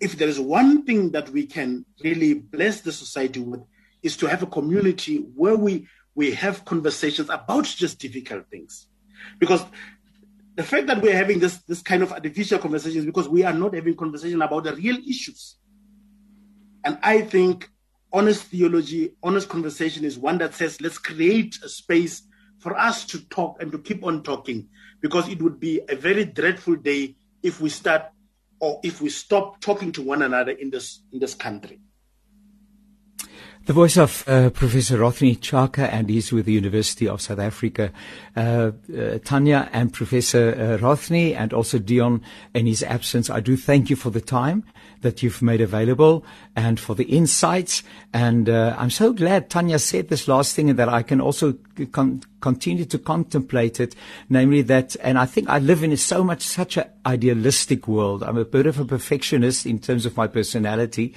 if 0.00 0.16
there 0.16 0.28
is 0.28 0.40
one 0.40 0.84
thing 0.84 1.10
that 1.12 1.28
we 1.30 1.46
can 1.46 1.84
really 2.02 2.34
bless 2.34 2.80
the 2.80 2.92
society 2.92 3.40
with, 3.40 3.60
is 4.02 4.16
to 4.16 4.26
have 4.26 4.42
a 4.42 4.46
community 4.46 5.18
where 5.34 5.56
we 5.56 5.88
we 6.14 6.32
have 6.32 6.64
conversations 6.64 7.30
about 7.30 7.64
just 7.64 7.98
difficult 8.00 8.48
things. 8.50 8.88
Because 9.38 9.64
the 10.56 10.64
fact 10.64 10.88
that 10.88 11.00
we're 11.00 11.16
having 11.16 11.38
this 11.38 11.58
this 11.58 11.82
kind 11.82 12.02
of 12.02 12.12
artificial 12.12 12.58
conversations 12.58 13.04
because 13.04 13.28
we 13.28 13.44
are 13.44 13.52
not 13.52 13.74
having 13.74 13.94
conversation 13.96 14.42
about 14.42 14.64
the 14.64 14.74
real 14.74 14.96
issues. 15.08 15.56
And 16.84 16.98
I 17.02 17.22
think 17.22 17.70
honest 18.12 18.44
theology, 18.44 19.14
honest 19.22 19.48
conversation 19.48 20.04
is 20.04 20.18
one 20.18 20.38
that 20.38 20.54
says 20.54 20.80
let's 20.80 20.98
create 20.98 21.58
a 21.64 21.68
space 21.68 22.22
for 22.58 22.76
us 22.76 23.04
to 23.06 23.20
talk 23.28 23.60
and 23.60 23.70
to 23.72 23.78
keep 23.78 24.04
on 24.04 24.22
talking 24.22 24.68
because 25.00 25.28
it 25.28 25.40
would 25.40 25.60
be 25.60 25.80
a 25.88 25.96
very 25.96 26.24
dreadful 26.24 26.76
day 26.76 27.14
if 27.42 27.60
we 27.60 27.68
start 27.68 28.06
or 28.60 28.80
if 28.82 29.00
we 29.00 29.08
stop 29.08 29.60
talking 29.60 29.92
to 29.92 30.02
one 30.02 30.22
another 30.22 30.52
in 30.52 30.70
this 30.70 31.02
in 31.12 31.20
this 31.20 31.34
country. 31.34 31.80
The 33.66 33.74
voice 33.74 33.98
of 33.98 34.24
uh, 34.26 34.48
Professor 34.48 34.96
Rothney 34.96 35.36
Tshaka, 35.36 35.92
and 35.92 36.08
he's 36.08 36.32
with 36.32 36.46
the 36.46 36.52
University 36.52 37.06
of 37.06 37.20
South 37.20 37.38
Africa. 37.38 37.92
Uh, 38.34 38.70
uh, 38.96 39.18
Tanya 39.22 39.68
and 39.74 39.92
Professor 39.92 40.52
uh, 40.52 40.82
Rothney, 40.82 41.36
and 41.36 41.52
also 41.52 41.78
Dion 41.78 42.22
in 42.54 42.64
his 42.64 42.82
absence. 42.82 43.28
I 43.28 43.40
do 43.40 43.58
thank 43.58 43.90
you 43.90 43.96
for 43.96 44.08
the 44.08 44.22
time 44.22 44.64
that 45.02 45.22
you've 45.22 45.42
made 45.42 45.60
available 45.60 46.24
and 46.56 46.78
for 46.78 46.94
the 46.94 47.04
insights. 47.04 47.82
And 48.12 48.48
uh, 48.48 48.74
I'm 48.78 48.90
so 48.90 49.12
glad 49.12 49.50
Tanya 49.50 49.78
said 49.78 50.08
this 50.08 50.28
last 50.28 50.54
thing 50.54 50.70
and 50.70 50.78
that 50.78 50.88
I 50.88 51.02
can 51.02 51.20
also 51.20 51.54
con- 51.92 52.22
continue 52.40 52.84
to 52.86 52.98
contemplate 52.98 53.80
it, 53.80 53.94
namely 54.28 54.62
that, 54.62 54.96
and 55.00 55.18
I 55.18 55.26
think 55.26 55.48
I 55.48 55.58
live 55.58 55.82
in 55.82 55.96
so 55.96 56.24
much, 56.24 56.42
such 56.42 56.76
an 56.76 56.84
idealistic 57.06 57.86
world. 57.86 58.22
I'm 58.22 58.38
a 58.38 58.44
bit 58.44 58.66
of 58.66 58.78
a 58.78 58.84
perfectionist 58.84 59.66
in 59.66 59.78
terms 59.78 60.06
of 60.06 60.16
my 60.16 60.26
personality. 60.26 61.14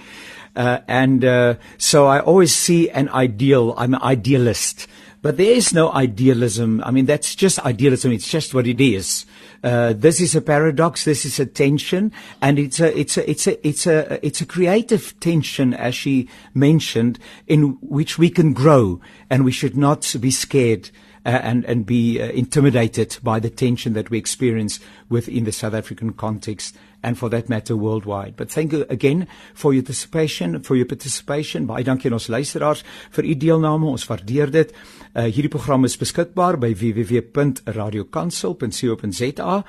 Uh, 0.55 0.79
and 0.87 1.23
uh, 1.23 1.55
so 1.77 2.07
I 2.07 2.19
always 2.19 2.53
see 2.53 2.89
an 2.89 3.09
ideal. 3.09 3.73
I'm 3.77 3.93
an 3.93 4.01
idealist. 4.01 4.87
But 5.21 5.37
there 5.37 5.51
is 5.51 5.71
no 5.71 5.91
idealism. 5.91 6.81
I 6.83 6.91
mean, 6.91 7.05
that's 7.05 7.35
just 7.35 7.59
idealism. 7.59 8.11
It's 8.11 8.27
just 8.27 8.53
what 8.53 8.65
it 8.65 8.81
is. 8.81 9.25
Uh, 9.63 9.93
this 9.93 10.19
is 10.19 10.35
a 10.35 10.41
paradox. 10.41 11.05
This 11.05 11.25
is 11.25 11.39
a 11.39 11.45
tension, 11.45 12.11
and 12.41 12.57
it's 12.57 12.79
a 12.79 12.97
it's 12.97 13.17
a 13.17 13.29
it's 13.29 13.47
a 13.47 13.67
it's 13.67 13.85
a 13.85 14.25
it's 14.25 14.41
a 14.41 14.45
creative 14.45 15.19
tension, 15.19 15.73
as 15.73 15.93
she 15.93 16.27
mentioned, 16.53 17.19
in 17.47 17.77
which 17.81 18.17
we 18.17 18.29
can 18.29 18.53
grow, 18.53 18.99
and 19.29 19.45
we 19.45 19.51
should 19.51 19.77
not 19.77 20.15
be 20.19 20.31
scared. 20.31 20.89
Uh, 21.23 21.29
and 21.43 21.65
and 21.65 21.85
be 21.85 22.19
uh, 22.19 22.25
intimidated 22.31 23.15
by 23.21 23.39
the 23.39 23.51
tension 23.51 23.93
that 23.93 24.09
we 24.09 24.17
experience 24.17 24.79
within 25.07 25.43
the 25.43 25.51
South 25.51 25.75
African 25.75 26.13
context 26.13 26.75
and 27.03 27.17
for 27.17 27.29
that 27.29 27.49
matter 27.49 27.75
worldwide. 27.75 28.35
But 28.35 28.51
thank 28.51 28.71
you 28.71 28.85
again 28.89 29.27
for 29.53 29.73
your 29.73 29.83
participation, 29.83 30.61
for 30.61 30.75
your 30.75 30.85
participation. 30.85 31.67
Baie 31.67 31.83
dankie 31.83 32.09
aan 32.09 32.17
ons 32.17 32.29
luisteraars 32.29 32.83
vir 33.11 33.29
u 33.29 33.35
deelname. 33.35 33.89
Ons 33.89 34.07
waardeer 34.09 34.51
dit. 34.51 34.73
Uh, 35.11 35.27
hierdie 35.27 35.51
program 35.51 35.83
is 35.83 35.99
beskikbaar 35.99 36.55
by 36.61 36.69
www.radiokansel.co.za. 36.77 39.63
Uh, 39.63 39.65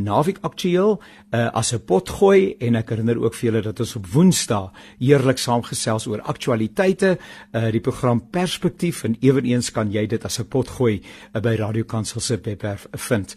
naweek 0.00 0.38
aktueel 0.40 0.98
uh, 0.98 1.02
as 1.52 1.72
'n 1.74 1.84
potgooi 1.84 2.56
en 2.58 2.74
ek 2.74 2.90
herinner 2.90 3.18
ook 3.20 3.34
vir 3.34 3.50
julle 3.50 3.62
dat 3.62 3.80
ons 3.80 3.96
op 3.96 4.06
Woensdae 4.06 4.70
heerlik 4.98 5.38
saamgesels 5.38 6.06
oor 6.06 6.20
aktualiteite, 6.20 7.18
uh, 7.52 7.70
die 7.70 7.80
program 7.80 8.30
Perspektief 8.30 9.04
en 9.04 9.16
ewenigs 9.20 9.70
kan 9.70 9.92
jy 9.92 10.06
dit 10.06 10.24
as 10.24 10.38
'n 10.40 10.48
potgooi 10.48 11.02
uh, 11.34 11.40
by 11.40 11.56
Radio 11.56 11.84
Kansel 11.84 12.20
se 12.20 12.40
webwerf 12.42 12.86
vind. 12.92 13.36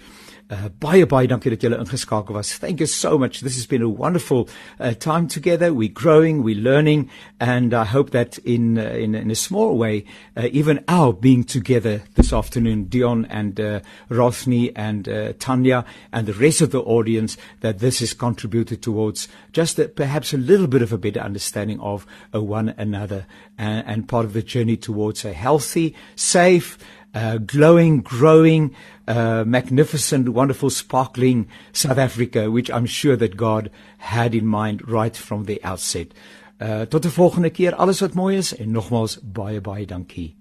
Uh, 0.52 0.68
baie 0.84 1.06
baie 1.08 1.30
dankie 1.32 1.54
dat 1.54 1.62
julle 1.64 1.78
ingeskakel 1.80 2.36
was. 2.36 2.58
Thank 2.60 2.82
you 2.82 2.86
so 2.86 3.18
much. 3.18 3.40
This 3.40 3.56
has 3.56 3.66
been 3.66 3.82
a 3.82 3.88
wonderful 3.88 4.50
uh, 4.82 4.94
time 4.94 5.30
together. 5.30 5.74
We're 5.74 5.88
growing, 5.88 6.44
we're 6.44 6.60
learning, 6.60 7.10
and 7.40 7.74
I 7.74 7.86
hope 7.86 8.10
that 8.10 8.38
in 8.40 8.78
uh, 8.78 8.82
in, 8.82 9.16
in 9.16 9.32
a 9.32 9.36
small 9.36 9.78
way, 9.78 10.04
uh, 10.36 10.50
even 10.52 10.84
our 10.90 11.14
being 11.14 11.46
together 11.46 12.02
this 12.16 12.34
afternoon, 12.34 12.90
Dion 12.90 13.28
and 13.30 13.62
uh, 13.62 13.80
Rothney 14.10 14.74
and 14.76 15.08
uh, 15.08 15.32
Tanya 15.40 15.86
and 16.12 16.28
the 16.28 16.34
rest 16.34 16.60
of 16.60 16.72
the 16.72 16.82
audience, 16.82 17.38
that 17.62 17.80
this 17.80 18.00
has 18.00 18.14
contributed 18.14 18.82
towards 18.82 19.30
just 19.54 19.80
a, 19.80 19.88
perhaps 19.88 20.34
a 20.34 20.38
little 20.38 20.68
bit 20.68 20.82
of 20.82 20.92
a 20.92 20.98
better 20.98 21.22
understanding 21.22 21.80
of 21.80 22.06
one 22.34 22.76
another 22.78 23.26
and, 23.58 23.88
and 23.88 24.10
part 24.10 24.26
of 24.26 24.34
the 24.34 24.44
journey 24.44 24.76
towards 24.76 25.24
a 25.24 25.32
healthy, 25.32 25.96
safe 26.18 26.78
uh, 27.14 27.38
glowing, 27.38 28.02
growing, 28.02 28.76
uh, 29.08 29.44
magnificent, 29.46 30.30
wonderful, 30.30 30.70
sparkling 30.70 31.48
South 31.74 31.98
Africa, 31.98 32.50
which 32.50 32.70
I'm 32.70 32.86
sure 32.86 33.16
that 33.18 33.38
God 33.38 33.70
had 33.98 34.34
in 34.34 34.46
mind 34.46 34.88
right 34.88 35.16
from 35.16 35.46
the 35.46 35.64
outset. 35.64 36.14
Uh, 36.60 36.86
tot 36.86 37.06
'n 37.06 37.12
volgende 37.12 37.50
keer, 37.50 37.76
alles 37.76 38.02
wat 38.02 38.14
mooi 38.14 38.38
is 38.38 38.56
en 38.56 38.72
nogmaals 38.72 39.20
baie 39.24 39.62
baie 39.62 39.86
dankie. 39.86 40.41